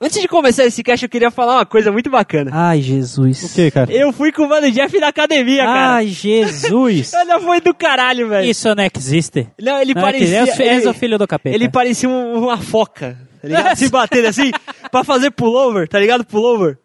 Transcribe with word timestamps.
Antes 0.00 0.20
de 0.20 0.28
começar 0.28 0.64
esse 0.64 0.82
cast, 0.82 1.04
eu 1.04 1.08
queria 1.08 1.30
falar 1.30 1.56
uma 1.56 1.66
coisa 1.66 1.90
muito 1.90 2.10
bacana. 2.10 2.50
Ai, 2.52 2.80
Jesus. 2.82 3.42
O 3.44 3.54
que, 3.54 3.70
cara? 3.70 3.90
Eu 3.92 4.12
fui 4.12 4.30
com 4.30 4.42
o 4.42 4.48
Mano 4.48 4.70
Jeff 4.70 4.98
na 5.00 5.08
academia, 5.08 5.64
cara. 5.64 5.94
Ai, 5.94 6.08
Jesus. 6.08 7.12
Olha, 7.16 7.40
foi 7.40 7.60
do 7.60 7.72
caralho, 7.74 8.28
velho. 8.28 8.48
Isso 8.48 8.68
não 8.74 8.84
existe. 8.94 9.48
Não, 9.60 9.80
ele 9.80 9.94
Não, 9.94 10.02
parecia... 10.02 10.44
é 10.58 10.76
ele- 10.76 10.88
o 10.88 10.92
filho 10.94 11.18
do 11.18 11.26
capeta. 11.26 11.54
Ele 11.54 11.68
parecia 11.70 12.08
um- 12.08 12.44
uma 12.44 12.58
foca, 12.58 13.16
tá 13.40 13.48
ligado? 13.48 13.76
Se 13.76 13.88
batendo 13.88 14.26
assim, 14.28 14.50
pra 14.92 15.02
fazer 15.02 15.30
pullover, 15.30 15.88
tá 15.88 15.98
ligado? 15.98 16.24
Pullover. 16.24 16.78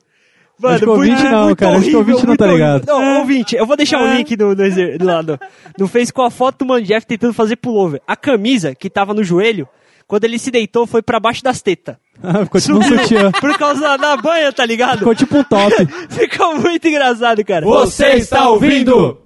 Mano, 0.57 0.75
Acho 0.75 0.83
que 0.83 0.89
o 0.89 0.93
ouvinte 0.93 1.15
muito- 1.21 1.31
não, 1.31 1.45
muito 1.45 1.57
cara. 1.57 1.77
Acho 1.77 1.89
que 1.89 1.95
o 1.95 1.99
horrível, 1.99 2.15
ouvinte 2.15 2.27
não 2.27 2.35
tá 2.37 2.45
horrível. 2.45 2.65
ligado. 2.65 2.85
Não, 2.87 3.19
ouvinte, 3.19 3.55
eu 3.55 3.65
vou 3.65 3.75
deixar 3.75 3.99
o 3.99 4.07
É. 4.07 4.17
link 4.17 4.37
no, 4.37 4.55
no, 4.55 4.63
exer- 4.63 4.97
lá 5.01 5.21
no, 5.23 5.39
no 5.77 5.87
Face 5.87 6.13
com 6.13 6.21
a 6.21 6.29
foto 6.29 6.59
do 6.59 6.65
Mano 6.67 6.85
Jeff 6.85 7.05
tentando 7.05 7.33
fazer 7.33 7.55
pullover. 7.55 7.99
A 8.07 8.15
camisa 8.15 8.73
que 8.75 8.89
tava 8.89 9.13
no 9.13 9.23
joelho, 9.23 9.67
quando 10.11 10.25
ele 10.25 10.37
se 10.37 10.51
deitou, 10.51 10.85
foi 10.85 11.01
pra 11.01 11.21
baixo 11.21 11.41
das 11.41 11.61
tetas. 11.61 11.95
Ah, 12.21 12.43
ficou 12.43 12.59
tipo 12.59 12.75
um 12.75 12.81
sutiã. 12.81 13.31
Por 13.39 13.57
causa 13.57 13.79
da, 13.79 13.95
da 13.95 14.17
banha, 14.17 14.51
tá 14.51 14.65
ligado? 14.65 14.97
Ficou 14.97 15.15
tipo 15.15 15.37
um 15.37 15.43
top. 15.45 15.73
Ficou 16.11 16.59
muito 16.59 16.85
engraçado, 16.85 17.45
cara. 17.45 17.65
Você 17.65 18.07
está 18.15 18.49
ouvindo? 18.49 19.21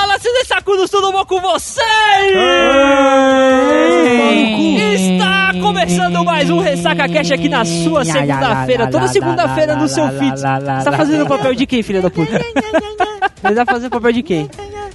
Fala, 0.00 0.18
seus 0.18 0.48
sacudos, 0.48 0.88
tudo 0.90 1.12
bom 1.12 1.26
com 1.26 1.42
vocês? 1.42 1.84
Está 4.94 5.52
começando 5.60 6.24
mais 6.24 6.48
um 6.48 6.58
Ressaca 6.58 7.06
Cash 7.06 7.32
aqui 7.32 7.50
na 7.50 7.66
sua 7.66 8.02
segunda-feira. 8.02 8.90
Toda 8.90 9.08
segunda-feira 9.08 9.76
no 9.76 9.86
seu 9.86 10.08
feed. 10.18 10.40
Você 10.40 10.84
tá 10.84 10.92
fazendo 10.96 11.24
o 11.24 11.28
papel 11.28 11.54
de 11.54 11.66
quem, 11.66 11.82
filha 11.82 12.00
da 12.00 12.08
puta? 12.08 12.40
Ele 13.44 13.54
tá 13.54 13.64
fazendo 13.64 13.88
o 13.88 13.90
papel 13.90 14.12
de 14.12 14.22
quem? 14.22 14.48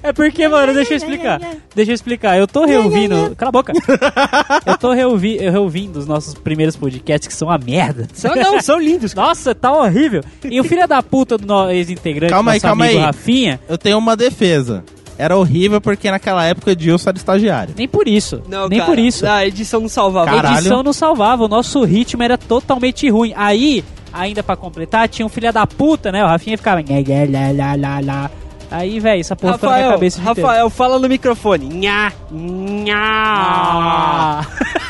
É 0.04 0.14
porque, 0.14 0.48
mano, 0.48 0.72
deixa 0.74 0.94
eu 0.94 0.98
explicar. 0.98 1.40
Deixa 1.74 1.92
eu 1.92 1.96
explicar. 1.96 2.38
Eu 2.38 2.48
tô 2.48 2.66
reouvindo. 2.66 3.36
Cala 3.36 3.50
a 3.50 3.52
boca. 3.52 3.74
Eu 4.66 4.78
tô 4.78 4.92
reouvi, 4.94 5.38
eu 5.44 5.52
reouvindo 5.52 5.98
os 6.00 6.06
nossos 6.08 6.34
primeiros 6.36 6.76
podcasts 6.76 7.28
que 7.28 7.34
são 7.34 7.48
uma 7.48 7.58
merda. 7.58 8.08
São, 8.14 8.36
não, 8.36 8.60
são 8.62 8.80
lindos. 8.80 9.14
Nossa, 9.16 9.56
tá 9.56 9.72
horrível. 9.72 10.24
E 10.44 10.60
o 10.60 10.64
filho 10.64 10.88
da 10.88 11.02
puta 11.02 11.38
do 11.38 11.70
ex-integrante, 11.70 12.32
Calma 12.32 12.52
aí, 12.52 12.56
nosso 12.58 12.68
calma 12.68 12.86
amigo 12.86 13.00
aí. 13.00 13.06
Rafinha, 13.06 13.60
Eu 13.68 13.78
tenho 13.78 13.98
uma 13.98 14.16
defesa. 14.16 14.84
Era 15.18 15.38
horrível 15.38 15.80
porque 15.80 16.12
naquela 16.12 16.44
época 16.46 16.70
o 16.70 16.72
Edilson 16.74 17.10
era 17.10 17.18
estagiário. 17.18 17.74
nem 17.78 17.88
por 17.88 18.08
isso. 18.08 18.42
Não, 18.50 18.68
nem 18.68 18.80
cara, 18.80 18.92
por 18.92 19.00
isso. 19.00 19.26
A 19.26 19.46
edição 19.46 19.80
não 19.80 19.90
salvava. 19.90 20.32
A 20.32 20.54
edição 20.56 20.84
não 20.84 20.94
salvava, 20.94 21.46
o 21.46 21.48
nosso 21.48 21.84
ritmo 21.84 22.22
era 22.22 22.38
totalmente 22.38 23.10
ruim. 23.10 23.34
Aí, 23.36 23.84
ainda 24.16 24.42
pra 24.42 24.56
completar, 24.56 25.08
tinha 25.08 25.26
um 25.26 25.30
filho 25.30 25.52
da 25.52 25.68
puta, 25.68 26.12
né? 26.12 26.24
O 26.24 26.28
Rafinha 26.28 26.58
ficava. 26.58 26.82
Aí, 28.72 29.00
velho, 29.00 29.22
essa 29.22 29.36
porra 29.36 29.54
ficou 29.54 29.70
na 29.70 29.76
minha 29.76 29.86
Rafael, 29.86 30.00
cabeça. 30.00 30.22
Rafael, 30.22 30.70
fala 30.70 31.00
no 31.00 31.08
microfone. 31.08 31.66
Nha, 31.68 32.12
nha. 32.32 32.96
Ah. 32.98 34.46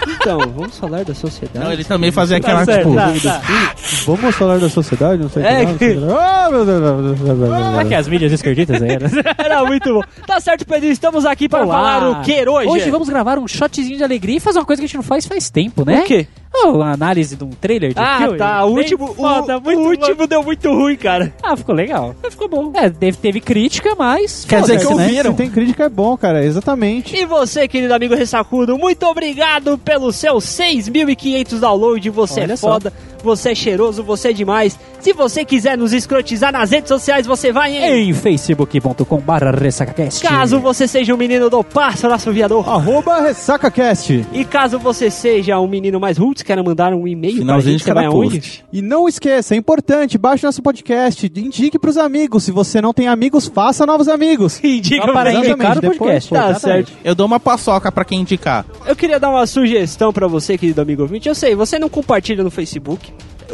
Então, 0.08 0.40
vamos 0.56 0.78
falar 0.80 1.04
da 1.04 1.14
sociedade. 1.14 1.64
Não, 1.64 1.72
ele 1.72 1.84
também 1.84 2.12
fazia 2.12 2.40
Tá 2.40 2.48
aquela, 2.48 2.66
certo, 2.66 2.90
tipo... 2.90 2.96
tá, 2.96 3.40
tá. 3.40 3.76
Vamos 4.06 4.36
falar 4.36 4.60
da 4.60 4.70
sociedade? 4.70 5.22
Não 5.22 5.30
sei 5.30 5.44
o 5.44 5.46
É, 5.46 5.66
que 5.66 5.78
que. 5.78 5.98
Ah, 6.10 6.48
meu 6.50 6.66
Deus. 6.66 7.20
Será 7.20 7.86
que 7.86 7.94
as 7.96 8.08
mídias 8.08 8.32
esquerditas 8.32 8.82
aí? 8.82 8.90
né? 8.90 9.10
Era 9.38 9.64
muito 9.66 9.94
bom. 9.94 10.02
Tá 10.26 10.40
certo, 10.40 10.66
Pedro, 10.66 10.88
estamos 10.90 11.26
aqui 11.26 11.48
para 11.50 11.64
Olá. 11.66 11.76
falar 11.76 12.10
o 12.12 12.22
que 12.24 12.50
hoje? 12.50 12.70
Hoje 12.70 12.90
vamos 12.90 13.10
gravar 13.10 13.38
um 13.38 13.48
shotzinho 13.48 13.98
de 13.98 14.04
alegria 14.04 14.38
e 14.38 14.40
fazer 14.40 14.60
uma 14.60 14.66
coisa 14.66 14.82
que 14.82 14.86
a 14.86 14.88
gente 14.88 14.96
não 14.96 15.04
faz 15.04 15.26
faz 15.28 15.50
tempo, 15.50 15.86
né? 15.86 16.00
O 16.00 16.04
quê? 16.06 16.28
Oh, 16.64 16.70
uma 16.72 16.92
análise 16.94 17.36
de 17.36 17.44
um 17.44 17.50
trailer 17.50 17.94
de 17.94 18.00
Ah, 18.00 18.20
filme. 18.20 18.38
tá. 18.38 18.64
O 18.66 18.70
Bem 18.76 18.78
último, 18.84 19.08
foda, 19.14 19.56
o, 19.56 19.58
o 19.58 19.62
bom. 19.62 19.72
último 19.90 20.28
deu 20.28 20.44
muito 20.44 20.70
ruim, 20.72 20.96
cara. 20.96 21.34
Ah, 21.44 21.56
ficou 21.56 21.76
legal. 21.76 22.16
Ficou 22.30 22.48
bom. 22.48 22.72
É, 22.74 22.90
teve, 22.90 23.18
teve 23.18 23.42
crítica, 23.42 23.94
mas... 23.98 24.46
Quer 24.46 24.62
dizer 24.62 24.80
que 24.80 24.86
né? 24.86 25.04
ouviram. 25.04 25.32
Se 25.32 25.38
tem 25.38 25.50
crítica 25.50 25.84
é 25.86 25.90
bom, 25.90 26.16
cara. 26.18 26.44
Exatamente. 26.46 27.16
E 27.16 27.26
você, 27.26 27.68
querido 27.68 27.94
amigo 27.94 28.16
Ressacudo, 28.16 28.78
muito 28.78 29.06
obrigado 29.06 29.78
pelos 29.78 30.16
seus 30.16 30.46
6.500 30.46 31.60
downloads. 31.60 32.14
Você 32.14 32.42
Olha 32.42 32.54
é 32.54 32.56
só. 32.56 32.72
foda, 32.74 32.94
você 33.24 33.52
é 33.52 33.56
cheiroso, 33.56 34.04
você 34.04 34.30
é 34.30 34.34
demais. 34.34 34.80
Se 35.00 35.14
você 35.14 35.44
quiser 35.46 35.78
nos 35.78 35.94
escrotizar 35.94 36.52
nas 36.52 36.72
redes 36.72 36.88
sociais, 36.88 37.26
você 37.28 37.52
vai 37.52 37.76
em... 37.76 38.10
Em 38.10 38.14
facebook.com 38.14 39.18
barra 39.20 39.52
ressacacast. 39.52 40.22
Caso 40.24 40.60
você 40.60 40.88
seja 40.88 41.14
um 41.14 41.18
menino 41.18 41.50
do 41.50 41.64
pássaro 41.64 42.14
aviador. 42.14 42.68
Arroba 42.68 43.22
RessacaCast. 43.22 44.26
E 44.34 44.44
caso 44.46 44.80
você 44.80 45.10
seja 45.12 45.60
um 45.60 45.68
menino 45.68 46.00
mais 46.00 46.18
roots, 46.18 46.42
queira 46.46 46.64
mandar 46.64 46.94
um 46.94 47.08
e-mail 47.08 47.34
pra 47.36 47.42
Finalzinho 47.44 47.72
gente, 47.74 47.84
você 47.84 47.94
vai 47.94 48.06
aonde? 48.06 48.64
E 48.72 48.82
não 48.82 49.08
esqueça, 49.10 49.56
é 49.56 49.58
importante, 49.58 50.18
baixe 50.18 50.46
nosso 50.46 50.62
podcast, 50.62 51.32
indique 51.36 51.78
pros 51.80 51.98
amigos. 51.98 52.44
Se 52.44 52.52
você 52.52 52.80
não 52.82 52.94
tem 52.94 53.08
amigos, 53.08 53.48
faça 53.48 53.86
novos 53.86 54.08
amigos. 54.08 54.60
Indica 54.64 55.12
para 55.12 55.34
indicar 55.34 55.78
o 55.78 55.82
depois, 55.82 55.98
podcast. 55.98 56.30
pô, 56.30 56.36
Tá 56.36 56.50
exatamente. 56.52 56.88
certo. 56.92 57.00
Eu 57.04 57.16
dou 57.16 57.26
uma 57.26 57.40
paçoca 57.40 57.92
pra 57.92 58.06
quem 58.06 58.22
indicar. 58.22 58.66
Eu 58.86 58.96
queria 58.96 59.20
dar 59.20 59.30
uma 59.30 59.46
sugestão 59.48 60.14
pra 60.14 60.28
você, 60.28 60.58
querido 60.58 60.82
amigo 60.82 61.02
ouvinte. 61.02 61.28
Eu 61.28 61.36
sei, 61.36 61.56
você 61.56 61.80
não 61.80 61.90
compartilha 61.90 62.44
no 62.44 62.52
Facebook. 62.52 63.12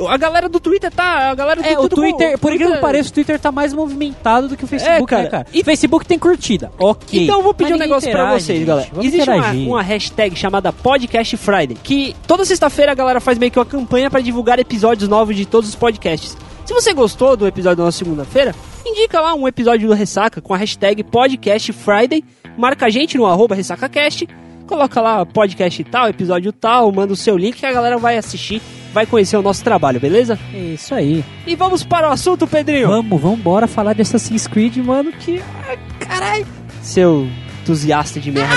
A 0.08 0.18
galera 0.18 0.48
do 0.50 0.60
Twitter 0.60 0.92
tá. 0.92 1.30
A 1.32 1.36
galera 1.36 1.62
do 1.62 1.68
É, 1.68 1.78
o 1.80 1.88
Twitter, 1.90 2.34
com- 2.34 2.38
por 2.40 2.54
incrível 2.54 2.76
que 2.76 2.82
pareça, 2.82 3.10
o 3.10 3.14
Twitter 3.14 3.40
tá 3.40 3.52
mais 3.52 3.74
movimentado 3.74 4.48
do 4.50 4.58
que 4.58 4.64
o 4.64 4.68
Facebook, 4.68 5.04
É, 5.04 5.06
cara. 5.06 5.24
né, 5.24 5.30
cara? 5.30 5.48
E- 5.54 5.64
Facebook 5.64 6.06
tem 6.06 6.18
curtida, 6.20 6.72
ok. 6.80 7.24
Então 7.24 7.38
eu 7.38 7.44
vou 7.44 7.54
pedir 7.54 7.72
Mas 7.72 7.80
um 7.80 7.84
negócio 7.84 8.10
pra 8.12 8.22
interage, 8.22 8.44
vocês, 8.46 8.58
gente. 8.60 8.68
galera. 8.68 8.88
Vamos 8.92 9.06
Existe 9.06 9.30
uma, 9.30 9.52
uma 9.52 9.82
hashtag 9.82 10.36
chamada 10.36 10.72
Podcast 10.74 11.38
Friday, 11.38 11.78
que 11.84 12.16
toda 12.28 12.46
sexta-feira 12.46 12.92
a 12.92 12.96
galera 12.96 13.20
faz 13.20 13.38
meio 13.38 13.52
que 13.52 13.60
uma 13.60 13.66
campanha 13.66 14.10
pra 14.10 14.20
divulgar 14.22 14.60
episódios 14.60 15.10
novos 15.10 15.36
de 15.36 15.46
todos 15.46 15.70
os 15.70 15.76
podcasts. 15.76 16.38
Se 16.66 16.74
você 16.74 16.94
gostou 16.94 17.36
do 17.36 17.46
episódio 17.48 17.78
da 17.78 17.84
nossa 17.86 17.98
segunda-feira, 17.98 18.56
indica 18.86 19.20
lá 19.20 19.34
um 19.34 19.48
episódio 19.48 19.88
do 19.88 19.94
Ressaca 19.94 20.40
com 20.42 20.54
a 20.54 20.58
hashtag 20.58 21.04
Podcast 21.04 21.74
Friday, 21.74 22.24
marca 22.58 22.86
a 22.86 22.90
gente 22.90 23.18
no 23.18 23.26
arroba 23.26 23.56
RessacaCast, 23.56 24.28
coloca 24.68 25.02
lá 25.02 25.26
podcast 25.26 25.84
tal, 25.86 26.08
episódio 26.08 26.54
tal, 26.54 26.92
manda 26.92 27.12
o 27.12 27.16
seu 27.16 27.36
link 27.36 27.58
que 27.58 27.66
a 27.66 27.74
galera 27.74 27.98
vai 27.98 28.18
assistir, 28.18 28.62
vai 28.94 29.06
conhecer 29.06 29.38
o 29.38 29.42
nosso 29.42 29.64
trabalho, 29.64 30.00
beleza? 30.00 30.38
É 30.54 30.58
Isso 30.58 30.94
aí. 30.94 31.24
E 31.46 31.56
vamos 31.56 31.84
para 31.84 32.10
o 32.10 32.12
assunto, 32.12 32.48
Pedrinho. 32.48 32.88
Vamos, 32.88 33.22
vamos 33.22 33.40
embora 33.40 33.68
falar 33.68 33.94
de 33.94 34.02
Assassin's 34.02 34.48
Creed, 34.48 34.78
mano, 34.78 35.12
que... 35.12 35.42
ah, 35.70 35.78
Caralho. 36.00 36.46
Seu 36.82 37.28
entusiasta 37.62 38.20
de 38.20 38.32
merda. 38.32 38.56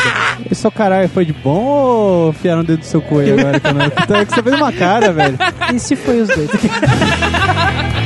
Esse 0.51 0.63
seu 0.63 0.73
caralho 0.73 1.09
foi 1.09 1.25
de 1.25 1.33
bom 1.33 1.63
ou 1.65 2.31
enfiaram 2.31 2.63
o 2.63 2.65
dedo 2.65 2.81
do 2.81 2.87
seu 2.87 3.03
coelho 3.03 3.39
agora? 3.39 3.61
Então 4.03 4.17
é 4.17 4.25
que 4.25 4.35
você 4.35 4.43
fez 4.43 4.57
uma 4.57 4.73
cara, 4.73 5.13
velho. 5.13 5.39
E 5.75 5.79
se 5.79 5.95
foi 5.95 6.21
os 6.23 6.29
dois? 6.29 6.51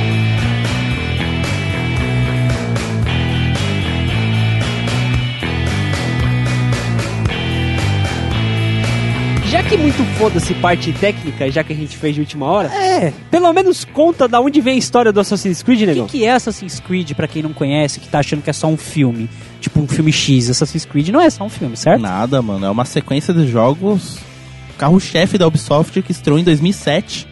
que 9.69 9.77
muito 9.77 10.03
foda-se 10.17 10.53
parte 10.55 10.91
técnica, 10.93 11.49
já 11.51 11.63
que 11.63 11.71
a 11.71 11.75
gente 11.75 11.95
fez 11.95 12.15
de 12.15 12.21
última 12.21 12.45
hora, 12.47 12.69
É. 12.73 13.13
pelo 13.29 13.53
menos 13.53 13.85
conta 13.85 14.27
da 14.27 14.41
onde 14.41 14.59
vem 14.61 14.73
a 14.73 14.77
história 14.77 15.11
do 15.11 15.19
Assassin's 15.19 15.61
Creed, 15.61 15.83
O 15.83 15.85
negão. 15.85 16.05
que, 16.07 16.19
que 16.19 16.25
é 16.25 16.31
Assassin's 16.31 16.79
Creed, 16.79 17.11
pra 17.13 17.27
quem 17.27 17.43
não 17.43 17.53
conhece, 17.53 17.99
que 17.99 18.07
tá 18.07 18.19
achando 18.19 18.41
que 18.41 18.49
é 18.49 18.53
só 18.53 18.65
um 18.67 18.77
filme? 18.77 19.29
Tipo 19.61 19.79
um 19.81 19.87
filme 19.87 20.11
X. 20.11 20.49
Assassin's 20.49 20.85
Creed 20.85 21.09
não 21.09 21.21
é 21.21 21.29
só 21.29 21.43
um 21.43 21.49
filme, 21.49 21.77
certo? 21.77 22.01
Nada, 22.01 22.41
mano. 22.41 22.65
É 22.65 22.69
uma 22.69 22.85
sequência 22.85 23.31
de 23.33 23.47
jogos. 23.47 24.17
Carro-chefe 24.77 25.37
da 25.37 25.45
Ubisoft 25.45 26.01
que 26.01 26.11
estreou 26.11 26.39
em 26.39 26.43
2007. 26.43 27.27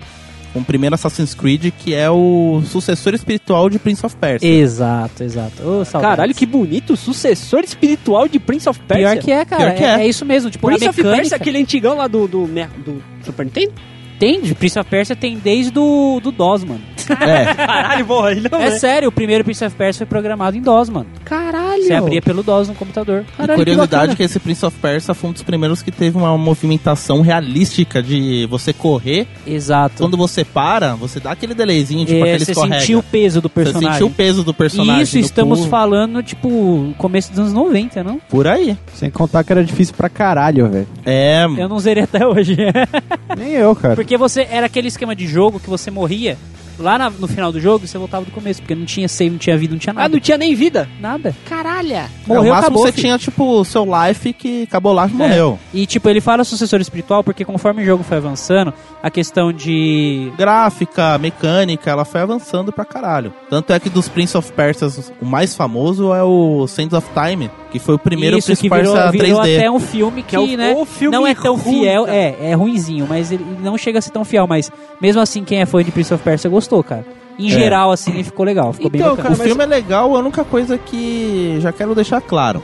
Com 0.57 0.62
o 0.62 0.66
primeiro 0.66 0.95
Assassin's 0.95 1.35
Creed, 1.35 1.72
que 1.78 1.94
é 1.94 2.09
o 2.09 2.63
sucessor 2.66 3.13
espiritual 3.13 3.69
de 3.69 3.78
Prince 3.78 4.03
of 4.03 4.16
Persia. 4.16 4.50
Exato, 4.50 5.23
exato. 5.23 5.56
Saudades. 5.57 6.01
Caralho, 6.01 6.34
que 6.34 6.47
bonito, 6.47 6.97
sucessor 6.97 7.59
espiritual 7.59 8.28
de 8.28 8.40
Prince 8.40 8.68
of 8.68 8.79
Persia. 8.79 9.12
Pior 9.12 9.23
que 9.23 9.31
é, 9.31 9.45
cara. 9.45 9.66
Pior 9.66 9.75
que 9.75 9.84
é, 9.84 9.88
é. 9.88 10.00
é 10.00 10.07
isso 10.07 10.25
mesmo. 10.25 10.50
Tipo, 10.50 10.66
Prince 10.66 10.88
a 10.88 10.90
of 10.90 10.97
mecânica... 10.97 11.22
Persia, 11.22 11.38
aquele 11.38 11.59
antigão 11.59 11.95
lá 11.95 12.07
do, 12.07 12.28
do, 12.28 12.47
do 12.47 13.03
Super 13.23 13.45
Nintendo? 13.45 13.73
Tem, 14.18 14.41
de 14.41 14.56
Prince 14.56 14.79
of 14.79 14.90
Persia 14.90 15.16
tem 15.16 15.38
desde 15.38 15.69
do, 15.69 16.19
do 16.22 16.31
DOS, 16.31 16.63
mano. 16.63 16.81
É. 17.09 17.53
Caralho, 17.53 18.06
porra, 18.06 18.31
ele 18.31 18.47
não 18.50 18.59
É 18.59 18.72
sério, 18.72 19.09
o 19.09 19.12
primeiro 19.12 19.44
Prince 19.44 19.63
of 19.66 19.75
Persia 19.75 20.00
foi 20.00 20.07
programado 20.07 20.57
em 20.57 20.62
DOS, 20.62 20.89
mano. 20.89 21.07
Caralho. 21.25 21.83
Você 21.83 21.94
abria 21.94 22.21
pelo 22.21 22.44
DOS 22.44 22.68
no 22.68 22.75
computador. 22.75 23.24
E 23.33 23.38
Caralho, 23.38 23.57
curiosidade 23.59 23.92
bacana. 23.92 24.15
que 24.15 24.24
esse 24.24 24.39
Prince 24.39 24.65
of 24.65 24.77
Persia 24.80 25.13
foi 25.13 25.30
um 25.30 25.33
dos 25.33 25.44
primeiros 25.44 25.81
que 25.81 25.92
teve 25.92 26.18
uma 26.18 26.38
movimentação 26.38 27.21
realística 27.21 28.01
de 28.01 28.45
você 28.50 28.74
correr. 28.74 29.27
Exato. 29.45 29.98
Quando 29.98 30.18
você 30.18 30.44
para, 30.44 30.95
você 30.95 31.19
dá 31.19 31.31
aquele 31.31 31.54
delayzinho, 31.54 32.06
tipo 32.06 32.18
É, 32.19 32.33
aquele 32.33 32.45
você 32.45 32.51
escorrega. 32.51 32.80
sentiu 32.81 33.00
o 33.00 33.04
peso 33.04 33.42
do 33.42 33.48
Você 33.50 33.53
personagem. 33.53 33.92
sentiu 33.92 34.07
o 34.07 34.12
peso 34.12 34.44
do 34.44 34.53
personagem. 34.53 35.00
E 35.00 35.03
isso 35.03 35.18
do 35.18 35.25
estamos 35.25 35.60
pulo. 35.60 35.69
falando, 35.71 36.24
tipo, 36.24 36.94
começo 36.98 37.30
dos 37.31 37.39
anos 37.39 37.53
90, 37.53 38.03
não? 38.03 38.19
Por 38.30 38.48
aí. 38.48 38.77
Sem 38.94 39.10
contar 39.10 39.44
que 39.44 39.51
era 39.51 39.63
difícil 39.63 39.94
pra 39.95 40.10
caralho, 40.10 40.69
velho. 40.69 40.88
É, 41.06 41.45
Eu 41.57 41.69
não 41.69 41.80
zerei 41.80 42.03
até 42.03 42.25
hoje. 42.25 42.57
Nem 43.38 43.53
eu, 43.53 43.75
cara. 43.75 43.95
Porque 43.95 44.18
você 44.18 44.48
era 44.50 44.65
aquele 44.65 44.88
esquema 44.88 45.15
de 45.15 45.27
jogo 45.27 45.60
que 45.60 45.69
você 45.69 45.92
morria 45.92 46.38
lá 46.79 46.97
na- 46.97 47.09
no 47.09 47.27
final 47.27 47.51
do 47.51 47.59
jogo 47.59 47.88
você 47.88 47.97
voltava 47.97 48.25
do 48.25 48.31
começo, 48.31 48.62
porque 48.62 48.75
não 48.75 48.85
tinha 48.85 49.07
save, 49.07 49.31
não 49.31 49.38
tinha 49.38 49.57
vida, 49.57 49.74
não 49.74 49.79
tinha 49.79 49.91
Ah, 49.94 50.01
nada. 50.03 50.09
não 50.09 50.19
tinha 50.19 50.38
nem 50.38 50.53
vida? 50.56 50.88
Nada. 51.00 51.35
Caralho! 51.47 51.88
Morreu, 52.25 52.44
é, 52.44 52.47
o 52.47 52.50
máximo 52.50 52.53
acabou. 52.56 52.81
você 52.83 52.91
filho. 52.91 53.01
tinha, 53.03 53.18
tipo, 53.18 53.44
o 53.59 53.65
seu 53.65 53.85
life 53.85 54.33
que 54.33 54.63
acabou 54.63 54.94
lá 54.94 55.07
e 55.07 55.12
É. 55.12 55.13
morreu. 55.13 55.59
E 55.74 55.85
tipo, 55.85 56.07
ele 56.09 56.19
fala 56.21 56.44
sucessor 56.44 56.79
espiritual 56.81 57.24
porque 57.24 57.44
conforme 57.45 57.83
o 57.83 57.85
jogo 57.85 58.03
foi 58.03 58.18
avançando, 58.18 58.74
a 59.01 59.09
questão 59.09 59.51
de 59.53 60.31
Gráfica, 60.38 61.18
mecânica, 61.18 61.89
ela 61.91 62.03
foi 62.06 62.21
avançando 62.21 62.71
pra 62.71 62.83
caralho. 62.85 63.33
Tanto 63.50 63.71
é 63.74 63.79
que 63.79 63.89
dos 63.89 64.07
Prince 64.09 64.35
of 64.38 64.51
Persia, 64.53 64.88
o 65.21 65.25
mais 65.25 65.56
famoso 65.56 66.13
é 66.13 66.24
o 66.24 66.65
Sands 66.68 66.94
of 66.94 67.07
Time, 67.13 67.50
que 67.71 67.79
foi 67.79 67.95
o 67.95 68.00
primeiro 68.00 68.38
isso 68.38 68.47
Prince 68.47 68.62
que 68.62 68.68
of 68.68 68.75
Persia 68.83 69.12
virou 69.12 69.41
3D. 69.41 69.57
até 69.57 69.71
um 69.71 69.79
filme 69.79 70.24
que, 70.24 70.29
Que 70.29 70.35
é 70.35 70.39
o- 70.39 70.57
né, 70.57 70.74
o 70.75 70.85
filme 70.85 71.15
não 71.15 71.27
é 71.27 71.35
tão 71.35 71.56
ruim, 71.56 71.81
fiel, 71.81 72.06
cara. 72.06 72.18
é, 72.18 72.38
é 72.51 72.53
ruinzinho, 72.53 73.06
mas 73.07 73.31
ele 73.31 73.45
não 73.62 73.77
chega 73.77 74.00
a 74.00 74.01
ser 74.01 74.12
tão 74.12 74.25
fiel, 74.25 74.47
mas 74.47 74.71
mesmo 75.01 75.21
assim 75.21 75.44
quem 75.44 75.62
é 75.62 75.65
fã 75.65 75.83
de 75.83 75.91
Prince 75.91 76.13
of 76.13 76.24
Persia 76.24 76.50
gostou, 76.50 76.67
cara. 76.84 77.06
Em 77.40 77.48
É. 77.48 77.52
geral 77.52 77.92
assim, 77.92 78.24
ficou 78.24 78.46
legal, 78.46 78.74
ficou 78.74 78.90
bem 78.90 79.00
Então. 79.02 79.14
O 79.14 79.18
Cara, 79.18 79.30
mas- 79.30 79.42
filme 79.42 79.64
é 79.64 79.68
legal, 79.68 80.16
a 80.16 80.19
única 80.19 80.44
coisa 80.44 80.78
que 80.78 81.58
já 81.62 81.72
quero 81.72 81.94
deixar 81.94 82.19
claro. 82.22 82.64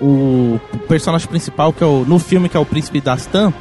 O 0.00 0.58
personagem 0.88 1.26
principal, 1.28 1.72
que 1.72 1.82
é 1.82 1.86
o, 1.86 2.04
no 2.04 2.18
filme, 2.18 2.48
que 2.48 2.56
é 2.56 2.60
o 2.60 2.66
príncipe 2.66 3.00
Dastan, 3.00 3.52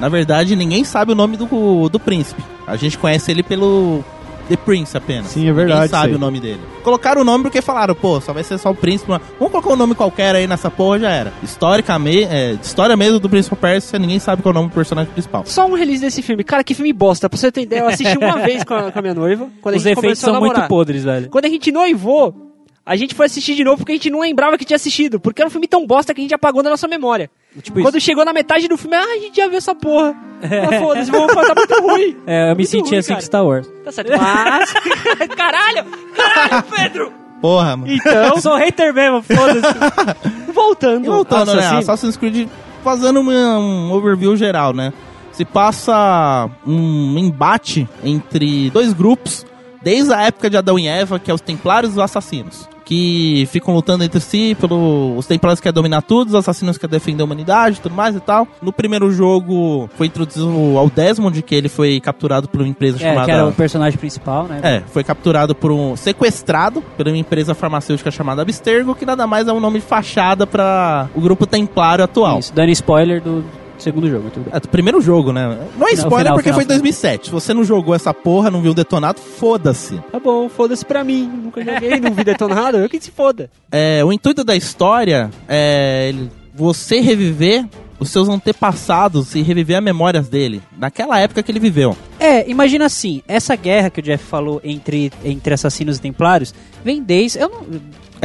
na 0.00 0.08
verdade 0.08 0.56
ninguém 0.56 0.82
sabe 0.84 1.12
o 1.12 1.14
nome 1.14 1.36
do, 1.36 1.88
do 1.88 2.00
príncipe. 2.00 2.42
A 2.66 2.76
gente 2.76 2.96
conhece 2.98 3.30
ele 3.30 3.42
pelo 3.42 4.02
The 4.48 4.56
Prince 4.56 4.96
apenas. 4.96 5.28
Sim, 5.28 5.48
é 5.48 5.52
verdade, 5.52 5.82
Ninguém 5.82 5.88
sabe 5.88 6.14
o 6.14 6.18
nome 6.18 6.40
dele. 6.40 6.60
Colocaram 6.82 7.22
o 7.22 7.24
nome 7.24 7.44
porque 7.44 7.62
falaram, 7.62 7.94
pô, 7.94 8.20
só 8.20 8.32
vai 8.32 8.42
ser 8.42 8.58
só 8.58 8.70
o 8.70 8.74
príncipe. 8.74 9.10
Vamos 9.10 9.50
colocar 9.50 9.70
um 9.70 9.76
nome 9.76 9.94
qualquer 9.94 10.34
aí 10.34 10.46
nessa 10.46 10.70
porra, 10.70 10.98
já 10.98 11.10
era. 11.10 11.32
Historicamente, 11.42 12.24
é, 12.30 12.52
história 12.62 12.96
mesmo 12.96 13.18
do 13.18 13.28
Príncipe 13.28 13.56
Pérsia, 13.56 13.98
ninguém 13.98 14.18
sabe 14.18 14.42
qual 14.42 14.52
é 14.52 14.56
o 14.56 14.60
nome 14.60 14.70
do 14.70 14.74
personagem 14.74 15.12
principal. 15.12 15.44
Só 15.46 15.66
um 15.66 15.74
release 15.74 16.00
desse 16.00 16.22
filme. 16.22 16.44
Cara, 16.44 16.62
que 16.62 16.74
filme 16.74 16.92
bosta. 16.92 17.28
Pra 17.28 17.38
você 17.38 17.50
ter 17.50 17.62
ideia, 17.62 17.80
eu 17.80 17.88
assisti 17.88 18.16
uma 18.18 18.38
vez 18.44 18.64
com 18.64 18.74
a, 18.74 18.92
com 18.92 18.98
a 18.98 19.02
minha 19.02 19.14
noiva. 19.14 19.48
Quando 19.60 19.76
Os 19.76 19.86
a 19.86 19.88
gente 19.88 19.98
efeitos 19.98 20.20
começou 20.20 20.30
a 20.30 20.32
são 20.32 20.40
muito 20.40 20.68
podres, 20.68 21.04
velho. 21.04 21.30
Quando 21.30 21.44
a 21.46 21.48
gente 21.48 21.72
noivou, 21.72 22.43
a 22.86 22.96
gente 22.96 23.14
foi 23.14 23.26
assistir 23.26 23.54
de 23.54 23.64
novo 23.64 23.78
porque 23.78 23.92
a 23.92 23.94
gente 23.94 24.10
não 24.10 24.20
lembrava 24.20 24.58
que 24.58 24.64
tinha 24.64 24.76
assistido. 24.76 25.18
Porque 25.18 25.40
era 25.40 25.46
um 25.48 25.50
filme 25.50 25.66
tão 25.66 25.86
bosta 25.86 26.12
que 26.12 26.20
a 26.20 26.24
gente 26.24 26.34
apagou 26.34 26.62
da 26.62 26.70
nossa 26.70 26.86
memória. 26.86 27.30
Tipo 27.62 27.80
Quando 27.80 28.00
chegou 28.00 28.24
na 28.24 28.32
metade 28.32 28.68
do 28.68 28.76
filme, 28.76 28.96
ah, 28.96 29.02
a 29.14 29.18
gente 29.18 29.36
já 29.36 29.48
viu 29.48 29.58
essa 29.58 29.74
porra. 29.74 30.14
Ah, 30.42 30.78
foda-se, 30.80 31.10
vamos 31.10 31.32
passar 31.34 31.54
muito 31.54 31.74
ruim. 31.80 32.16
É, 32.26 32.42
eu 32.44 32.48
me 32.50 32.54
Muito 32.56 32.68
senti 32.68 32.90
ruim, 32.90 32.98
assim 32.98 33.08
cara. 33.08 33.20
com 33.20 33.26
Star 33.26 33.44
Wars. 33.46 33.66
Tá 33.84 33.92
certo. 33.92 34.12
Mas... 34.20 34.72
caralho! 35.34 35.84
Caralho, 36.14 36.64
Pedro! 36.76 37.12
Porra, 37.40 37.76
mano. 37.76 37.92
Então, 37.92 38.36
Sou 38.42 38.56
hater 38.56 38.92
mesmo, 38.94 39.22
foda-se. 39.22 40.52
voltando. 40.52 41.04
E 41.04 41.08
voltando, 41.08 41.52
né? 41.54 41.58
Assassino. 41.60 41.78
Assassin's 41.80 42.16
Creed 42.16 42.48
fazendo 42.82 43.20
uma- 43.20 43.58
um 43.58 43.92
overview 43.92 44.36
geral, 44.36 44.72
né? 44.72 44.92
Se 45.32 45.44
passa 45.44 46.48
um 46.66 47.18
embate 47.18 47.88
entre 48.04 48.70
dois 48.70 48.92
grupos 48.92 49.44
desde 49.84 50.12
a 50.12 50.22
época 50.22 50.48
de 50.48 50.56
Adão 50.56 50.78
e 50.78 50.88
Eva, 50.88 51.18
que 51.18 51.30
é 51.30 51.34
os 51.34 51.42
Templários 51.42 51.92
e 51.92 51.96
os 51.96 52.02
Assassinos. 52.02 52.68
Que 52.84 53.48
ficam 53.50 53.72
lutando 53.72 54.04
entre 54.04 54.20
si, 54.20 54.54
pelo... 54.60 55.16
os 55.16 55.26
Templários 55.26 55.58
querem 55.58 55.74
dominar 55.74 56.02
tudo, 56.02 56.28
os 56.28 56.34
Assassinos 56.34 56.76
querem 56.76 56.90
defender 56.92 57.22
a 57.22 57.24
humanidade 57.24 57.78
e 57.78 57.80
tudo 57.80 57.94
mais 57.94 58.14
e 58.14 58.20
tal. 58.20 58.46
No 58.60 58.72
primeiro 58.72 59.10
jogo 59.10 59.88
foi 59.96 60.06
introduzido 60.06 60.76
ao 60.76 60.90
Desmond, 60.90 61.40
que 61.42 61.54
ele 61.54 61.70
foi 61.70 61.98
capturado 62.00 62.46
por 62.46 62.60
uma 62.60 62.68
empresa 62.68 62.98
É, 62.98 63.00
chamada... 63.00 63.24
que 63.24 63.30
era 63.30 63.46
o 63.46 63.52
personagem 63.52 63.98
principal, 63.98 64.44
né? 64.44 64.60
É, 64.62 64.82
foi 64.92 65.02
capturado 65.02 65.54
por 65.54 65.72
um. 65.72 65.96
sequestrado 65.96 66.82
por 66.82 67.08
uma 67.08 67.16
empresa 67.16 67.54
farmacêutica 67.54 68.10
chamada 68.10 68.42
Abstergo, 68.42 68.94
que 68.94 69.06
nada 69.06 69.26
mais 69.26 69.48
é 69.48 69.52
um 69.52 69.60
nome 69.60 69.80
de 69.80 69.86
fachada 69.86 70.46
para 70.46 71.08
o 71.14 71.20
grupo 71.22 71.46
templário 71.46 72.04
atual. 72.04 72.38
Isso, 72.38 72.52
dando 72.52 72.70
spoiler 72.70 73.22
do 73.22 73.42
segundo 73.78 74.08
jogo, 74.08 74.30
tudo 74.30 74.44
bem. 74.44 74.52
É, 74.54 74.60
primeiro 74.60 75.00
jogo, 75.00 75.32
né? 75.32 75.58
Não 75.76 75.88
é 75.88 75.92
spoiler 75.92 76.24
final, 76.24 76.34
porque 76.34 76.50
final, 76.50 76.54
foi 76.54 76.64
em 76.64 76.66
final. 76.66 76.78
2007. 76.78 77.26
Se 77.26 77.30
você 77.30 77.54
não 77.54 77.64
jogou 77.64 77.94
essa 77.94 78.12
porra, 78.12 78.50
não 78.50 78.60
viu 78.60 78.74
detonado, 78.74 79.20
foda-se. 79.20 79.96
Tá 80.10 80.18
bom, 80.18 80.48
foda-se 80.48 80.84
pra 80.84 81.04
mim. 81.04 81.26
Nunca 81.44 81.64
joguei, 81.64 82.00
não 82.00 82.12
vi 82.12 82.24
detonado, 82.24 82.78
eu 82.78 82.88
que 82.88 83.00
se 83.00 83.10
foda. 83.10 83.50
É, 83.70 84.04
o 84.04 84.12
intuito 84.12 84.44
da 84.44 84.56
história 84.56 85.30
é 85.48 86.14
você 86.54 87.00
reviver 87.00 87.66
os 87.98 88.10
seus 88.10 88.28
antepassados 88.28 89.34
e 89.34 89.42
reviver 89.42 89.78
as 89.78 89.82
memórias 89.82 90.28
dele, 90.28 90.62
naquela 90.76 91.18
época 91.18 91.42
que 91.42 91.50
ele 91.50 91.60
viveu. 91.60 91.96
É, 92.18 92.48
imagina 92.48 92.86
assim, 92.86 93.22
essa 93.26 93.56
guerra 93.56 93.90
que 93.90 94.00
o 94.00 94.02
Jeff 94.02 94.24
falou 94.24 94.60
entre, 94.64 95.12
entre 95.24 95.54
assassinos 95.54 95.98
e 95.98 96.00
templários 96.00 96.54
vem 96.84 97.02
desde. 97.02 97.38
Eu 97.38 97.48
não, 97.48 97.62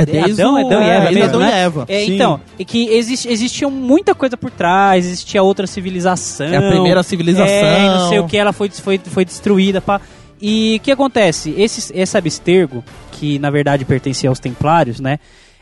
É 0.02 0.06
desde 0.06 0.42
Adão, 0.42 0.54
o, 0.54 0.58
Adão 0.58 0.82
e 0.82 0.86
Eva 0.86 1.00
desde 1.00 1.16
mesmo, 1.16 1.30
Adão 1.30 1.40
né? 1.40 1.50
e 1.50 1.60
Eva. 1.60 1.86
É, 1.88 2.04
então, 2.06 2.42
é 2.58 2.64
que 2.64 2.90
existe, 2.90 3.30
existia 3.30 3.70
muita 3.70 4.16
coisa 4.16 4.38
por 4.38 4.52
trás, 4.52 5.06
existia 5.06 5.42
outra 5.44 5.68
civilização. 5.68 6.48
É 6.48 6.58
a 6.58 6.70
primeira 6.70 7.04
civilização. 7.04 7.48
É, 7.48 7.88
não 7.88 8.10
sei 8.10 8.20
o 8.20 8.28
que, 8.28 8.38
ela 8.38 8.54
foi, 8.54 8.70
foi, 8.70 8.98
foi 8.98 9.26
destruída. 9.26 9.82
Pá. 9.82 10.00
E 10.42 10.78
o 10.78 10.84
que 10.84 10.92
acontece? 10.92 11.54
Esse, 11.58 11.92
esse 11.94 12.18
abstergo, 12.18 12.84
que 13.12 13.38
na 13.40 13.50
verdade 13.50 13.84
pertencia 13.86 14.30
aos 14.30 14.40
templários, 14.40 15.00
né? 15.00 15.20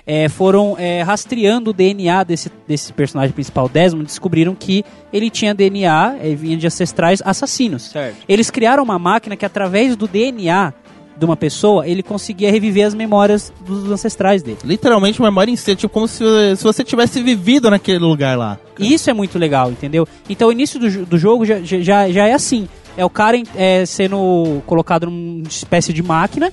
é, 0.08 0.30
foram 0.30 0.78
é, 0.80 1.02
rastreando 1.02 1.72
o 1.72 1.74
DNA 1.74 2.24
desse, 2.24 2.50
desse 2.66 2.94
personagem 2.94 3.34
principal, 3.34 3.68
Desmond, 3.68 4.06
descobriram 4.06 4.56
que 4.56 4.86
ele 5.12 5.30
tinha 5.30 5.54
DNA, 5.54 6.16
é, 6.22 6.34
vinha 6.34 6.56
de 6.56 6.66
ancestrais 6.66 7.22
assassinos. 7.26 7.90
Certo. 7.90 8.16
Eles 8.28 8.50
criaram 8.50 8.82
uma 8.82 8.98
máquina 8.98 9.36
que 9.36 9.46
através 9.46 9.98
do 9.98 10.08
DNA 10.08 10.74
de 11.18 11.26
uma 11.26 11.36
pessoa, 11.36 11.88
ele 11.88 12.04
conseguia 12.04 12.52
reviver 12.52 12.86
as 12.86 12.94
memórias 12.94 13.52
dos 13.66 13.90
ancestrais 13.92 14.44
dele. 14.44 14.58
Literalmente, 14.64 15.22
memória 15.22 15.52
em 15.52 15.56
si, 15.56 15.76
tipo 15.76 15.94
como 15.94 16.08
se, 16.08 16.24
se 16.56 16.64
você 16.64 16.84
tivesse 16.84 17.22
vivido 17.22 17.70
naquele 17.70 18.00
lugar 18.00 18.38
lá. 18.38 18.60
Isso 18.80 19.10
é 19.10 19.14
muito 19.14 19.40
legal, 19.40 19.72
entendeu? 19.72 20.08
Então 20.30 20.50
o 20.50 20.52
início 20.52 20.80
do, 20.80 21.06
do 21.06 21.18
jogo 21.18 21.46
já, 21.46 21.60
já, 21.62 22.10
já 22.10 22.28
é 22.28 22.34
assim. 22.34 22.68
É 22.96 23.06
o 23.06 23.10
cara 23.10 23.38
é, 23.56 23.86
sendo 23.86 24.62
colocado 24.66 25.06
numa 25.06 25.48
espécie 25.48 25.94
de 25.94 26.02
máquina, 26.02 26.52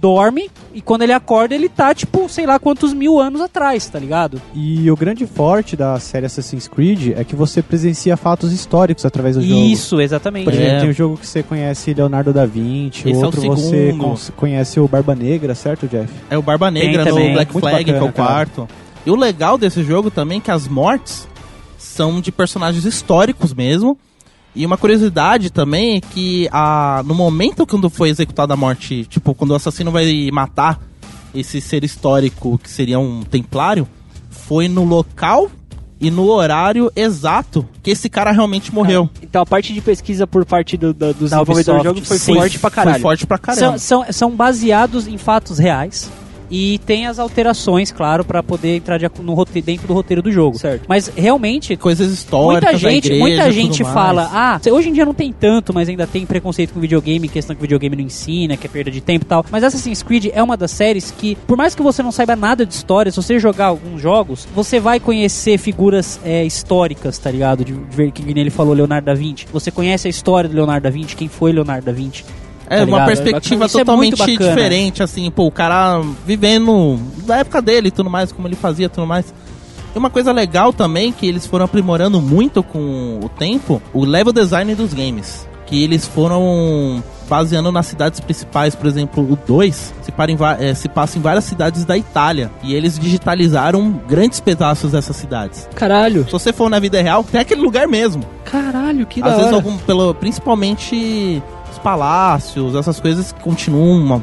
dorme, 0.00 0.50
e 0.72 0.80
quando 0.80 1.02
ele 1.02 1.12
acorda, 1.12 1.54
ele 1.54 1.68
tá, 1.68 1.94
tipo, 1.94 2.28
sei 2.28 2.46
lá 2.46 2.58
quantos 2.58 2.92
mil 2.94 3.18
anos 3.18 3.40
atrás, 3.40 3.86
tá 3.88 3.98
ligado? 3.98 4.40
E 4.54 4.90
o 4.90 4.96
grande 4.96 5.26
forte 5.26 5.76
da 5.76 5.98
série 5.98 6.26
Assassin's 6.26 6.68
Creed 6.68 7.12
é 7.16 7.24
que 7.24 7.34
você 7.34 7.60
presencia 7.62 8.16
fatos 8.16 8.52
históricos 8.52 9.04
através 9.04 9.36
do 9.36 9.42
jogo. 9.42 9.54
Isso, 9.60 10.00
exatamente. 10.00 10.44
Por 10.44 10.52
exemplo, 10.54 10.70
É. 10.76 10.80
tem 10.80 10.90
um 10.90 10.92
jogo 10.92 11.16
que 11.16 11.26
você 11.26 11.42
conhece 11.42 11.92
Leonardo 11.92 12.32
da 12.32 12.46
Vinci, 12.46 13.08
Esse 13.08 13.12
é 13.18 13.22
o 13.22 13.24
outro 13.26 13.40
você 13.42 13.86
segundo. 13.86 14.04
cons- 14.04 14.32
conhece 14.36 14.78
o 14.80 14.86
Barba 14.88 15.14
Negra, 15.14 15.54
certo, 15.54 15.86
Jeff? 15.88 16.12
É 16.30 16.38
o 16.38 16.42
Barba 16.42 16.70
Negra 16.70 17.02
Tem 17.04 17.12
no 17.12 17.18
também. 17.18 17.32
Black 17.34 17.52
Muito 17.52 17.68
Flag, 17.68 17.84
que 17.84 17.90
é 17.90 17.94
o 17.94 18.06
bacana, 18.06 18.12
cara. 18.12 18.28
quarto. 18.28 18.68
E 19.06 19.10
o 19.10 19.16
legal 19.16 19.58
desse 19.58 19.82
jogo 19.82 20.10
também 20.10 20.38
é 20.38 20.40
que 20.40 20.50
as 20.50 20.68
mortes 20.68 21.26
são 21.76 22.20
de 22.20 22.30
personagens 22.32 22.84
históricos 22.84 23.52
mesmo. 23.54 23.98
E 24.54 24.64
uma 24.66 24.76
curiosidade 24.76 25.50
também 25.50 25.96
é 25.96 26.00
que 26.00 26.48
a, 26.50 27.02
no 27.04 27.14
momento 27.14 27.66
quando 27.66 27.88
foi 27.88 28.08
executada 28.08 28.54
a 28.54 28.56
morte, 28.56 29.04
tipo, 29.04 29.34
quando 29.34 29.52
o 29.52 29.54
assassino 29.54 29.90
vai 29.90 30.30
matar 30.32 30.80
esse 31.34 31.60
ser 31.60 31.84
histórico 31.84 32.58
que 32.58 32.70
seria 32.70 32.98
um 32.98 33.22
templário, 33.22 33.86
foi 34.30 34.66
no 34.66 34.84
local 34.84 35.50
e 36.00 36.10
no 36.10 36.28
horário 36.28 36.90
exato 36.94 37.68
que 37.82 37.90
esse 37.90 38.08
cara 38.08 38.30
realmente 38.30 38.72
morreu. 38.72 39.10
Então 39.22 39.42
a 39.42 39.46
parte 39.46 39.72
de 39.72 39.80
pesquisa 39.80 40.26
por 40.26 40.44
parte 40.44 40.76
do, 40.76 40.94
da- 40.94 41.12
dos 41.12 41.30
desenvolvedores 41.30 41.82
do 41.82 41.84
jogo 41.88 42.04
foi 42.04 42.18
sim. 42.18 42.34
forte 42.34 42.58
pra 42.58 42.70
caralho. 42.70 42.94
Foi 42.94 43.02
forte 43.02 43.26
pra 43.26 43.38
caramba. 43.38 43.78
São, 43.78 44.02
são, 44.04 44.12
são 44.12 44.30
baseados 44.30 45.06
em 45.06 45.18
fatos 45.18 45.58
reais. 45.58 46.10
E 46.50 46.78
tem 46.86 47.06
as 47.06 47.18
alterações, 47.18 47.92
claro, 47.92 48.24
pra 48.24 48.42
poder 48.42 48.76
entrar 48.76 48.98
de 48.98 49.08
no 49.22 49.34
rote- 49.34 49.60
dentro 49.60 49.86
do 49.86 49.94
roteiro 49.94 50.22
do 50.22 50.30
jogo. 50.32 50.58
Certo. 50.58 50.84
Mas 50.88 51.10
realmente, 51.14 51.76
Coisas 51.76 52.10
históricas 52.12 52.72
muita 52.72 52.78
gente, 52.78 53.04
igreja, 53.06 53.20
muita 53.20 53.52
gente 53.52 53.82
mais. 53.82 53.94
fala, 53.94 54.30
ah, 54.32 54.60
hoje 54.70 54.88
em 54.88 54.92
dia 54.92 55.04
não 55.04 55.14
tem 55.14 55.32
tanto, 55.32 55.72
mas 55.74 55.88
ainda 55.88 56.06
tem 56.06 56.24
preconceito 56.24 56.72
com 56.74 56.80
videogame, 56.80 57.28
questão 57.28 57.54
que 57.54 57.62
videogame 57.62 57.96
não 57.96 58.04
ensina, 58.04 58.56
que 58.56 58.66
é 58.66 58.70
perda 58.70 58.90
de 58.90 59.00
tempo 59.00 59.24
e 59.24 59.28
tal. 59.28 59.44
Mas 59.50 59.62
Assassin's 59.64 60.02
Creed 60.02 60.26
é 60.32 60.42
uma 60.42 60.56
das 60.56 60.70
séries 60.70 61.10
que, 61.10 61.36
por 61.46 61.56
mais 61.56 61.74
que 61.74 61.82
você 61.82 62.02
não 62.02 62.12
saiba 62.12 62.34
nada 62.34 62.64
de 62.64 62.72
história, 62.74 63.10
se 63.12 63.16
você 63.16 63.38
jogar 63.38 63.66
alguns 63.66 64.00
jogos, 64.00 64.46
você 64.54 64.80
vai 64.80 64.98
conhecer 65.00 65.58
figuras 65.58 66.18
é, 66.24 66.44
históricas, 66.44 67.18
tá 67.18 67.30
ligado? 67.30 67.64
De, 67.64 67.72
de 67.72 67.96
ver 67.96 68.10
que 68.10 68.22
ele 68.28 68.50
falou 68.50 68.74
Leonardo 68.74 69.06
da 69.06 69.14
Vinci. 69.14 69.46
Você 69.52 69.70
conhece 69.70 70.06
a 70.06 70.10
história 70.10 70.48
do 70.48 70.54
Leonardo 70.56 70.84
da 70.84 70.90
Vinci, 70.90 71.16
quem 71.16 71.28
foi 71.28 71.52
Leonardo 71.52 71.84
da 71.86 71.92
Vinci. 71.92 72.24
É 72.70 72.78
tá 72.78 72.84
uma 72.84 73.04
perspectiva 73.04 73.66
Isso 73.66 73.78
é 73.78 73.80
totalmente 73.80 74.16
bacana. 74.16 74.38
diferente, 74.38 75.02
assim, 75.02 75.30
pô, 75.30 75.46
o 75.46 75.50
cara 75.50 76.00
vivendo 76.26 76.98
da 77.26 77.38
época 77.38 77.60
dele 77.62 77.88
e 77.88 77.90
tudo 77.90 78.10
mais, 78.10 78.32
como 78.32 78.46
ele 78.48 78.56
fazia 78.56 78.86
e 78.86 78.88
tudo 78.88 79.06
mais. 79.06 79.32
E 79.94 79.98
uma 79.98 80.10
coisa 80.10 80.32
legal 80.32 80.72
também, 80.72 81.12
que 81.12 81.26
eles 81.26 81.46
foram 81.46 81.64
aprimorando 81.64 82.20
muito 82.20 82.62
com 82.62 83.20
o 83.22 83.28
tempo, 83.28 83.80
o 83.92 84.04
level 84.04 84.32
design 84.32 84.74
dos 84.74 84.92
games. 84.92 85.46
Que 85.66 85.82
eles 85.82 86.06
foram 86.06 87.02
baseando 87.28 87.70
nas 87.70 87.84
cidades 87.86 88.20
principais, 88.20 88.74
por 88.74 88.86
exemplo, 88.86 89.22
o 89.22 89.36
2 89.36 89.92
se, 90.00 90.12
eh, 90.60 90.74
se 90.74 90.88
passa 90.88 91.18
em 91.18 91.20
várias 91.20 91.44
cidades 91.44 91.84
da 91.84 91.94
Itália. 91.96 92.50
E 92.62 92.74
eles 92.74 92.98
digitalizaram 92.98 94.00
grandes 94.08 94.40
pedaços 94.40 94.92
dessas 94.92 95.14
cidades. 95.16 95.68
Caralho. 95.74 96.24
Se 96.24 96.32
você 96.32 96.54
for 96.54 96.70
na 96.70 96.78
vida 96.78 97.02
real, 97.02 97.22
tem 97.22 97.38
aquele 97.38 97.60
lugar 97.60 97.86
mesmo. 97.86 98.22
Caralho, 98.46 99.04
que 99.06 99.20
Às 99.20 99.26
da 99.26 99.30
vezes, 99.36 99.46
hora. 99.48 99.56
algum, 99.56 99.76
pelo, 99.78 100.14
principalmente 100.14 101.42
os 101.78 101.82
palácios, 101.82 102.74
essas 102.74 103.00
coisas 103.00 103.32
que 103.32 103.40
continuam. 103.40 104.22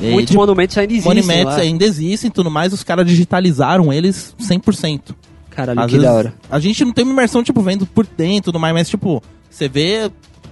Muitos 0.00 0.30
de- 0.32 0.36
monumentos 0.36 0.76
ainda 0.76 0.92
existem 0.92 1.14
monumentos 1.14 1.54
lá. 1.54 1.60
ainda 1.60 1.84
existem 1.84 2.28
e 2.28 2.32
tudo 2.32 2.50
mais, 2.50 2.72
os 2.72 2.82
caras 2.82 3.06
digitalizaram 3.06 3.92
eles 3.92 4.34
100%. 4.38 5.14
Caralho, 5.50 5.80
Às 5.80 5.86
que 5.86 5.92
vezes, 5.92 6.06
da 6.06 6.14
hora. 6.14 6.34
A 6.50 6.58
gente 6.58 6.84
não 6.84 6.92
tem 6.92 7.04
uma 7.04 7.12
imersão, 7.14 7.42
tipo, 7.42 7.62
vendo 7.62 7.86
por 7.86 8.06
dentro 8.06 8.52
tudo 8.52 8.60
mais, 8.60 8.74
mas, 8.74 8.88
tipo, 8.88 9.22
você 9.48 9.68
vê 9.68 10.10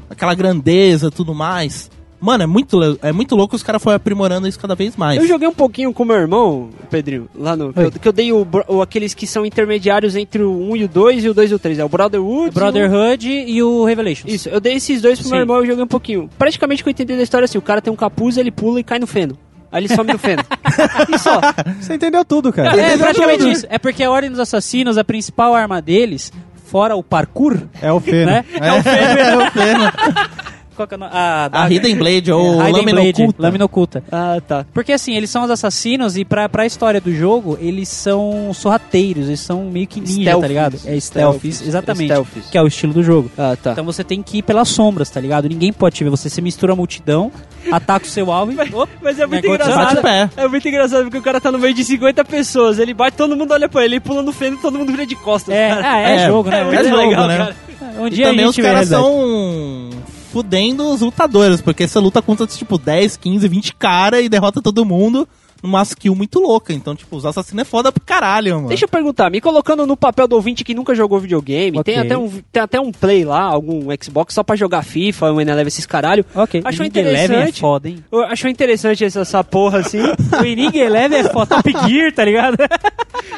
aquela 0.09 0.35
grandeza 0.35 1.11
tudo 1.11 1.35
mais. 1.35 1.91
Mano, 2.25 2.45
é 2.45 2.47
muito, 2.47 2.81
é 3.03 3.13
muito 3.13 3.37
louco 3.37 3.55
os 3.55 3.63
caras 3.63 3.83
foram 3.83 3.97
aprimorando 3.97 4.49
isso 4.49 4.59
cada 4.59 4.75
vez 4.75 4.97
mais. 4.97 5.21
Eu 5.21 5.29
joguei 5.29 5.47
um 5.47 5.53
pouquinho 5.53 5.93
com 5.93 6.05
meu 6.05 6.17
irmão, 6.17 6.71
Pedrinho, 6.91 7.29
lá 7.35 7.55
no. 7.55 7.73
Que 7.73 7.81
eu, 7.81 7.91
que 7.93 8.09
eu 8.09 8.13
dei 8.13 8.33
o, 8.33 8.47
o- 8.67 8.81
aqueles 8.81 9.13
que 9.13 9.27
são 9.27 9.45
intermediários 9.45 10.17
entre 10.17 10.43
o 10.43 10.71
1 10.73 10.77
e 10.77 10.85
o 10.85 10.89
2 10.89 11.25
e 11.25 11.29
o 11.29 11.35
2 11.35 11.51
e 11.51 11.55
o 11.55 11.59
3. 11.59 11.79
É 11.81 11.85
o 11.85 11.89
Brotherhood. 11.89 12.47
e 12.47 12.49
o- 12.49 12.53
Brotherhood 12.53 13.29
e 13.31 13.63
o 13.63 13.85
Revelations. 13.85 14.33
Isso, 14.33 14.49
eu 14.49 14.59
dei 14.61 14.75
esses 14.75 15.03
dois 15.03 15.21
pro 15.21 15.29
meu 15.29 15.37
Sim. 15.37 15.43
irmão 15.43 15.63
e 15.63 15.67
joguei 15.67 15.85
um 15.85 15.89
pouquinho. 15.89 16.31
Praticamente 16.39 16.81
o 16.81 16.85
que 16.85 16.89
eu 16.89 16.93
entendi 16.93 17.15
da 17.17 17.23
história 17.23 17.45
é 17.45 17.47
assim: 17.47 17.59
o 17.59 17.63
cara 17.63 17.83
tem 17.83 17.93
um 17.93 17.97
capuz, 17.97 18.37
ele 18.39 18.51
pula 18.51 18.81
e 18.81 18.85
cai 18.85 18.99
no 18.99 19.07
feno. 19.07 19.37
Aí 19.71 19.83
ele 19.85 19.95
some 19.95 20.11
do 20.11 20.19
feno. 20.19 20.43
e 21.13 21.19
só. 21.19 21.41
Você 21.81 21.95
entendeu 21.95 22.25
tudo, 22.25 22.53
cara. 22.53 22.71
É, 22.71 22.87
Entendeu 22.87 22.99
praticamente 23.01 23.39
tudo. 23.41 23.51
isso. 23.51 23.67
É 23.69 23.79
porque 23.79 24.03
a 24.03 24.11
Ordem 24.11 24.31
dos 24.31 24.41
Assassinos, 24.41 24.97
a 24.97 25.05
principal 25.05 25.55
arma 25.55 25.83
deles, 25.83 26.33
fora 26.65 26.95
o 26.97 27.03
parkour, 27.03 27.59
É 27.83 27.93
o 27.93 28.01
Feno. 28.01 28.27
né? 28.27 28.45
É 28.55 28.73
o 28.73 28.83
feno. 28.83 30.35
Qual 30.77 30.87
que 30.89 30.95
é 30.95 30.97
o 30.97 31.01
nome? 31.01 31.13
A, 31.15 31.49
A 31.53 31.71
Hidden 31.71 31.97
Blade 31.97 32.33
ou 32.33 32.55
Hidden 32.61 32.73
Lâmina 32.73 33.01
Blade, 33.01 33.23
Oculta. 33.23 33.43
Lâmina 33.43 33.65
Oculta. 33.65 34.05
Ah, 34.11 34.41
tá. 34.47 34.67
Porque 34.73 34.93
assim, 34.93 35.15
eles 35.15 35.31
são 35.31 35.45
os 35.45 35.51
assassinos 35.51 36.17
e 36.17 36.25
pra, 36.25 36.49
pra 36.49 36.67
história 36.67 37.01
do 37.01 37.15
jogo, 37.15 37.57
eles 37.61 37.89
são 37.89 38.53
sorrateiros, 38.53 39.29
eles 39.29 39.41
são 39.41 39.65
meio 39.65 39.87
que 39.87 40.01
ninja, 40.01 40.13
Stealthies. 40.13 40.41
tá 40.43 40.49
ligado? 40.49 40.79
É 40.87 41.01
stealth, 41.01 41.45
exatamente. 41.45 42.07
Stealthies. 42.11 42.47
Que 42.51 42.59
é 42.59 42.63
o 42.63 42.67
estilo 42.67 42.93
do 42.93 43.03
jogo. 43.03 43.31
Ah, 43.39 43.57
tá. 43.61 43.73
Então 43.73 43.85
você 43.85 44.03
tem 44.05 44.23
que 44.23 44.39
ir 44.39 44.43
pelas 44.43 44.69
sombras, 44.69 45.09
tá 45.11 45.21
ligado? 45.21 45.49
Ninguém 45.49 45.73
pode 45.73 45.95
te 45.97 46.05
ver. 46.05 46.11
Você 46.11 46.29
se 46.29 46.41
mistura 46.43 46.73
a 46.73 46.77
multidão, 46.77 47.31
ataca 47.71 48.05
o 48.05 48.09
seu 48.09 48.31
alvo 48.33 48.53
e. 48.53 48.55
Opa, 48.75 48.89
Mas 49.03 49.19
é 49.19 49.27
muito 49.27 49.47
engraçado. 49.47 49.77
bate 49.77 50.03
pé. 50.03 50.31
É 50.37 50.49
muito 50.49 50.69
engraçado 50.69 51.03
porque 51.05 51.19
o 51.19 51.23
cara 51.23 51.41
tá 51.41 51.53
no 51.53 51.59
meio 51.59 51.75
de 51.75 51.85
50 51.85 52.25
pessoas. 52.25 52.79
Ele 52.79 52.93
bate, 52.95 53.17
todo 53.17 53.37
mundo 53.37 53.53
olha 53.53 53.69
pra 53.69 53.85
ele, 53.85 53.95
ele 53.95 54.01
pula 54.01 54.23
no 54.23 54.33
feno 54.33 54.57
e 54.57 54.59
todo 54.61 54.79
mundo 54.79 54.91
vira 54.91 55.07
de 55.07 55.15
costas. 55.17 55.55
é, 55.55 55.69
cara. 55.69 55.83
ah, 55.93 55.99
é, 56.01 56.15
É, 56.17 56.27
jogo, 56.27 56.49
né? 56.51 56.59
é 56.61 56.63
Um 56.63 56.67
muito 56.67 56.81
dia- 56.81 56.91
jogo, 56.91 57.03
legal, 57.03 57.29
né? 57.29 57.37
cara. 57.39 57.57
Um 57.99 58.07
E 58.07 58.11
dia 58.11 58.27
a 58.27 58.31
também 58.31 58.47
os 58.47 58.57
caras 58.57 58.89
são 58.89 59.91
fudendo 60.35 60.93
os 60.93 61.01
lutadores, 61.01 61.61
porque 61.61 61.87
você 61.87 61.97
luta 62.01 62.21
contra, 62.21 62.45
tipo, 62.45 62.77
10, 62.77 63.17
15, 63.19 63.47
20 63.47 63.75
cara 63.77 64.21
e 64.21 64.29
derrota 64.29 64.61
todo 64.61 64.85
mundo 64.85 65.29
numa 65.63 65.81
skill 65.83 66.13
muito 66.15 66.41
louca. 66.41 66.73
Então, 66.73 66.95
tipo, 66.97 67.17
os 67.17 67.25
assassinos 67.25 67.63
é 67.63 67.65
foda 67.65 67.93
pro 67.93 68.03
caralho, 68.05 68.57
mano. 68.57 68.69
Deixa 68.69 68.85
eu 68.85 68.89
perguntar, 68.89 69.31
me 69.31 69.41
colocando 69.41 69.87
no 69.87 69.97
papel 69.97 70.27
do 70.27 70.35
ouvinte 70.35 70.65
que 70.65 70.75
nunca 70.75 70.93
jogou 70.93 71.21
videogame, 71.21 71.79
Ok. 71.79 71.95
tem, 71.95 72.03
até 72.03 72.19
um, 72.19 72.29
tem 72.53 72.63
até 72.63 72.81
um 72.81 72.91
play 72.91 73.25
lá, 73.25 73.43
algum 73.43 73.87
Xbox 74.03 74.35
só 74.35 74.43
pra 74.43 74.57
jogar 74.57 74.83
FIFA, 74.83 75.33
o 75.33 75.41
Eneleve 75.41 75.69
esses 75.69 75.87
caralho. 75.87 76.27
Ok. 76.35 76.61
Achou 76.65 76.85
Inning 76.85 76.99
é 76.99 77.01
interessante? 77.13 77.61
foda, 77.61 77.89
hein? 77.89 78.05
Achou 78.29 78.51
interessante 78.51 79.05
essa, 79.05 79.21
essa 79.21 79.45
porra 79.45 79.79
assim. 79.79 80.01
O 80.39 80.45
Inning 80.45 80.77
Eleven 80.77 81.21
é 81.21 81.25
foda, 81.31 81.55
Top 81.63 81.73
Gear, 81.89 82.13
tá 82.13 82.25
ligado? 82.25 82.57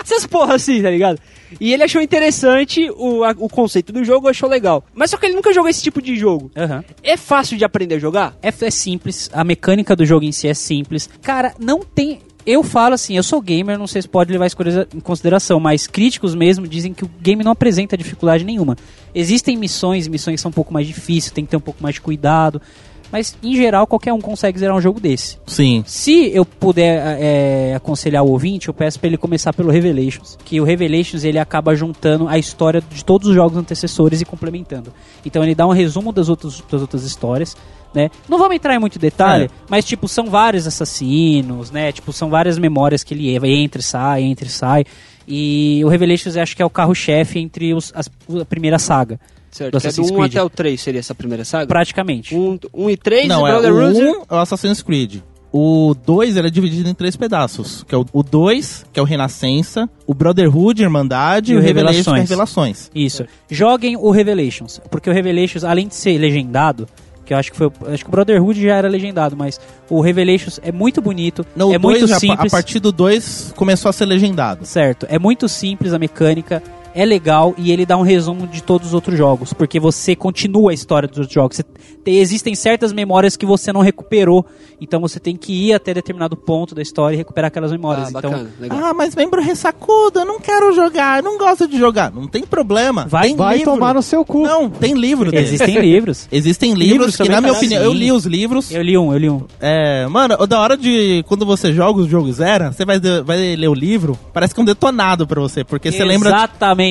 Essas 0.03 0.27
porra 0.27 0.55
assim, 0.55 0.83
tá 0.83 0.91
ligado? 0.91 1.19
E 1.61 1.73
ele 1.73 1.85
achou 1.85 2.01
interessante 2.03 2.91
o, 2.97 3.23
a- 3.25 3.35
o 3.39 3.49
conceito 3.49 3.93
do 3.93 4.05
jogo, 4.05 4.29
achou 4.29 4.49
legal. 4.49 4.85
Mas 4.95 5.11
só 5.11 5.17
que 5.17 5.27
ele 5.27 5.35
nunca 5.37 5.53
jogou 5.53 5.69
esse 5.71 5.83
tipo 5.83 6.03
de 6.03 6.17
jogo. 6.17 6.51
Aham. 6.57 6.85
É 7.03 7.17
fácil 7.17 7.57
de 7.57 7.65
aprender 7.65 7.95
a 7.97 7.99
jogar? 7.99 8.37
É, 8.43 8.49
é 8.49 8.71
simples, 8.71 9.31
a 9.33 9.45
mecânica 9.45 9.95
do 9.95 10.05
jogo 10.05 10.25
em 10.25 10.33
si 10.33 10.49
é 10.49 10.55
simples. 10.55 11.09
Cara, 11.23 11.55
não 11.59 11.81
tem. 11.81 12.21
Eu 12.45 12.63
falo 12.63 12.95
assim, 12.95 13.17
eu 13.17 13.25
sou 13.25 13.41
gamer, 13.41 13.77
não 13.77 13.89
sei 13.89 14.03
se 14.03 14.09
pode 14.09 14.31
levar 14.31 14.47
isso 14.47 14.57
em 14.95 15.01
consideração, 15.01 15.59
mas 15.59 15.89
críticos 15.89 16.33
mesmo 16.33 16.67
dizem 16.69 16.95
que 16.95 17.05
o 17.05 17.11
game 17.21 17.43
não 17.43 17.51
apresenta 17.51 17.97
dificuldade 17.97 18.45
nenhuma. 18.45 18.77
Existem 19.13 19.57
missões, 19.57 20.07
missões 20.07 20.41
são 20.41 20.51
um 20.51 20.53
pouco 20.53 20.73
mais 20.73 20.87
difíceis, 20.87 21.33
tem 21.33 21.45
que 21.45 21.51
ter 21.51 21.57
um 21.57 21.61
pouco 21.61 21.83
mais 21.83 21.97
de 21.97 22.01
cuidado. 22.01 22.63
Mas, 23.11 23.37
em 23.43 23.55
geral, 23.57 23.87
qualquer 23.87 24.13
um 24.13 24.21
consegue 24.21 24.59
zerar 24.59 24.77
um 24.77 24.81
jogo 24.81 24.99
desse. 25.01 25.39
Sim. 25.47 25.83
Se 25.87 26.31
eu 26.35 26.45
puder 26.45 27.19
é, 27.21 27.75
aconselhar 27.75 28.25
o 28.25 28.31
ouvinte, 28.31 28.69
eu 28.69 28.75
peço 28.75 28.99
pra 28.99 29.07
ele 29.07 29.17
começar 29.17 29.53
pelo 29.53 29.71
Revelations. 29.71 30.37
Que 30.45 30.61
o 30.61 30.65
Revelations 30.65 31.25
ele 31.25 31.39
acaba 31.39 31.75
juntando 31.75 32.29
a 32.29 32.39
história 32.39 32.83
de 32.91 33.05
todos 33.05 33.29
os 33.29 33.35
jogos 33.35 33.57
antecessores 33.57 34.21
e 34.21 34.25
complementando. 34.25 34.93
Então 35.25 35.43
ele 35.43 35.55
dá 35.55 35.67
um 35.67 35.73
resumo 35.73 36.13
das 36.13 36.29
outras, 36.29 36.63
das 36.71 36.81
outras 36.81 37.05
histórias. 37.05 37.57
Né? 37.95 38.11
Não 38.29 38.39
vamos 38.39 38.57
entrar 38.57 38.75
em 38.75 38.79
muito 38.79 38.99
detalhe, 38.99 39.45
É. 39.45 39.49
mas 39.71 39.85
tipo, 39.85 40.07
são 40.07 40.27
vários 40.27 40.67
assassinos, 40.67 41.71
né? 41.71 41.93
Tipo, 41.93 42.13
são 42.13 42.29
várias 42.29 42.59
memórias 42.59 43.03
que 43.03 43.15
ele 43.15 43.31
entra 43.47 43.81
e 43.81 43.85
sai, 43.85 44.23
entra 44.23 44.47
e 44.47 44.51
sai. 44.51 44.85
E 45.27 45.81
o 45.85 45.89
Revelations 45.89 46.37
acho 46.37 46.55
que 46.55 46.61
é 46.63 46.67
o 46.67 46.69
carro-chefe 46.71 47.39
entre 47.39 47.73
os, 47.73 47.93
as, 47.95 48.11
a 48.41 48.45
primeira 48.45 48.79
saga, 48.79 49.19
Certo. 49.57 49.73
Do 49.73 49.81
Que 49.81 49.87
é 49.87 49.91
do 49.91 49.93
Assassin's 49.93 50.11
1 50.11 50.15
Creed. 50.17 50.33
até 50.33 50.43
o 50.43 50.51
3 50.51 50.81
seria 50.81 50.99
essa 51.01 51.15
primeira 51.15 51.45
saga? 51.45 51.67
praticamente. 51.67 52.35
1 52.35 52.59
um, 52.75 52.91
e 52.91 52.97
3, 52.97 53.27
Não, 53.29 53.47
é 53.47 53.57
o 53.57 53.61
Brotherhood. 53.63 54.01
1 54.01 54.23
é 54.31 54.35
o 54.35 54.39
Assassin's 54.39 54.83
Creed. 54.83 55.21
O 55.53 55.95
2 56.05 56.37
ele 56.37 56.49
é 56.49 56.51
dividido 56.51 56.89
em 56.89 56.93
três 56.95 57.17
pedaços. 57.17 57.83
Que 57.89 57.95
é 57.95 57.99
o, 57.99 58.05
o 58.13 58.23
2, 58.23 58.85
que 58.93 59.01
é 59.01 59.03
o 59.03 59.07
Renascença, 59.07 59.89
o 60.07 60.13
Brotherhood, 60.13 60.83
Irmandade, 60.83 61.53
E 61.53 61.57
o 61.57 61.59
o 61.59 61.63
Revelation, 61.63 62.13
que 62.13 62.19
é 62.19 62.21
Revelações. 62.23 62.29
Revelações. 62.29 62.91
Isso. 62.95 63.25
Joguem 63.51 63.97
o 63.97 64.11
Revelations, 64.11 64.81
porque 64.91 65.09
o 65.09 65.13
Revelations, 65.13 65.65
além 65.65 65.89
de 65.89 65.95
ser 65.95 66.19
legendado, 66.19 66.87
que 67.25 67.33
eu 67.33 67.39
acho 67.39 67.51
que 67.51 67.57
foi, 67.57 67.71
acho 67.89 68.05
que 68.05 68.09
o 68.09 68.13
Brotherhood 68.13 68.61
já 68.61 68.75
era 68.77 68.89
legendado, 68.89 69.35
mas 69.37 69.59
o 69.89 70.01
Revelations 70.01 70.61
é 70.63 70.71
muito 70.71 71.01
bonito, 71.01 71.45
Não, 71.57 71.73
é 71.73 71.77
o 71.77 71.81
2, 71.81 72.01
muito 72.01 72.07
já- 72.07 72.21
simples, 72.21 72.53
a 72.53 72.57
partir 72.57 72.79
do 72.79 72.93
2 72.93 73.53
começou 73.57 73.89
a 73.89 73.93
ser 73.93 74.05
legendado. 74.05 74.65
certo? 74.67 75.07
É 75.09 75.19
muito 75.19 75.49
simples 75.49 75.93
a 75.95 75.99
mecânica, 75.99 76.63
é 76.97 77.05
legal 77.05 77.55
e 77.59 77.71
ele 77.71 77.85
dá 77.87 77.97
um 77.97 78.03
resumo 78.03 78.47
de 78.47 78.63
todos 78.63 78.89
os 78.89 78.95
outros 78.95 79.17
jogos, 79.17 79.53
porque 79.53 79.79
você 79.79 80.17
continua 80.17 80.71
a 80.71 80.75
história 80.75 81.07
dos 81.07 81.19
outros 81.19 81.35
jogos. 81.35 81.61
Tem- 82.03 82.17
existem 82.19 82.55
certas 82.55 82.93
memórias 82.93 83.37
que 83.37 83.45
você 83.45 83.73
não 83.73 83.83
recuperou, 83.83 84.45
então 84.81 84.99
você 85.01 85.21
tem 85.21 85.37
que 85.37 85.53
ir 85.69 85.75
até 85.75 85.93
determinado 85.93 86.37
ponto 86.37 86.75
da 86.75 86.81
história 86.83 87.15
e 87.15 87.19
recuperar 87.19 87.49
aquelas 87.49 87.71
memórias. 87.71 88.07
Ah, 88.07 88.19
então, 88.19 88.31
bacana, 88.31 88.51
legal. 88.59 88.79
Ah, 88.83 88.95
mas 88.95 89.15
membro 89.15 89.41
ressacudo, 89.43 90.21
eu 90.21 90.25
não 90.25 90.41
quero 90.41 90.73
jogar, 90.75 91.19
eu 91.19 91.23
não 91.25 91.37
gosto 91.39 91.69
de 91.69 91.77
jogar. 91.79 92.11
Não 92.11 92.27
tem 92.27 92.43
problema. 92.45 93.07
Vai- 93.07 93.29
tem 93.29 93.37
Vai 93.37 93.59
livro. 93.59 93.73
tomar 93.75 93.95
no 93.95 94.03
seu 94.03 94.25
cu. 94.25 94.43
Não, 94.45 94.71
tem 94.71 94.95
livro 94.95 95.31
dele. 95.31 95.43
existem 95.45 95.79
livros. 95.81 96.27
Existem 96.33 96.73
Livros 96.73 96.87
livros 96.93 97.17
que, 97.17 97.23
na 97.29 97.41
minha 97.41 97.53
caralho, 97.53 97.57
opinião, 97.59 97.83
eu 97.83 97.93
li 97.93 98.11
os 98.11 98.25
livros. 98.25 98.71
Eu 98.71 98.83
li 98.83 98.97
um, 98.97 99.13
eu 99.13 99.19
li 99.19 99.29
um. 99.31 99.43
É, 99.61 100.07
mano, 100.07 100.47
da 100.47 100.61
hora 100.61 100.77
de 100.77 101.23
quando 101.29 101.45
você 101.45 101.73
joga 101.73 102.01
os 102.01 102.09
jogos 102.09 102.37
zero, 102.37 102.73
você 102.73 102.85
vai, 102.85 102.99
vai 103.25 103.55
ler 103.57 103.69
o 103.69 103.75
livro, 103.75 104.19
parece 104.33 104.55
que 104.55 104.61
é 104.61 104.63
um 104.63 104.67
detonado 104.67 105.27
pra 105.27 105.41
você, 105.41 105.63
porque 105.65 105.91
você 105.93 106.05
lembra 106.05 106.31
de 106.31 106.37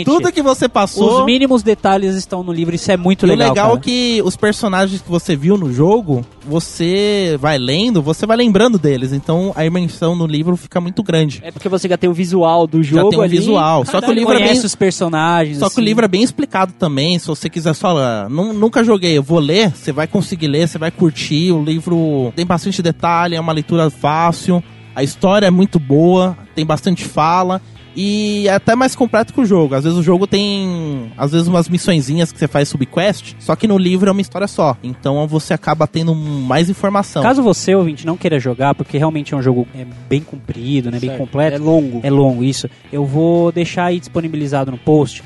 Exatamente. 0.01 0.05
tudo 0.23 0.31
que 0.33 0.41
você 0.41 0.67
passou. 0.69 1.19
Os 1.19 1.25
mínimos 1.25 1.63
detalhes 1.63 2.15
estão 2.15 2.43
no 2.43 2.51
livro, 2.51 2.75
isso 2.75 2.91
é 2.91 2.97
muito 2.97 3.25
legal. 3.25 3.47
o 3.47 3.49
legal 3.51 3.67
cara. 3.69 3.79
é 3.79 3.83
que 3.83 4.21
os 4.23 4.35
personagens 4.35 5.01
que 5.01 5.09
você 5.09 5.35
viu 5.35 5.57
no 5.57 5.71
jogo, 5.73 6.25
você 6.45 7.37
vai 7.39 7.57
lendo, 7.57 8.01
você 8.01 8.25
vai 8.25 8.37
lembrando 8.37 8.77
deles. 8.77 9.11
Então 9.13 9.51
a 9.55 9.65
imersão 9.65 10.15
no 10.15 10.25
livro 10.25 10.55
fica 10.55 10.79
muito 10.81 11.03
grande. 11.03 11.41
É 11.43 11.51
porque 11.51 11.69
você 11.69 11.87
já 11.87 11.97
tem 11.97 12.09
o 12.09 12.13
visual 12.13 12.65
do 12.67 12.81
Já 12.83 12.97
jogo 12.97 13.09
tem 13.11 13.19
um 13.19 13.21
ali. 13.21 13.37
visual. 13.37 13.85
Só 13.85 14.01
que 14.01 14.09
o 14.09 14.13
livro 14.13 14.33
é 14.33 14.37
bem. 14.37 14.47
conhece 14.47 14.65
os 14.65 14.75
personagens. 14.75 15.57
Só 15.59 15.65
que 15.69 15.75
o 15.75 15.79
assim. 15.79 15.81
livro 15.85 16.05
é 16.05 16.07
bem 16.07 16.23
explicado 16.23 16.73
também. 16.73 17.17
Se 17.19 17.27
você 17.27 17.49
quiser 17.49 17.73
só. 17.73 17.97
ah, 17.97 18.27
nu- 18.29 18.53
nunca 18.53 18.83
joguei, 18.83 19.17
eu 19.17 19.23
vou 19.23 19.39
ler, 19.39 19.71
você 19.71 19.91
vai 19.91 20.07
conseguir 20.07 20.47
ler, 20.47 20.67
você 20.67 20.77
vai 20.77 20.91
curtir. 20.91 21.51
O 21.51 21.63
livro 21.63 22.31
tem 22.35 22.45
bastante 22.45 22.81
detalhe, 22.81 23.35
é 23.35 23.39
uma 23.39 23.53
leitura 23.53 23.89
fácil. 23.89 24.63
A 24.95 25.03
história 25.03 25.45
é 25.47 25.51
muito 25.51 25.77
boa, 25.79 26.37
tem 26.55 26.65
bastante 26.65 27.03
fala. 27.03 27.61
E 27.95 28.47
é 28.47 28.53
até 28.53 28.75
mais 28.75 28.95
completo 28.95 29.33
que 29.33 29.39
o 29.39 29.45
jogo. 29.45 29.73
Às 29.75 29.83
vezes 29.83 29.97
o 29.97 30.03
jogo 30.03 30.27
tem. 30.27 31.11
Às 31.17 31.31
vezes 31.31 31.47
umas 31.47 31.69
missõezinhas 31.69 32.31
que 32.31 32.37
você 32.39 32.47
faz 32.47 32.67
subquest. 32.69 33.33
Só 33.39 33.55
que 33.55 33.67
no 33.67 33.77
livro 33.77 34.09
é 34.09 34.11
uma 34.11 34.21
história 34.21 34.47
só. 34.47 34.75
Então 34.83 35.25
você 35.27 35.53
acaba 35.53 35.87
tendo 35.87 36.13
mais 36.13 36.69
informação. 36.69 37.23
Caso 37.23 37.41
você, 37.41 37.73
ouvinte, 37.73 38.05
não 38.05 38.17
queira 38.17 38.39
jogar, 38.39 38.75
porque 38.75 38.97
realmente 38.97 39.33
é 39.33 39.37
um 39.37 39.41
jogo 39.41 39.67
é, 39.73 39.85
bem 40.09 40.21
comprido, 40.21 40.91
né, 40.91 40.99
bem 40.99 41.09
Certo. 41.11 41.19
completo, 41.21 41.55
É 41.55 41.59
longo. 41.59 41.99
é 42.03 42.09
longo 42.09 42.43
isso, 42.43 42.69
eu 42.91 43.05
vou 43.05 43.51
deixar 43.51 43.85
aí 43.85 43.99
disponibilizado 43.99 44.71
no 44.71 44.77
post 44.77 45.23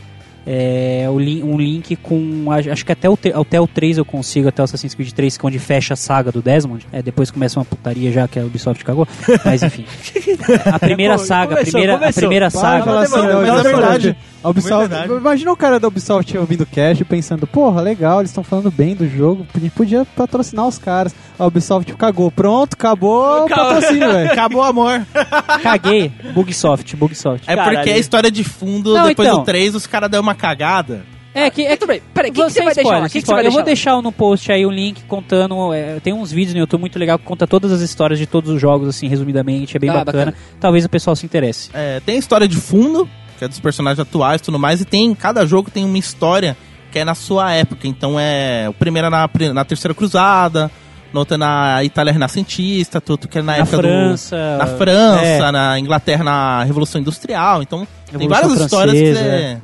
é, 0.51 1.05
um 1.07 1.57
link 1.59 1.95
com. 1.97 2.47
Acho 2.51 2.83
que 2.83 2.91
até 2.91 3.07
o, 3.07 3.15
até 3.35 3.61
o 3.61 3.67
3 3.67 3.99
eu 3.99 4.05
consigo, 4.05 4.47
até 4.47 4.63
o 4.63 4.65
Assassin's 4.65 4.95
Creed 4.95 5.11
3, 5.11 5.37
que 5.37 5.45
é 5.45 5.47
onde 5.47 5.59
fecha 5.59 5.93
a 5.93 5.97
saga 5.97 6.31
do 6.31 6.41
Desmond. 6.41 6.87
É, 6.91 7.03
depois 7.03 7.29
começa 7.29 7.59
uma 7.59 7.65
putaria 7.65 8.11
já 8.11 8.27
que 8.27 8.39
a 8.39 8.43
Ubisoft 8.43 8.83
cagou. 8.83 9.07
Mas 9.45 9.61
enfim. 9.61 9.85
A 10.65 10.79
primeira 10.79 11.19
saga, 11.19 11.53
a 11.53 11.63
primeira, 11.63 11.95
a 11.97 12.11
primeira 12.11 12.49
saga. 12.49 13.01
assim, 13.01 13.15
mas 13.15 13.23
é 13.45 13.59
é 13.59 13.61
verdade. 13.61 14.17
A 14.43 14.49
Ubisoft, 14.49 14.93
É 14.95 15.05
imagina 15.05 15.51
o 15.51 15.55
cara 15.57 15.79
da 15.79 15.87
Ubisoft 15.87 16.37
ouvindo 16.37 16.61
o 16.61 16.65
cast 16.65 17.01
e 17.01 17.05
pensando, 17.05 17.45
porra, 17.45 17.81
legal, 17.81 18.19
eles 18.21 18.29
estão 18.31 18.43
falando 18.43 18.71
bem 18.71 18.95
do 18.95 19.07
jogo, 19.07 19.45
a 19.53 19.59
gente 19.59 19.71
podia 19.71 20.05
patrocinar 20.15 20.65
os 20.67 20.77
caras. 20.77 21.13
A 21.37 21.45
Ubisoft 21.45 21.93
cagou, 21.95 22.31
pronto, 22.31 22.73
acabou 22.73 23.21
o 23.21 23.45
Acabou. 23.45 23.65
patrocínio, 23.73 24.11
velho. 24.11 24.31
Acabou 24.31 24.61
o 24.61 24.63
amor. 24.63 25.05
Caguei. 25.61 26.11
Bugsoft, 26.33 26.95
Bugsoft. 26.95 27.49
É 27.49 27.55
Caralho. 27.55 27.77
porque 27.77 27.89
a 27.91 27.97
história 27.97 28.31
de 28.31 28.43
fundo, 28.43 28.93
Não, 28.93 29.07
depois 29.07 29.27
então. 29.27 29.39
do 29.39 29.45
3, 29.45 29.75
os 29.75 29.85
caras 29.87 30.09
deu 30.09 30.21
uma 30.21 30.35
cagada. 30.35 31.03
É 31.33 31.47
que, 31.49 31.63
é 31.63 31.75
Tudo 31.77 31.89
bem, 31.89 32.01
peraí, 32.13 32.31
o 32.31 32.33
que, 32.33 32.41
que 32.43 32.49
você 32.49 32.63
vai 32.63 32.73
deixar 32.73 33.01
que, 33.09 33.21
que 33.21 33.27
você 33.27 33.33
vai 33.33 33.45
Eu 33.45 33.51
vou 33.51 33.61
deixar 33.63 34.01
no 34.01 34.11
post 34.11 34.51
aí 34.51 34.65
o 34.65 34.71
link 34.71 35.03
contando. 35.03 35.73
é, 35.73 35.99
tem 35.99 36.11
uns 36.11 36.31
vídeos 36.31 36.53
no 36.55 36.59
YouTube 36.61 36.79
muito 36.81 36.97
legal 36.97 37.19
que 37.19 37.25
conta 37.25 37.45
todas 37.45 37.71
as 37.71 37.81
histórias 37.81 38.17
de 38.17 38.25
todos 38.25 38.49
os 38.49 38.59
jogos, 38.59 38.87
assim, 38.89 39.07
resumidamente. 39.07 39.77
É 39.77 39.79
bem 39.79 39.89
Ah, 39.89 40.03
bacana. 40.03 40.25
bacana. 40.31 40.37
Talvez 40.59 40.85
o 40.85 40.89
pessoal 40.89 41.15
se 41.15 41.25
interesse. 41.25 41.69
É, 41.73 41.99
tem 42.03 42.15
a 42.15 42.19
história 42.19 42.47
de 42.47 42.57
fundo, 42.57 43.07
que 43.39 43.45
é 43.45 43.47
dos 43.47 43.59
personagens 43.59 43.99
atuais 43.99 44.41
e 44.41 44.43
tudo 44.43 44.59
mais, 44.59 44.81
e 44.81 44.85
tem 44.85 45.15
cada 45.15 45.45
jogo 45.45 45.71
tem 45.71 45.85
uma 45.85 45.97
história 45.97 46.57
que 46.91 46.99
é 46.99 47.05
na 47.05 47.15
sua 47.15 47.53
época. 47.53 47.87
Então 47.87 48.19
é 48.19 48.67
o 48.69 48.73
primeiro 48.73 49.07
é 49.07 49.09
na, 49.09 49.29
na 49.53 49.65
Terceira 49.65 49.93
Cruzada, 49.95 50.69
no 51.13 51.21
outro 51.21 51.35
é 51.35 51.37
na 51.37 51.83
Itália 51.83 52.11
Renascentista, 52.11 53.01
outro 53.07 53.29
que 53.29 53.39
é 53.39 53.41
na, 53.41 53.53
Na 53.53 53.57
época 53.59 53.77
França. 53.77 54.35
do. 54.35 54.57
Na 54.57 54.67
França, 54.67 55.23
é. 55.23 55.51
na 55.51 55.79
Inglaterra, 55.79 56.23
na 56.23 56.63
Revolução 56.63 56.99
Industrial. 56.99 57.63
Então 57.63 57.87
tem 58.11 58.19
Revolução 58.19 58.49
várias 58.49 58.61
histórias 58.65 58.93
que 58.93 59.13
você, 59.13 59.57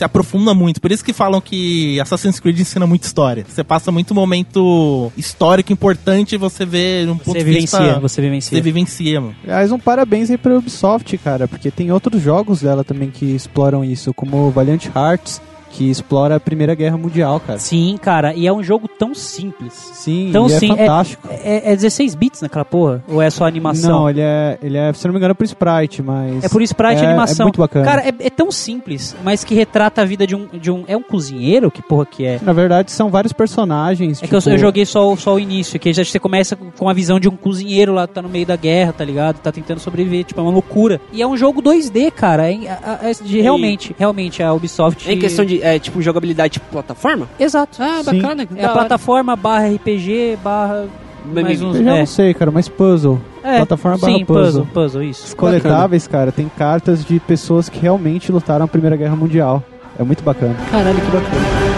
se 0.00 0.04
aprofunda 0.04 0.54
muito. 0.54 0.80
Por 0.80 0.90
isso 0.90 1.04
que 1.04 1.12
falam 1.12 1.42
que 1.42 2.00
Assassin's 2.00 2.40
Creed 2.40 2.58
ensina 2.58 2.86
muita 2.86 3.06
história. 3.06 3.44
Você 3.46 3.62
passa 3.62 3.92
muito 3.92 4.14
momento 4.14 5.12
histórico 5.14 5.74
importante 5.74 6.34
e 6.36 6.38
você 6.38 6.64
vê 6.64 7.04
um 7.06 7.18
ponto 7.18 7.32
Você 7.32 7.38
de 7.40 7.44
vivencia, 7.44 7.78
vista... 7.78 8.00
você 8.00 8.22
vivencia. 8.22 8.56
Você 8.56 8.62
vivencia, 8.62 9.20
mano. 9.20 9.34
Aliás, 9.44 9.70
um 9.70 9.78
parabéns 9.78 10.30
aí 10.30 10.38
pra 10.38 10.56
Ubisoft, 10.56 11.18
cara, 11.18 11.46
porque 11.46 11.70
tem 11.70 11.92
outros 11.92 12.22
jogos 12.22 12.62
dela 12.62 12.82
também 12.82 13.10
que 13.10 13.26
exploram 13.26 13.84
isso, 13.84 14.14
como 14.14 14.50
Valiant 14.50 14.86
Hearts, 14.86 15.42
que 15.70 15.88
explora 15.90 16.36
a 16.36 16.40
Primeira 16.40 16.74
Guerra 16.74 16.96
Mundial, 16.98 17.40
cara. 17.40 17.58
Sim, 17.58 17.96
cara, 18.00 18.34
e 18.34 18.46
é 18.46 18.52
um 18.52 18.62
jogo 18.62 18.88
tão 18.88 19.14
simples. 19.14 19.72
Sim, 19.94 20.32
e 20.34 20.36
é 20.52 20.58
sim, 20.58 20.72
é- 20.72 20.76
fantástico. 20.76 21.28
É, 21.30 21.72
é 21.72 21.76
16 21.76 22.14
bits 22.14 22.42
naquela 22.42 22.64
porra? 22.64 23.02
Ou 23.08 23.22
é 23.22 23.30
só 23.30 23.46
animação? 23.46 23.90
Não, 24.00 24.10
ele 24.10 24.20
é, 24.20 24.58
ele 24.62 24.76
é, 24.76 24.92
se 24.92 25.06
não 25.06 25.12
me 25.12 25.18
engano, 25.18 25.32
é 25.32 25.34
por 25.34 25.44
sprite, 25.44 26.02
mas... 26.02 26.44
É 26.44 26.48
por 26.48 26.60
sprite 26.62 27.00
e 27.02 27.04
é, 27.04 27.08
animação. 27.08 27.44
É 27.44 27.46
muito 27.46 27.58
bacana. 27.60 27.84
Cara, 27.84 28.02
é, 28.02 28.12
é 28.18 28.30
tão 28.30 28.50
simples, 28.50 29.16
mas 29.24 29.44
que 29.44 29.54
retrata 29.54 30.02
a 30.02 30.04
vida 30.04 30.26
de 30.26 30.34
um, 30.34 30.46
de 30.52 30.70
um. 30.70 30.84
É 30.88 30.96
um 30.96 31.02
cozinheiro? 31.02 31.70
Que 31.70 31.80
porra 31.82 32.04
que 32.06 32.24
é? 32.24 32.38
Na 32.42 32.52
verdade, 32.52 32.90
são 32.90 33.08
vários 33.10 33.32
personagens. 33.32 34.22
É 34.22 34.26
que 34.26 34.34
eu, 34.34 34.38
tipo, 34.40 34.50
eu 34.50 34.58
joguei 34.58 34.84
só, 34.84 35.10
o- 35.12 35.16
só 35.16 35.34
o 35.34 35.38
início, 35.40 35.78
que 35.78 35.92
já 35.92 36.04
você 36.04 36.18
começa 36.18 36.56
com 36.56 36.88
a 36.88 36.92
visão 36.92 37.20
de 37.20 37.28
um 37.28 37.36
cozinheiro 37.36 37.92
lá, 37.94 38.06
tá 38.06 38.20
no 38.20 38.28
meio 38.28 38.46
da 38.46 38.56
guerra, 38.56 38.92
tá 38.92 39.04
ligado? 39.04 39.38
Tá 39.38 39.52
tentando 39.52 39.78
sobreviver, 39.80 40.24
tipo, 40.24 40.40
é 40.40 40.42
uma 40.42 40.52
loucura. 40.52 41.00
E 41.12 41.22
é 41.22 41.26
um 41.26 41.36
jogo 41.36 41.62
2D, 41.62 42.10
cara. 42.10 42.50
É, 42.50 42.54
é 42.54 43.12
realmente, 43.40 43.94
realmente, 43.98 44.42
a 44.42 44.52
Ubisoft. 44.52 45.10
Em 45.10 45.18
questão 45.18 45.44
de, 45.44 45.59
é, 45.62 45.78
tipo, 45.78 46.00
jogabilidade 46.02 46.54
tipo 46.54 46.66
plataforma? 46.70 47.28
Exato. 47.38 47.82
Ah, 47.82 48.02
Sim. 48.04 48.20
bacana. 48.20 48.48
É 48.56 48.64
a 48.64 48.70
plataforma 48.70 49.36
barra 49.36 49.68
RPG 49.68 50.38
barra. 50.42 50.86
Mais 51.24 51.60
uns, 51.60 51.76
Eu 51.76 51.84
já 51.84 51.96
é, 51.96 51.98
não 52.00 52.06
sei, 52.06 52.32
cara, 52.32 52.50
mas 52.50 52.66
puzzle. 52.68 53.20
é, 53.44 53.56
plataforma 53.58 53.98
barra 53.98 54.12
sim, 54.14 54.24
puzzle. 54.24 54.44
puzzle, 54.44 54.66
puzzle, 54.72 55.02
isso. 55.02 55.26
Os 55.26 55.34
coletáveis, 55.34 56.06
cara, 56.06 56.32
tem 56.32 56.48
cartas 56.56 57.04
de 57.04 57.20
pessoas 57.20 57.68
que 57.68 57.78
realmente 57.78 58.32
lutaram 58.32 58.60
na 58.60 58.68
Primeira 58.68 58.96
Guerra 58.96 59.16
Mundial. 59.16 59.62
É 59.98 60.02
muito 60.02 60.22
bacana. 60.22 60.56
Caralho, 60.70 60.98
que 60.98 61.10
bacana. 61.10 61.70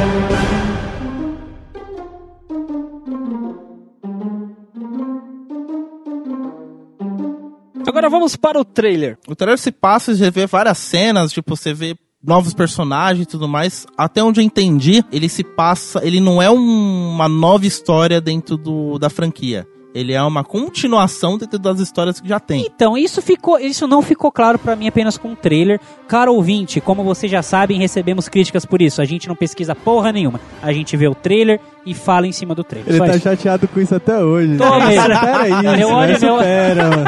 Agora 7.86 8.08
vamos 8.08 8.36
para 8.36 8.58
o 8.58 8.64
trailer. 8.64 9.18
O 9.28 9.34
trailer 9.34 9.58
se 9.58 9.70
passa 9.70 10.12
e 10.12 10.16
você 10.16 10.30
vê 10.30 10.46
várias 10.46 10.78
cenas, 10.78 11.32
tipo, 11.32 11.56
você 11.56 11.74
vê 11.74 11.96
novos 12.24 12.54
personagens 12.54 13.24
e 13.24 13.26
tudo 13.28 13.48
mais. 13.48 13.86
Até 13.96 14.22
onde 14.22 14.40
eu 14.40 14.44
entendi, 14.44 15.04
ele 15.12 15.28
se 15.28 15.42
passa. 15.44 16.00
Ele 16.04 16.20
não 16.20 16.40
é 16.40 16.50
um- 16.50 17.10
uma 17.14 17.28
nova 17.28 17.66
história 17.66 18.20
dentro 18.20 18.56
do, 18.56 18.98
da 18.98 19.10
franquia. 19.10 19.66
Ele 19.94 20.14
é 20.14 20.22
uma 20.22 20.42
continuação 20.42 21.36
dentro 21.36 21.58
das 21.58 21.78
histórias 21.78 22.18
que 22.18 22.26
já 22.26 22.40
tem. 22.40 22.64
Então, 22.64 22.96
isso 22.96 23.20
ficou, 23.20 23.58
isso 23.58 23.86
não 23.86 24.00
ficou 24.00 24.32
claro 24.32 24.58
pra 24.58 24.74
mim 24.74 24.88
apenas 24.88 25.18
com 25.18 25.32
o 25.32 25.36
trailer. 25.36 25.78
Caro 26.08 26.32
ouvinte, 26.34 26.80
como 26.80 27.04
vocês 27.04 27.30
já 27.30 27.42
sabem, 27.42 27.78
recebemos 27.78 28.26
críticas 28.26 28.64
por 28.64 28.80
isso. 28.80 29.02
A 29.02 29.04
gente 29.04 29.28
não 29.28 29.36
pesquisa 29.36 29.74
porra 29.74 30.10
nenhuma. 30.10 30.40
A 30.62 30.72
gente 30.72 30.96
vê 30.96 31.08
o 31.08 31.14
trailer 31.14 31.60
e 31.84 31.92
fala 31.92 32.26
em 32.26 32.32
cima 32.32 32.54
do 32.54 32.64
trailer. 32.64 32.88
Ele 32.88 32.98
Só 32.98 33.04
tá 33.04 33.10
isso. 33.16 33.22
chateado 33.24 33.68
com 33.68 33.80
isso 33.80 33.94
até 33.94 34.16
hoje. 34.24 34.56
Tô 34.56 34.78
né? 34.78 34.86
mesmo. 34.86 35.02
Supera 35.02 35.48
isso, 35.48 35.62
né? 35.62 35.84
ódio, 35.86 36.20
meu- 36.22 36.36
Supera, 36.38 36.88
mano. 36.90 37.04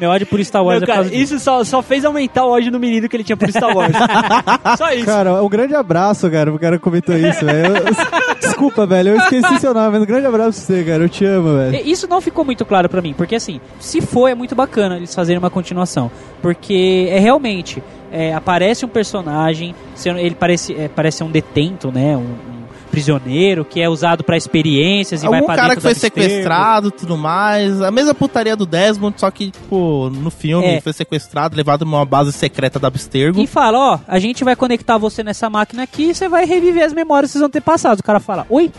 Meu 0.00 0.10
ódio 0.10 0.26
por 0.26 0.42
Star 0.42 0.64
Wars 0.64 0.78
Meu, 0.80 0.84
é 0.84 0.86
por 0.86 0.86
cara, 0.86 0.98
causa 1.04 1.10
disso. 1.10 1.34
isso 1.34 1.44
só, 1.44 1.62
só 1.62 1.82
fez 1.82 2.04
aumentar 2.04 2.44
o 2.46 2.50
ódio 2.50 2.72
no 2.72 2.78
menino 2.80 3.06
que 3.08 3.14
ele 3.16 3.22
tinha 3.24 3.36
por 3.36 3.50
Star 3.50 3.76
Wars. 3.76 3.92
só 4.78 4.90
isso. 4.92 5.04
Cara, 5.04 5.42
um 5.42 5.48
grande 5.48 5.74
abraço, 5.74 6.30
cara, 6.30 6.52
o 6.52 6.58
cara 6.58 6.78
comentou 6.78 7.14
isso, 7.16 7.44
velho. 7.44 7.74
Desculpa, 8.40 8.86
velho, 8.86 9.10
eu 9.10 9.16
esqueci 9.18 9.58
seu 9.58 9.74
nome, 9.74 9.90
mas 9.92 10.02
um 10.02 10.06
grande 10.06 10.26
abraço 10.26 10.64
pra 10.66 10.76
você, 10.76 10.84
cara. 10.84 11.02
Eu 11.04 11.08
te 11.08 11.24
amo, 11.24 11.56
velho. 11.56 11.86
Isso 11.86 12.06
não 12.08 12.20
ficou 12.20 12.44
muito 12.44 12.64
claro 12.64 12.88
pra 12.88 13.02
mim, 13.02 13.12
porque 13.12 13.34
assim, 13.34 13.60
se 13.78 14.00
for, 14.00 14.28
é 14.28 14.34
muito 14.34 14.54
bacana 14.54 14.96
eles 14.96 15.14
fazerem 15.14 15.38
uma 15.38 15.50
continuação. 15.50 16.10
Porque 16.40 17.08
é 17.10 17.18
realmente, 17.18 17.82
é, 18.10 18.34
aparece 18.34 18.84
um 18.84 18.88
personagem, 18.88 19.74
se- 19.94 20.08
ele 20.08 20.34
parece, 20.34 20.74
é, 20.74 20.88
parece 20.88 21.18
ser 21.18 21.24
um 21.24 21.30
detento, 21.30 21.92
né? 21.92 22.16
Um, 22.16 22.20
um 22.20 22.59
prisioneiro 22.90 23.64
que 23.64 23.80
é 23.80 23.88
usado 23.88 24.22
pra 24.24 24.36
experiências 24.36 25.22
e 25.22 25.26
vai 25.28 25.38
Algum 25.38 25.46
pra 25.46 25.56
cara 25.56 25.74
que 25.76 25.80
foi 25.80 25.92
do 25.92 25.96
abstergo. 25.96 26.20
sequestrado 26.20 26.90
tudo 26.90 27.16
mais. 27.16 27.80
A 27.80 27.90
mesma 27.90 28.14
putaria 28.14 28.56
do 28.56 28.66
Desmond, 28.66 29.14
só 29.18 29.30
que, 29.30 29.50
tipo, 29.50 30.10
no 30.10 30.30
filme 30.30 30.66
É. 30.66 30.80
foi 30.80 30.92
sequestrado, 30.92 31.56
levado 31.56 31.84
numa 31.84 32.04
base 32.04 32.32
secreta 32.32 32.78
da 32.78 32.88
Abstergo. 32.88 33.40
E 33.40 33.46
fala, 33.46 33.78
ó, 33.78 33.98
a 34.06 34.18
gente 34.18 34.42
vai 34.44 34.56
conectar 34.56 34.98
você 34.98 35.22
nessa 35.22 35.48
máquina 35.48 35.82
aqui 35.84 36.10
e 36.10 36.14
você 36.14 36.28
vai 36.28 36.44
reviver 36.44 36.84
as 36.84 36.92
memórias 36.92 37.30
que 37.30 37.32
vocês 37.34 37.40
vão 37.42 37.50
ter 37.50 37.60
passado. 37.62 38.00
O 38.00 38.02
cara 38.02 38.20
fala, 38.20 38.46
oi? 38.50 38.70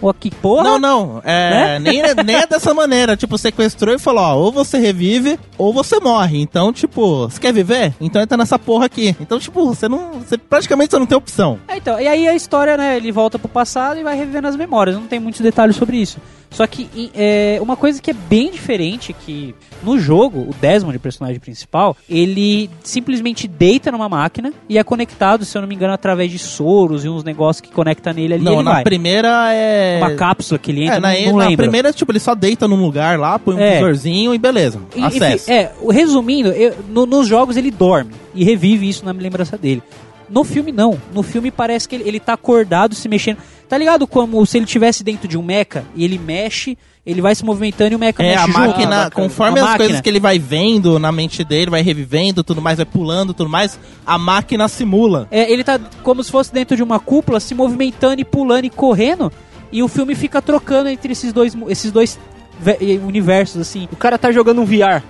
Ô, 0.00 0.14
que 0.14 0.30
porra? 0.30 0.62
Não, 0.64 0.78
não. 0.78 1.20
É, 1.24 1.78
nem, 1.80 2.00
é- 2.00 2.14
nem 2.22 2.36
é 2.36 2.46
dessa 2.46 2.72
maneira. 2.72 3.16
Tipo, 3.16 3.36
sequestrou 3.36 3.94
e 3.94 3.98
falou, 3.98 4.22
ó, 4.22 4.34
ou 4.36 4.52
você 4.52 4.78
revive 4.78 5.38
ou 5.56 5.72
você 5.72 5.98
morre. 5.98 6.40
Então, 6.40 6.72
tipo, 6.72 7.28
você 7.28 7.40
quer 7.40 7.52
viver? 7.52 7.92
Então 8.00 8.22
entra 8.22 8.36
nessa 8.36 8.58
porra 8.58 8.86
aqui. 8.86 9.16
Então, 9.20 9.38
tipo, 9.40 9.66
você 9.66 9.88
não. 9.88 10.20
Você 10.20 10.38
praticamente 10.38 10.90
você 10.92 10.98
não 10.98 11.06
tem 11.06 11.18
opção. 11.18 11.58
É, 11.66 11.76
então, 11.76 12.00
e 12.00 12.06
aí 12.06 12.28
a 12.28 12.34
história, 12.34 12.76
né, 12.76 12.96
ele 12.96 13.10
volta 13.10 13.38
pro 13.38 13.48
passado 13.48 13.98
e 13.98 14.04
vai 14.04 14.16
revivendo 14.16 14.46
as 14.48 14.56
memórias, 14.56 14.96
não 14.96 15.06
tem 15.06 15.18
muitos 15.18 15.40
detalhes 15.40 15.76
sobre 15.76 15.96
isso. 15.96 16.18
Só 16.50 16.66
que 16.66 16.88
é, 17.14 17.58
uma 17.60 17.76
coisa 17.76 18.00
que 18.00 18.10
é 18.10 18.14
bem 18.14 18.50
diferente, 18.50 19.12
que 19.12 19.54
no 19.82 19.98
jogo, 19.98 20.40
o 20.40 20.54
Desmond, 20.60 20.96
o 20.96 21.00
personagem 21.00 21.38
principal, 21.38 21.96
ele 22.08 22.70
simplesmente 22.82 23.46
deita 23.46 23.92
numa 23.92 24.08
máquina 24.08 24.52
e 24.68 24.78
é 24.78 24.82
conectado, 24.82 25.44
se 25.44 25.56
eu 25.56 25.60
não 25.62 25.68
me 25.68 25.74
engano, 25.74 25.92
através 25.92 26.30
de 26.32 26.38
soros 26.38 27.04
e 27.04 27.08
uns 27.08 27.22
negócios 27.22 27.60
que 27.60 27.70
conecta 27.70 28.12
nele 28.12 28.34
ali 28.34 28.44
não, 28.44 28.62
na 28.62 28.72
vai. 28.74 28.82
primeira 28.82 29.52
é. 29.52 29.98
Uma 29.98 30.14
cápsula 30.14 30.58
que 30.58 30.70
ele 30.70 30.84
entra, 30.84 30.96
É, 30.96 31.00
na, 31.00 31.12
não, 31.32 31.38
não 31.38 31.50
na 31.50 31.56
primeira, 31.56 31.92
tipo, 31.92 32.10
ele 32.10 32.18
só 32.18 32.34
deita 32.34 32.66
num 32.66 32.80
lugar 32.82 33.18
lá, 33.18 33.38
põe 33.38 33.54
um 33.54 33.60
É. 33.60 33.74
visorzinho 33.74 34.34
e 34.34 34.38
beleza. 34.38 34.80
E- 34.96 35.02
Acesso. 35.02 35.50
é, 35.50 35.70
resumindo, 35.90 36.48
eu- 36.48 36.74
no- 36.88 37.06
nos 37.06 37.28
jogos 37.28 37.56
ele 37.58 37.70
dorme 37.70 38.12
e 38.34 38.42
revive 38.42 38.88
isso 38.88 39.04
na 39.04 39.12
lembrança 39.12 39.56
dele. 39.58 39.82
No 40.30 40.44
filme, 40.44 40.72
não. 40.72 40.98
No 41.14 41.22
filme 41.22 41.50
parece 41.50 41.88
que 41.88 41.94
ele, 41.94 42.04
ele 42.06 42.20
tá 42.20 42.34
acordado, 42.34 42.94
se 42.94 43.08
mexendo. 43.08 43.38
Tá 43.68 43.76
ligado 43.76 44.06
como 44.06 44.44
se 44.46 44.56
ele 44.58 44.64
estivesse 44.64 45.04
dentro 45.04 45.28
de 45.28 45.36
um 45.36 45.42
mecha 45.42 45.84
e 45.94 46.02
ele 46.04 46.18
mexe, 46.18 46.76
ele 47.04 47.20
vai 47.20 47.34
se 47.34 47.44
movimentando 47.44 47.92
e 47.92 47.96
o 47.96 47.98
mecha 47.98 48.22
É, 48.22 48.28
mexe 48.30 48.38
a 48.42 48.46
junto. 48.46 48.58
máquina, 48.58 49.02
Ah, 49.06 49.10
conforme 49.10 49.58
A 49.60 49.62
as 49.62 49.68
máquina. 49.70 49.84
coisas 49.84 50.00
que 50.00 50.08
ele 50.08 50.20
vai 50.20 50.38
vendo 50.38 50.98
na 50.98 51.12
mente 51.12 51.44
dele, 51.44 51.70
vai 51.70 51.82
revivendo, 51.82 52.42
tudo 52.42 52.62
mais, 52.62 52.76
vai 52.78 52.86
pulando, 52.86 53.34
tudo 53.34 53.50
mais, 53.50 53.78
a 54.06 54.16
máquina 54.16 54.66
simula. 54.68 55.28
É, 55.30 55.50
ele 55.52 55.62
tá 55.62 55.78
como 56.02 56.24
se 56.24 56.30
fosse 56.30 56.52
dentro 56.52 56.76
de 56.76 56.82
uma 56.82 56.98
cúpula, 56.98 57.40
se 57.40 57.54
movimentando 57.54 58.20
e 58.20 58.24
pulando 58.24 58.64
e 58.64 58.70
correndo, 58.70 59.30
e 59.70 59.82
o 59.82 59.88
filme 59.88 60.14
fica 60.14 60.40
trocando 60.40 60.88
entre 60.88 61.12
esses 61.12 61.30
dois, 61.32 61.54
esses 61.68 61.92
dois 61.92 62.18
ve- 62.58 62.98
universos, 63.06 63.60
assim. 63.60 63.86
O 63.92 63.96
cara 63.96 64.16
tá 64.16 64.32
jogando 64.32 64.62
um 64.62 64.64
VR. 64.64 65.02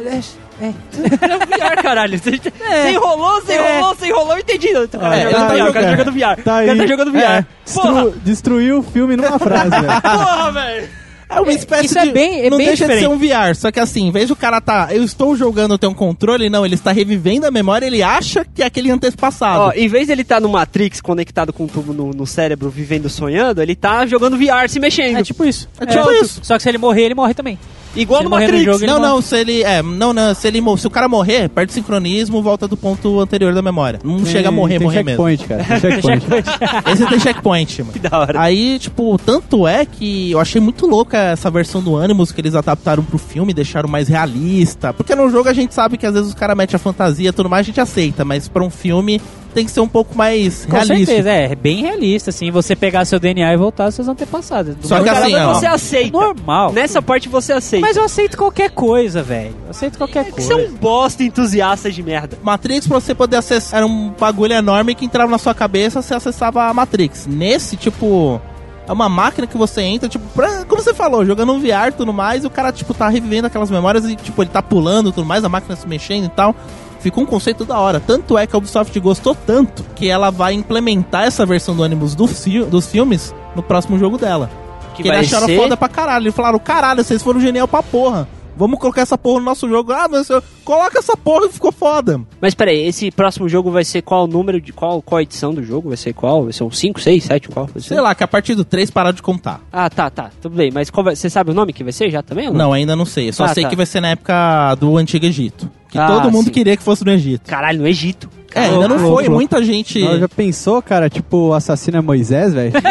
É, 0.00 0.20
é. 0.60 0.66
É 0.68 1.46
VR, 1.46 1.82
caralho. 1.82 2.18
Você, 2.18 2.30
É. 2.30 2.82
você 2.82 2.90
enrolou, 2.90 3.40
você 3.40 3.52
É. 3.52 3.76
enrolou, 3.78 3.94
você 3.94 4.06
enrolou, 4.06 4.32
eu 4.34 4.38
entendi. 4.40 4.68
O 4.76 4.88
cara, 4.88 5.16
É, 5.16 5.22
jogando 5.30 5.32
tá 5.48 5.54
VR, 5.54 5.68
o 5.68 5.72
cara 5.72 5.86
jogando. 5.86 5.90
jogando 5.98 6.12
VR. 6.12 6.20
Tá 6.36 6.40
o 6.40 6.44
cara 6.44 6.72
aí. 6.72 6.78
tá 6.78 6.86
jogando 6.86 7.12
VR. 7.12 7.18
É, 7.22 7.46
destru- 7.64 8.14
destruiu 8.24 8.78
o 8.78 8.82
filme 8.82 9.16
numa 9.16 9.38
frase, 9.38 9.70
velho. 9.70 10.00
porra, 10.02 10.52
velho. 10.52 10.88
É 11.30 11.40
uma 11.42 11.52
espécie 11.52 11.84
isso 11.84 11.98
é 11.98 12.06
de. 12.06 12.12
bem- 12.12 12.46
é 12.46 12.48
não 12.48 12.56
bem 12.56 12.68
deixa 12.68 12.84
diferente. 12.86 13.02
de 13.06 13.06
ser 13.06 13.14
um 13.14 13.18
VR, 13.18 13.54
só 13.54 13.70
que 13.70 13.78
assim, 13.78 14.06
em 14.06 14.10
vez 14.10 14.28
do 14.28 14.34
cara 14.34 14.62
tá. 14.62 14.88
Eu 14.90 15.04
estou 15.04 15.36
jogando, 15.36 15.74
eu 15.74 15.78
tenho 15.78 15.92
um 15.92 15.94
controle, 15.94 16.48
não, 16.48 16.64
ele 16.64 16.74
está 16.74 16.90
revivendo 16.90 17.46
a 17.46 17.50
memória, 17.50 17.84
ele 17.84 18.02
acha 18.02 18.46
que 18.46 18.62
é 18.62 18.66
aquele 18.66 18.90
antepassado. 18.90 19.60
Ó, 19.64 19.72
em 19.72 19.88
vez 19.88 20.06
de 20.06 20.12
ele 20.14 20.22
estar 20.22 20.40
no 20.40 20.48
Matrix 20.48 21.02
conectado 21.02 21.52
com 21.52 21.64
um 21.64 21.66
tubo 21.66 21.92
no, 21.92 22.12
no 22.12 22.26
cérebro, 22.26 22.70
vivendo 22.70 23.10
sonhando, 23.10 23.60
ele 23.60 23.76
tá 23.76 24.06
jogando 24.06 24.38
VR 24.38 24.68
se 24.70 24.80
mexendo. 24.80 25.18
É 25.18 25.22
tipo 25.22 25.44
isso. 25.44 25.68
É 25.78 25.84
tipo 25.84 26.10
isso. 26.12 26.40
Só 26.42 26.56
que 26.56 26.62
se 26.62 26.68
ele 26.70 26.78
morrer, 26.78 27.02
ele 27.02 27.14
morre 27.14 27.34
também. 27.34 27.58
Igual 27.96 28.18
se 28.20 28.24
no 28.24 28.30
morrer 28.30 28.46
no 28.46 28.52
Matrix. 28.52 28.72
jogo, 28.80 28.86
não, 28.86 29.00
morre. 29.00 29.08
não, 29.12 29.22
se 29.22 29.36
ele. 29.36 29.62
É, 29.62 29.82
não, 29.82 30.12
não, 30.12 30.34
se 30.34 30.46
ele 30.46 30.62
se 30.76 30.86
o 30.86 30.90
cara 30.90 31.08
morrer, 31.08 31.48
perde 31.48 31.70
o 31.70 31.74
sincronismo, 31.74 32.42
volta 32.42 32.68
do 32.68 32.76
ponto 32.76 33.18
anterior 33.20 33.54
da 33.54 33.62
memória. 33.62 33.98
Não 34.04 34.24
chega 34.24 34.48
a 34.48 34.52
morrer, 34.52 34.78
tem 34.78 34.86
morrer 34.86 35.02
mesmo. 35.02 35.26
checkpoint, 35.28 35.48
cara. 35.48 35.64
Tem 35.80 36.02
checkpoint. 36.02 36.46
Esse 36.92 37.06
tem 37.06 37.20
checkpoint, 37.20 37.82
mano. 37.82 37.92
Que 37.92 37.98
da 37.98 38.18
hora. 38.18 38.40
Aí, 38.40 38.78
tipo, 38.78 39.18
tanto 39.18 39.66
é 39.66 39.84
que 39.86 40.30
eu 40.30 40.40
achei 40.40 40.60
muito 40.60 40.86
louca 40.86 41.16
essa 41.18 41.50
versão 41.50 41.82
do 41.82 41.96
Animus 41.96 42.30
que 42.32 42.40
eles 42.40 42.54
adaptaram 42.54 43.02
pro 43.02 43.18
filme, 43.18 43.54
deixaram 43.54 43.88
mais 43.88 44.08
realista. 44.08 44.92
Porque 44.92 45.14
no 45.14 45.30
jogo 45.30 45.48
a 45.48 45.52
gente 45.52 45.74
sabe 45.74 45.96
que 45.96 46.06
às 46.06 46.12
vezes 46.14 46.28
os 46.28 46.34
caras 46.34 46.56
metem 46.56 46.76
a 46.76 46.78
fantasia 46.78 47.28
e 47.30 47.32
tudo 47.32 47.48
mais, 47.48 47.60
a 47.66 47.68
gente 47.68 47.80
aceita, 47.80 48.24
mas 48.24 48.48
pra 48.48 48.62
um 48.62 48.70
filme 48.70 49.20
tem 49.54 49.64
que 49.64 49.70
ser 49.70 49.80
um 49.80 49.88
pouco 49.88 50.16
mais 50.16 50.64
Com 50.66 50.72
realista. 50.72 51.06
certeza, 51.06 51.30
é, 51.30 51.52
é 51.52 51.54
bem 51.54 51.82
realista, 51.82 52.30
assim, 52.30 52.50
você 52.50 52.76
pegar 52.76 53.04
seu 53.04 53.18
DNA 53.18 53.52
e 53.52 53.56
voltar 53.56 53.84
aos 53.86 53.94
seus 53.94 54.06
antepassados. 54.08 54.74
Do 54.76 54.86
Só 54.86 55.02
que 55.02 55.08
assim, 55.08 55.34
ó, 55.34 55.54
você 55.54 55.66
aceita. 55.66 56.10
normal. 56.18 56.72
Nessa 56.72 57.00
parte 57.02 57.28
você 57.28 57.52
aceita. 57.52 57.86
Mas 57.86 57.96
eu 57.96 58.04
aceito 58.04 58.36
qualquer 58.36 58.70
coisa, 58.70 59.22
velho. 59.22 59.54
Aceito 59.68 59.96
qualquer 59.98 60.20
é 60.20 60.24
que 60.24 60.32
coisa. 60.32 60.46
você 60.54 60.60
é 60.64 60.68
um 60.68 60.74
bosta 60.74 61.22
entusiasta 61.24 61.90
de 61.90 62.02
merda. 62.02 62.38
Matrix, 62.42 62.86
pra 62.86 63.00
você 63.00 63.14
poder 63.14 63.36
acessar, 63.36 63.78
era 63.78 63.86
um 63.86 64.10
bagulho 64.18 64.52
enorme 64.52 64.94
que 64.94 65.04
entrava 65.04 65.30
na 65.30 65.38
sua 65.38 65.54
cabeça, 65.54 66.00
você 66.02 66.14
acessava 66.14 66.64
a 66.64 66.74
Matrix. 66.74 67.26
Nesse, 67.26 67.76
tipo, 67.76 68.40
é 68.86 68.92
uma 68.92 69.08
máquina 69.08 69.46
que 69.46 69.56
você 69.56 69.82
entra, 69.82 70.08
tipo, 70.08 70.24
pra- 70.34 70.64
como 70.66 70.82
você 70.82 70.94
falou, 70.94 71.24
jogando 71.24 71.52
um 71.52 71.58
VR 71.60 71.88
e 71.88 71.92
tudo 71.92 72.12
mais, 72.12 72.44
e 72.44 72.46
o 72.46 72.50
cara, 72.50 72.70
tipo, 72.72 72.94
tá 72.94 73.08
revivendo 73.08 73.46
aquelas 73.46 73.70
memórias 73.70 74.04
e, 74.04 74.14
tipo, 74.16 74.42
ele 74.42 74.50
tá 74.50 74.62
pulando 74.62 75.10
e 75.10 75.12
tudo 75.12 75.26
mais, 75.26 75.44
a 75.44 75.48
máquina 75.48 75.74
se 75.76 75.86
mexendo 75.88 76.26
e 76.26 76.28
tal. 76.30 76.54
Ficou 77.00 77.22
um 77.22 77.26
conceito 77.26 77.64
da 77.64 77.78
hora. 77.78 78.00
Tanto 78.00 78.36
é 78.36 78.46
que 78.46 78.54
a 78.54 78.58
Ubisoft 78.58 78.98
gostou 79.00 79.34
tanto 79.34 79.84
que 79.94 80.08
ela 80.08 80.30
vai 80.30 80.52
implementar 80.54 81.24
essa 81.24 81.46
versão 81.46 81.74
do 81.76 81.84
Animus 81.84 82.14
do 82.14 82.26
fi- 82.26 82.64
dos 82.64 82.86
filmes 82.86 83.34
no 83.54 83.62
próximo 83.62 83.98
jogo 83.98 84.18
dela. 84.18 84.50
Que 84.94 85.02
Que 85.04 85.08
eles 85.08 85.28
acharam 85.32 85.46
ser... 85.46 85.56
foda 85.58 85.76
pra 85.76 85.88
caralho. 85.88 86.24
Eles 86.24 86.34
falaram, 86.34 86.58
caralho, 86.58 87.04
vocês 87.04 87.22
foram 87.22 87.40
genial 87.40 87.68
pra 87.68 87.82
porra. 87.84 88.26
Vamos 88.58 88.78
colocar 88.78 89.02
essa 89.02 89.16
porra 89.16 89.38
no 89.38 89.44
nosso 89.46 89.68
jogo. 89.68 89.92
Ah, 89.92 90.08
mas 90.10 90.28
eu... 90.28 90.42
coloca 90.64 90.98
essa 90.98 91.16
porra 91.16 91.46
e 91.46 91.52
ficou 91.52 91.70
foda. 91.72 92.20
Mas 92.40 92.54
peraí, 92.54 92.86
esse 92.86 93.10
próximo 93.10 93.48
jogo 93.48 93.70
vai 93.70 93.84
ser 93.84 94.02
qual 94.02 94.24
o 94.24 94.26
número 94.26 94.60
de. 94.60 94.72
Qual, 94.72 95.00
qual 95.00 95.18
a 95.18 95.22
edição 95.22 95.54
do 95.54 95.62
jogo? 95.62 95.88
Vai 95.88 95.96
ser 95.96 96.12
qual? 96.12 96.44
Vai 96.44 96.52
ser 96.52 96.64
um 96.64 96.70
5, 96.70 97.00
6, 97.00 97.24
7? 97.24 97.48
Qual? 97.48 97.66
Vai 97.66 97.80
ser? 97.80 97.88
Sei 97.88 98.00
lá, 98.00 98.14
que 98.14 98.24
a 98.24 98.28
partir 98.28 98.54
do 98.54 98.64
3 98.64 98.90
parar 98.90 99.12
de 99.12 99.22
contar. 99.22 99.60
Ah, 99.72 99.88
tá, 99.88 100.10
tá. 100.10 100.30
Tudo 100.42 100.56
bem. 100.56 100.70
Mas 100.72 100.90
vai- 100.90 101.14
você 101.16 101.30
sabe 101.30 101.50
o 101.50 101.54
nome 101.54 101.72
que 101.72 101.82
vai 101.84 101.92
ser 101.92 102.10
já 102.10 102.22
também? 102.22 102.48
Ou 102.48 102.52
não? 102.52 102.58
Não, 102.66 102.72
ainda 102.72 102.94
não 102.96 103.04
sei. 103.04 103.28
Eu 103.28 103.32
só 103.32 103.44
Ah, 103.44 103.48
sei 103.54 103.62
tá. 103.62 103.70
que 103.70 103.76
vai 103.76 103.86
ser 103.86 104.00
na 104.00 104.08
época 104.08 104.74
do 104.74 104.96
Antigo 104.96 105.24
Egito. 105.24 105.70
Que 105.88 105.96
Ah, 105.98 106.06
todo 106.06 106.30
mundo 106.30 106.46
sim. 106.46 106.50
queria 106.50 106.76
que 106.76 106.82
fosse 106.82 107.04
no 107.04 107.10
Egito. 107.12 107.48
Caralho, 107.48 107.80
no 107.80 107.86
Egito. 107.88 108.28
É, 108.54 108.64
ainda 108.64 108.88
não 108.88 108.98
foi. 108.98 109.28
Muita 109.28 109.62
gente. 109.62 110.00
Não, 110.02 110.18
já 110.18 110.28
pensou, 110.28 110.80
cara, 110.82 111.08
tipo, 111.08 111.48
o 111.48 111.54
assassino 111.54 111.98
é 111.98 112.00
Moisés, 112.00 112.52
velho? 112.54 112.72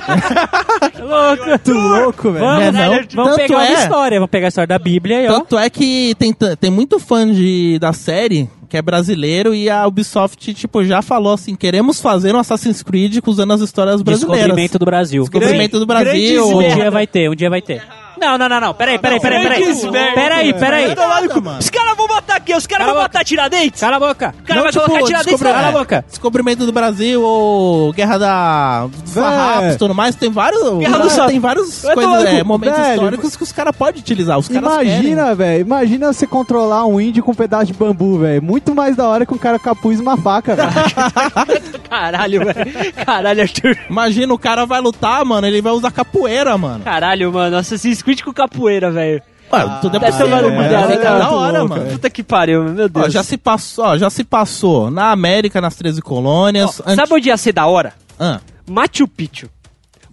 Louco. 1.00 1.46
Muito 1.46 1.72
louco, 1.72 2.32
velho. 2.32 2.44
Vamos, 2.44 2.62
É, 2.64 2.72
não. 2.72 2.90
vamos 2.90 3.06
Tanto 3.30 3.36
pegar 3.36 3.56
uma 3.56 3.66
é- 3.66 3.72
história, 3.74 4.18
vamos 4.18 4.30
pegar 4.30 4.46
a 4.46 4.48
história 4.48 4.66
da 4.68 4.78
Bíblia 4.78 5.18
aí, 5.18 5.28
ó. 5.28 5.32
Tanto 5.40 5.58
é 5.58 5.70
que 5.70 6.14
tem, 6.18 6.32
tem 6.32 6.70
muito 6.70 6.98
fã 6.98 7.30
de, 7.30 7.78
da 7.78 7.92
série 7.92 8.48
que 8.68 8.76
é 8.76 8.82
brasileiro 8.82 9.52
e 9.52 9.68
a 9.68 9.84
Ubisoft, 9.84 10.54
tipo, 10.54 10.84
já 10.84 11.02
falou 11.02 11.32
assim, 11.32 11.56
queremos 11.56 12.00
fazer 12.00 12.36
um 12.36 12.38
Assassin's 12.38 12.84
Creed 12.84 13.18
usando 13.26 13.52
as 13.52 13.60
histórias 13.60 14.00
brasileiras. 14.00 14.44
Descobrimento 14.44 14.78
do 14.78 14.84
Brasil. 14.84 15.22
Descobrimento 15.24 15.80
do 15.80 15.86
Brasil. 15.86 16.46
Um 16.46 16.60
dia 16.74 16.88
vai 16.90 17.04
ter, 17.06 17.28
um 17.28 17.34
dia 17.34 17.50
vai 17.50 17.60
ter. 17.60 17.82
Não, 18.20 18.36
não, 18.36 18.48
não, 18.48 18.60
não. 18.60 18.74
Peraí, 18.74 18.98
peraí, 18.98 19.18
peraí, 19.18 19.42
peraí. 19.42 19.60
Merda. 19.90 20.12
Peraí, 20.14 20.52
peraí. 20.54 20.94
Nada, 20.94 21.40
mano. 21.40 21.58
Os 21.58 21.70
caras 21.70 21.96
vão 21.96 22.06
botar 22.06 22.36
aqui, 22.36 22.54
os 22.54 22.66
caras 22.66 22.86
vão 22.86 22.96
botar 22.96 23.24
Tiradentes. 23.24 23.80
Cala 23.80 23.96
a 23.96 24.00
boca. 24.00 24.34
O 24.38 24.42
cara 24.42 24.54
Não, 24.56 24.62
vai 24.62 24.72
tipo, 24.72 24.84
colocar 24.84 25.06
Tiradentes 25.06 25.40
na 25.40 25.52
Cala 25.52 25.68
a 25.68 25.72
boca. 25.72 26.04
Descobrimento 26.06 26.66
do 26.66 26.72
Brasil, 26.72 27.22
ou 27.22 27.92
Guerra 27.92 28.18
da. 28.18 28.88
Farrapos, 29.06 29.76
tudo 29.76 29.94
mais, 29.94 30.14
tem 30.14 30.30
vários, 30.30 30.62
Guerra 30.78 30.98
do 30.98 31.10
Sapo. 31.10 31.30
tem 31.30 31.40
vários 31.40 31.82
coisas, 31.82 32.24
é, 32.26 32.44
momentos 32.44 32.78
velho. 32.78 32.94
históricos 32.94 33.36
que 33.36 33.42
os 33.42 33.52
caras 33.52 33.74
podem 33.74 34.00
utilizar, 34.00 34.38
os 34.38 34.48
caras. 34.48 34.62
Imagina, 34.70 35.34
velho. 35.34 35.60
Imagina 35.62 36.12
você 36.12 36.26
controlar 36.26 36.84
um 36.86 37.00
índio 37.00 37.22
com 37.22 37.32
um 37.32 37.34
pedaço 37.34 37.66
de 37.66 37.72
bambu, 37.72 38.18
velho. 38.18 38.42
Muito 38.42 38.74
mais 38.74 38.94
da 38.96 39.08
hora 39.08 39.24
que 39.24 39.32
um 39.32 39.38
cara 39.38 39.58
capuz 39.58 39.98
e 39.98 40.02
uma 40.02 40.16
faca, 40.16 40.54
velho. 40.54 40.70
Caralho, 41.88 42.44
velho. 42.44 42.92
Caralho, 43.04 43.42
Arthur. 43.42 43.76
Imagina, 43.88 44.32
o 44.34 44.38
cara 44.38 44.64
vai 44.66 44.80
lutar, 44.80 45.24
mano, 45.24 45.46
ele 45.46 45.60
vai 45.62 45.72
usar 45.72 45.90
capoeira, 45.90 46.56
mano. 46.56 46.84
Caralho, 46.84 47.32
mano. 47.32 47.56
Assassin's 47.56 48.02
Creed 48.02 48.09
com 48.24 48.32
capoeira, 48.32 48.90
velho. 48.90 49.22
Mano, 49.50 49.78
tudo 49.80 49.96
é 49.96 50.00
possível, 50.00 50.36
É, 50.38 50.86
né, 50.86 50.96
cara? 50.98 51.18
da 51.18 51.30
hora, 51.32 51.58
Muito 51.60 51.68
mano. 51.70 51.82
louco, 51.82 51.92
Puta 51.96 52.08
que 52.10 52.22
pariu, 52.22 52.62
meu 52.64 52.88
Deus. 52.88 53.06
Ó, 53.06 53.08
já 53.08 53.22
se 53.24 53.36
passou, 53.36 53.84
ó, 53.84 53.98
já 53.98 54.08
se 54.08 54.22
passou 54.22 54.90
na 54.92 55.10
América, 55.10 55.60
nas 55.60 55.74
13 55.74 56.00
colônias. 56.00 56.80
Ó, 56.86 56.94
Sabe 56.94 57.14
onde 57.14 57.28
ia 57.28 57.36
ser 57.36 57.52
da 57.52 57.66
hora? 57.66 57.92
Ah, 58.18 58.38
Machu 58.68 59.08
Picchu. 59.08 59.48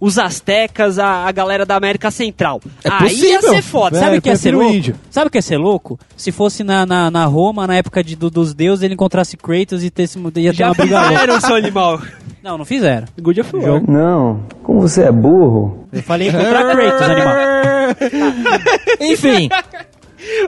Os 0.00 0.16
astecas, 0.16 0.96
a, 0.98 1.24
a 1.26 1.32
galera 1.32 1.66
da 1.66 1.74
América 1.74 2.08
Central. 2.10 2.60
É 2.84 2.88
Aí 2.88 3.14
ia 3.16 3.38
possível. 3.38 3.50
ser 3.54 3.62
foda. 3.62 3.90
Velho, 3.98 4.04
Sabe 4.06 4.18
o 4.18 4.22
que 4.22 4.28
ia 4.28 4.36
ser 4.36 4.54
louco? 4.54 4.74
índio. 4.74 4.94
Sabe 5.10 5.26
o 5.26 5.30
que 5.30 5.38
ia 5.38 5.42
ser 5.42 5.56
louco? 5.56 5.98
Se 6.16 6.30
fosse 6.30 6.62
na, 6.62 6.86
na, 6.86 7.10
na 7.10 7.24
Roma, 7.24 7.66
na 7.66 7.74
época 7.76 8.02
de, 8.04 8.14
do- 8.14 8.30
dos 8.30 8.54
deuses, 8.54 8.84
ele 8.84 8.94
encontrasse 8.94 9.36
Kratos 9.36 9.82
e 9.82 9.90
ter, 9.90 10.08
ia 10.36 10.52
ter 10.52 10.56
Já 10.56 10.66
uma 10.68 10.74
briga 10.74 11.00
louca. 11.00 11.14
fizeram, 11.14 11.40
seu 11.40 11.54
animal. 11.56 12.00
Não, 12.42 12.56
não 12.58 12.64
fizeram. 12.64 13.06
Good 13.20 13.40
of 13.40 13.56
War. 13.56 13.82
Não, 13.90 14.42
como 14.62 14.80
você 14.80 15.02
é 15.04 15.12
burro. 15.12 15.86
Eu 15.92 16.02
falei 16.02 16.28
encontrar 16.28 16.64
Kratos, 16.76 17.02
animal. 17.02 17.34
enfim, 19.00 19.48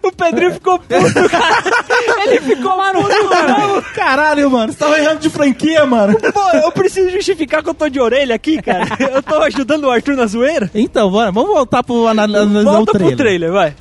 O 0.02 0.12
Pedrinho 0.12 0.52
ficou 0.52 0.78
puto, 0.78 1.28
cara. 1.30 2.24
Ele 2.26 2.40
ficou 2.40 2.76
lá 2.76 2.92
no 2.92 3.02
cara. 3.28 3.82
caralho, 3.94 4.50
mano, 4.50 4.72
você 4.72 4.78
tava 4.78 4.98
errando 4.98 5.20
de 5.20 5.30
franquia, 5.30 5.86
mano. 5.86 6.16
Pô, 6.18 6.48
eu 6.58 6.70
preciso 6.72 7.10
justificar 7.10 7.62
que 7.62 7.68
eu 7.70 7.74
tô 7.74 7.88
de 7.88 8.00
orelha 8.00 8.34
aqui, 8.34 8.60
cara. 8.60 8.84
Eu 9.12 9.22
tô 9.22 9.36
ajudando 9.42 9.84
o 9.84 9.90
Arthur 9.90 10.16
na 10.16 10.26
zoeira. 10.26 10.70
Então, 10.74 11.10
bora, 11.10 11.30
vamos 11.32 11.50
voltar 11.50 11.82
pro 11.82 12.06
anal- 12.08 12.24
analisar 12.26 12.60
o 12.60 12.64
Volta 12.64 12.92
trailer. 12.92 13.16
pro 13.16 13.24
trailer, 13.24 13.52
vai. 13.52 13.74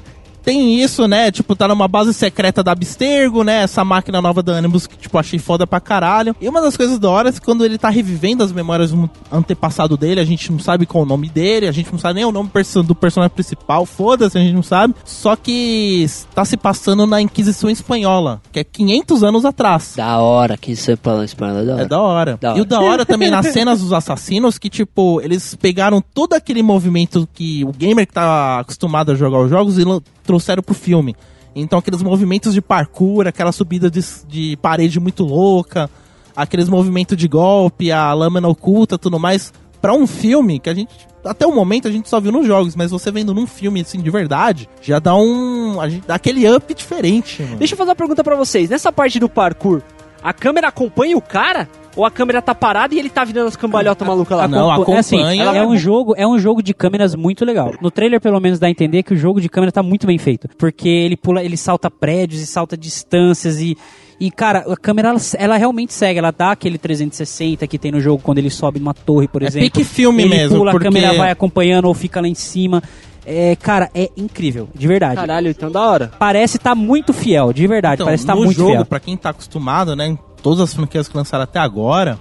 Tem 0.50 0.82
isso, 0.82 1.08
né? 1.08 1.30
Tipo, 1.30 1.56
tá 1.56 1.68
numa 1.68 1.88
base 1.88 2.12
secreta 2.12 2.64
da 2.64 2.72
Abstergo, 2.72 3.44
né? 3.44 3.62
Essa 3.62 3.86
máquina 3.86 4.20
nova 4.20 4.42
da 4.42 4.58
Animus 4.58 4.88
que, 4.88 4.98
tipo, 4.98 5.16
achei 5.16 5.38
foda 5.38 5.68
pra 5.68 5.80
caralho. 5.80 6.36
E 6.42 6.50
uma 6.50 6.60
das 6.60 6.76
coisas 6.76 6.98
da 6.98 7.08
hora 7.08 7.30
é 7.30 7.32
que 7.32 7.40
quando 7.40 7.64
ele 7.64 7.78
tá 7.78 7.88
revivendo 7.88 8.44
as 8.44 8.52
memórias 8.52 8.90
do 8.92 9.08
antepassado 9.32 9.96
dele, 9.96 10.20
a 10.20 10.26
gente 10.26 10.52
não 10.52 10.58
sabe 10.58 10.88
qual 10.88 11.04
o 11.04 11.06
nome 11.06 11.30
dele, 11.30 11.68
a 11.68 11.72
gente 11.72 11.92
não 11.92 12.00
sabe 12.00 12.16
nem 12.16 12.26
o 12.26 12.32
nome 12.32 12.50
do 12.84 12.96
personagem 12.96 13.32
principal, 13.36 13.86
foda-se, 13.86 14.40
a 14.40 14.42
gente 14.42 14.56
não 14.56 14.64
sabe. 14.64 14.96
Só 15.06 15.36
que 15.36 16.08
tá 16.34 16.44
se 16.44 16.58
passando 16.58 17.06
na 17.06 17.22
Inquisição 17.22 17.70
Espanhola, 17.70 18.42
que 18.52 18.60
é 18.62 18.64
500 18.64 19.24
anos 19.24 19.46
atrás. 19.46 19.94
Da 19.98 20.18
hora, 20.18 20.58
que 20.58 20.76
você 20.76 20.96
fala 20.98 21.26
espanhol, 21.26 21.64
da 21.64 21.82
É 21.82 21.86
da 21.86 22.02
hora. 22.02 22.40
Da 22.42 22.50
E 22.50 22.52
hora. 22.54 22.62
o 22.64 22.66
da 22.66 22.82
hora 22.82 23.06
também 23.06 23.30
nas 23.30 23.46
cenas 23.54 23.82
dos 23.82 23.94
assassinos, 23.94 24.58
que 24.58 24.68
tipo, 24.68 25.22
eles 25.22 25.54
pegaram 25.54 26.02
todo 26.02 26.34
aquele 26.34 26.64
movimento 26.64 27.30
que 27.36 27.64
o 27.66 27.72
gamer 27.72 28.08
que 28.08 28.14
tá 28.14 28.62
acostumado 28.62 29.12
a 29.12 29.16
jogar 29.16 29.42
os 29.42 29.50
jogos 29.52 29.78
e 29.78 29.84
trouxeram 30.30 30.62
pro 30.62 30.76
filme. 30.76 31.16
Então 31.56 31.80
aqueles 31.80 32.04
movimentos 32.04 32.54
de 32.54 32.62
parkour, 32.62 33.26
aquela 33.26 33.52
subida 33.52 33.90
de, 33.90 34.00
de 34.28 34.56
parede 34.58 35.00
muito 35.00 35.24
louca, 35.24 35.90
aqueles 36.36 36.70
movimentos 36.70 37.18
de 37.18 37.28
golpe, 37.28 37.92
a 37.92 38.14
lâmina 38.14 38.48
oculta, 38.48 38.96
tudo 38.96 39.20
mais. 39.20 39.52
Pra 39.82 39.92
um 39.92 40.06
filme 40.06 40.60
que 40.60 40.70
a 40.70 40.74
gente, 40.76 40.94
até 41.26 41.48
o 41.48 41.56
momento, 41.56 41.88
a 41.88 41.92
gente 41.92 42.08
só 42.08 42.20
viu 42.20 42.32
nos 42.32 42.46
jogos, 42.46 42.76
mas 42.76 42.92
você 42.92 43.10
vendo 43.10 43.34
num 43.34 43.48
filme 43.48 43.82
assim 43.82 44.00
de 44.00 44.12
verdade, 44.12 44.70
já 44.84 45.00
dá 45.00 45.16
um. 45.16 45.80
Gente, 45.90 46.06
dá 46.06 46.14
aquele 46.14 46.48
up 46.48 46.72
diferente, 46.76 47.42
mano. 47.42 47.58
Deixa 47.58 47.74
eu 47.74 47.78
fazer 47.78 47.90
uma 47.90 47.96
pergunta 47.96 48.24
pra 48.24 48.36
vocês. 48.36 48.70
Nessa 48.70 48.92
parte 48.92 49.20
do 49.20 49.28
parkour, 49.28 49.82
a 50.24 50.34
câmera 50.34 50.68
acompanha 50.68 51.18
o 51.18 51.22
cara? 51.22 51.68
Ou 51.96 52.06
a 52.06 52.12
câmera 52.12 52.42
tá 52.42 52.54
parada 52.56 52.94
e 52.94 53.00
ele 53.00 53.10
tá 53.10 53.26
virando 53.26 53.48
as 53.48 53.56
cambalhotas 53.58 54.08
malucas 54.08 54.38
lá? 54.38 54.48
Não, 54.48 54.72
Acompa- 54.72 54.92
é 54.94 54.98
assim, 55.00 55.18
acompanha. 55.18 55.44
é 55.58 55.66
um 55.68 55.76
jogo, 55.76 56.14
é 56.16 56.26
um 56.26 56.38
jogo 56.40 56.62
de 56.64 56.74
câmeras 56.74 57.14
muito 57.16 57.44
legal. 57.44 57.74
No 57.82 57.90
trailer 57.92 58.22
pelo 58.22 58.40
menos 58.40 58.58
dá 58.60 58.68
a 58.68 58.70
entender 58.70 59.04
que 59.04 59.14
o 59.14 59.18
jogo 59.18 59.42
de 59.42 59.50
câmera 59.50 59.72
tá 59.72 59.84
muito 59.84 60.06
bem 60.08 60.18
feito, 60.18 60.48
porque 60.58 60.88
ele 60.88 61.18
pula, 61.18 61.44
ele 61.44 61.58
salta 61.58 61.90
prédios 61.92 62.42
e 62.42 62.46
salta 62.46 62.78
distâncias 62.78 63.60
e 63.60 63.76
e 64.22 64.30
cara, 64.30 64.66
a 64.70 64.76
câmera 64.76 65.10
ela, 65.10 65.20
ela 65.38 65.56
realmente 65.58 65.94
segue, 65.94 66.20
ela 66.20 66.32
dá 66.32 66.52
aquele 66.52 66.78
360 66.78 67.66
que 67.68 67.80
tem 67.80 67.90
no 67.90 68.02
jogo 68.02 68.22
quando 68.22 68.38
ele 68.38 68.50
sobe 68.50 68.78
numa 68.78 68.94
torre, 68.94 69.30
por 69.30 69.42
É 69.42 69.46
exemplo. 69.48 69.66
pique 69.72 69.84
filme 69.86 70.24
ele 70.24 70.30
mesmo, 70.36 70.58
pula, 70.58 70.72
porque- 70.72 70.88
a 70.90 70.92
câmera 70.92 71.14
vai 71.18 71.32
acompanhando 71.32 71.86
ou 71.86 71.94
fica 71.94 72.20
lá 72.20 72.28
em 72.28 72.36
cima. 72.36 72.84
É, 73.32 73.56
cara, 73.56 73.92
é 73.94 74.10
incrível, 74.18 74.68
de 74.74 74.88
verdade. 74.88 75.16
Caralho, 75.16 75.50
então 75.50 75.72
da 75.72 75.82
hora. 75.82 76.12
Parece 76.18 76.58
estar 76.58 76.74
muito 76.74 77.14
fiel, 77.14 77.54
de 77.54 77.68
verdade, 77.68 77.96
Então, 77.96 78.08
parece 78.08 78.24
estar 78.24 78.36
no 78.36 78.44
muito 78.44 78.58
jogo, 78.58 78.72
fiel. 78.72 78.86
pra 78.86 79.00
quem 79.00 79.16
tá 79.16 79.30
acostumado, 79.30 79.96
né, 79.96 80.08
em 80.08 80.20
todas 80.42 80.60
as 80.62 80.74
franquias 80.74 81.08
que 81.08 81.16
lançaram 81.16 81.44
até 81.44 81.60
agora, 81.60 82.20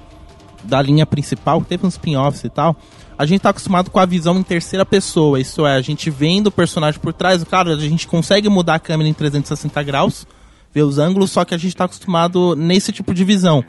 da 0.62 0.82
linha 0.82 1.06
principal, 1.06 1.62
que 1.62 1.68
teve 1.68 1.86
uns 1.86 1.94
spin-offs 1.94 2.44
e 2.44 2.50
tal, 2.50 2.76
a 3.16 3.24
gente 3.24 3.40
tá 3.40 3.48
acostumado 3.50 3.90
com 3.90 3.98
a 3.98 4.04
visão 4.04 4.36
em 4.38 4.42
terceira 4.42 4.84
pessoa, 4.84 5.40
isso 5.40 5.66
é, 5.66 5.76
a 5.76 5.80
gente 5.80 6.10
vendo 6.10 6.48
o 6.48 6.52
personagem 6.52 7.00
por 7.00 7.12
trás, 7.14 7.42
claro, 7.42 7.70
a 7.70 7.76
gente 7.76 8.06
consegue 8.06 8.48
mudar 8.50 8.74
a 8.74 8.78
câmera 8.78 9.08
em 9.08 9.14
360 9.14 9.82
graus, 9.82 10.26
ver 10.74 10.82
os 10.82 10.98
ângulos, 10.98 11.30
só 11.30 11.42
que 11.44 11.54
a 11.54 11.58
gente 11.58 11.74
tá 11.74 11.84
acostumado 11.84 12.54
nesse 12.54 12.92
tipo 12.92 13.14
de 13.14 13.24
visão. 13.24 13.64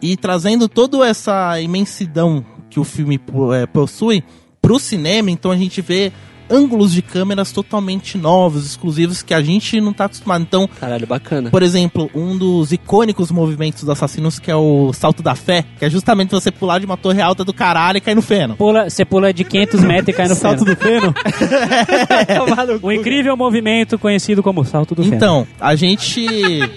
E 0.00 0.16
trazendo 0.16 0.68
toda 0.68 1.06
essa 1.06 1.60
imensidão 1.60 2.44
que 2.70 2.80
o 2.80 2.84
filme 2.84 3.20
é, 3.54 3.66
possui 3.66 4.24
pro 4.62 4.78
cinema, 4.78 5.30
então 5.30 5.50
a 5.50 5.56
gente 5.56 5.80
vê 5.82 6.12
ângulos 6.50 6.92
de 6.92 7.02
câmeras 7.02 7.52
totalmente 7.52 8.16
novos, 8.18 8.66
exclusivos, 8.66 9.22
que 9.22 9.34
a 9.34 9.40
gente 9.42 9.80
não 9.80 9.92
tá 9.92 10.04
acostumado. 10.06 10.42
Então, 10.42 10.68
Caralho, 10.80 11.06
bacana. 11.06 11.50
por 11.50 11.62
exemplo, 11.62 12.10
um 12.14 12.36
dos 12.36 12.72
icônicos 12.72 13.30
movimentos 13.30 13.82
dos 13.82 13.90
assassinos, 13.90 14.38
que 14.38 14.50
é 14.50 14.56
o 14.56 14.92
salto 14.92 15.22
da 15.22 15.34
fé, 15.34 15.64
que 15.78 15.84
é 15.84 15.90
justamente 15.90 16.30
você 16.30 16.50
pular 16.50 16.78
de 16.78 16.86
uma 16.86 16.96
torre 16.96 17.20
alta 17.20 17.44
do 17.44 17.52
caralho 17.52 17.98
e 17.98 18.00
cair 18.00 18.14
no 18.14 18.22
feno. 18.22 18.56
Pula, 18.56 18.88
você 18.88 19.04
pula 19.04 19.32
de 19.32 19.44
500 19.44 19.80
metros 19.82 20.08
e 20.08 20.12
cai 20.12 20.28
no 20.28 20.34
Salto 20.38 20.64
feno. 20.64 20.74
do 20.74 20.80
feno? 20.80 21.14
Um 22.82 22.92
incrível 22.92 23.36
movimento 23.36 23.98
conhecido 23.98 24.42
como 24.42 24.64
salto 24.64 24.94
do 24.94 25.02
feno. 25.02 25.16
Então, 25.16 25.46
a 25.60 25.74
gente, 25.74 26.26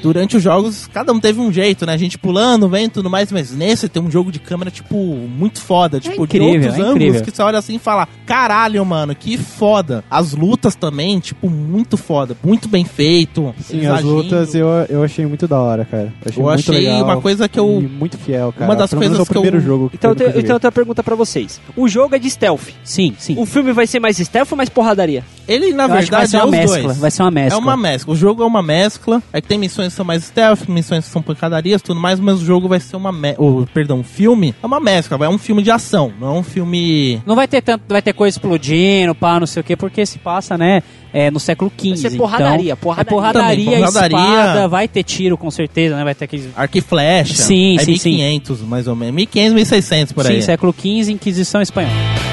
durante 0.01 0.37
os 0.37 0.43
jogos, 0.43 0.87
cada 0.87 1.11
um 1.13 1.19
teve 1.19 1.39
um 1.39 1.51
jeito, 1.51 1.85
né? 1.85 1.93
A 1.93 1.97
gente 1.97 2.17
pulando, 2.17 2.67
vendo 2.67 2.87
e 2.87 2.89
tudo 2.89 3.09
mais, 3.09 3.31
mas 3.31 3.51
nesse 3.55 3.87
tem 3.87 4.01
um 4.01 4.09
jogo 4.09 4.31
de 4.31 4.39
câmera, 4.39 4.71
tipo, 4.71 4.95
muito 4.95 5.61
foda. 5.61 5.99
Tipo, 5.99 6.23
incrível, 6.23 6.59
de 6.59 6.67
outros 6.67 6.79
é 6.79 6.81
ângulos 6.81 7.21
que 7.21 7.31
você 7.31 7.41
olha 7.41 7.59
assim 7.59 7.75
e 7.75 7.79
fala, 7.79 8.07
caralho, 8.25 8.83
mano, 8.85 9.13
que 9.15 9.37
foda. 9.37 9.60
As 10.09 10.33
lutas 10.33 10.75
também, 10.75 11.19
tipo, 11.19 11.49
muito 11.49 11.97
foda. 11.97 12.35
Muito 12.43 12.67
bem 12.67 12.83
feito. 12.85 13.53
Sim, 13.61 13.85
as 13.85 13.99
agindo. 13.99 14.13
lutas 14.13 14.55
eu, 14.55 14.67
eu 14.89 15.03
achei 15.03 15.25
muito 15.25 15.47
da 15.47 15.59
hora, 15.59 15.85
cara. 15.85 16.13
achei 16.25 16.41
Eu 16.41 16.47
muito 16.47 16.59
achei 16.59 16.75
legal 16.85 17.03
uma 17.03 17.21
coisa 17.21 17.47
que 17.49 17.59
eu- 17.59 17.81
muito 17.81 18.17
fiel, 18.17 18.51
cara. 18.53 18.65
Uma 18.71 18.75
das 18.75 18.89
Pelo 18.89 18.99
menos 19.01 19.17
coisas 19.17 19.27
é 19.27 19.29
o 19.29 19.31
que 19.33 19.37
eu- 19.37 19.41
primeiro 19.41 19.65
jogo 19.65 19.89
que 19.89 19.95
Então 19.97 20.11
eu 20.11 20.13
eu 20.13 20.17
tenho, 20.17 20.29
eu 20.31 20.41
tenho 20.41 20.53
outra 20.53 20.71
pergunta 20.71 21.03
pra 21.03 21.15
vocês. 21.15 21.59
O 21.75 21.87
jogo 21.87 22.15
é 22.15 22.19
de 22.19 22.29
stealth. 22.29 22.69
Sim, 22.83 23.13
sim. 23.17 23.35
O 23.37 23.45
filme 23.45 23.71
vai 23.73 23.87
ser 23.87 23.99
mais 23.99 24.17
stealth 24.17 24.51
ou 24.51 24.57
mais 24.57 24.69
porradaria? 24.69 25.23
Ele, 25.47 25.73
na 25.73 25.83
Eu 25.85 25.93
acho 25.93 26.05
que 26.05 26.11
vai 26.11 26.21
verdade, 26.27 26.29
ser 26.31 26.37
é 26.37 26.39
uma 26.39 26.45
os 26.45 26.51
mescla. 26.51 26.83
dois. 26.83 26.97
Vai 26.97 27.11
ser 27.11 27.23
uma 27.23 27.31
mescla. 27.31 27.57
É 27.59 27.61
uma 27.61 27.77
mescla. 27.77 28.13
O 28.13 28.15
jogo 28.15 28.43
é 28.43 28.45
uma 28.45 28.61
mescla. 28.63 29.21
É 29.33 29.41
que 29.41 29.47
tem 29.47 29.57
missões 29.57 29.87
que 29.89 29.93
são 29.93 30.05
mais 30.05 30.23
stealth, 30.23 30.67
missões 30.67 31.05
que 31.05 31.11
são 31.11 31.21
pancadarias, 31.21 31.81
tudo 31.81 31.99
mais, 31.99 32.19
mas 32.19 32.41
o 32.41 32.45
jogo 32.45 32.67
vai 32.67 32.79
ser 32.79 32.95
uma 32.95 33.11
me... 33.11 33.35
o, 33.37 33.65
perdão, 33.73 33.99
o 33.99 34.03
filme 34.03 34.55
é 34.61 34.65
uma 34.65 34.79
mescla, 34.79 35.17
vai 35.17 35.27
é 35.27 35.31
um 35.31 35.37
filme 35.37 35.61
de 35.61 35.69
ação, 35.71 36.11
não 36.19 36.35
é 36.35 36.39
um 36.39 36.43
filme 36.43 37.21
Não 37.25 37.35
vai 37.35 37.47
ter 37.47 37.61
tanto, 37.61 37.83
vai 37.89 38.01
ter 38.01 38.13
coisa 38.13 38.37
explodindo, 38.37 39.13
pá, 39.15 39.39
não 39.39 39.47
sei 39.51 39.61
o 39.61 39.63
quê, 39.63 39.75
porque 39.75 40.05
se 40.05 40.17
passa, 40.17 40.57
né, 40.57 40.81
é, 41.13 41.29
no 41.29 41.39
século 41.39 41.71
XV. 41.71 41.89
Vai 41.89 41.97
ser 41.97 42.17
porradaria, 42.17 42.73
então, 42.73 42.77
porradaria. 42.77 43.01
É 43.01 43.13
porradaria, 43.13 43.65
Também, 43.65 43.79
porradaria. 43.79 44.17
espada, 44.17 44.67
vai 44.67 44.87
ter 44.87 45.03
tiro 45.03 45.37
com 45.37 45.51
certeza, 45.51 45.95
né, 45.95 46.03
vai 46.03 46.15
ter 46.15 46.25
aqueles... 46.25 46.49
arco 46.55 46.77
e 46.77 46.81
flecha. 46.81 47.35
Sim, 47.35 47.75
é 47.77 47.83
sim, 47.83 47.97
sim. 47.97 48.17
1500 48.17 48.61
mais 48.61 48.87
ou 48.87 48.95
menos, 48.95 49.15
1500, 49.15 49.53
1600 49.53 50.13
por 50.13 50.25
aí. 50.25 50.35
Sim, 50.35 50.41
século 50.41 50.73
XV, 50.73 51.11
Inquisição 51.11 51.61
Espanhola. 51.61 52.30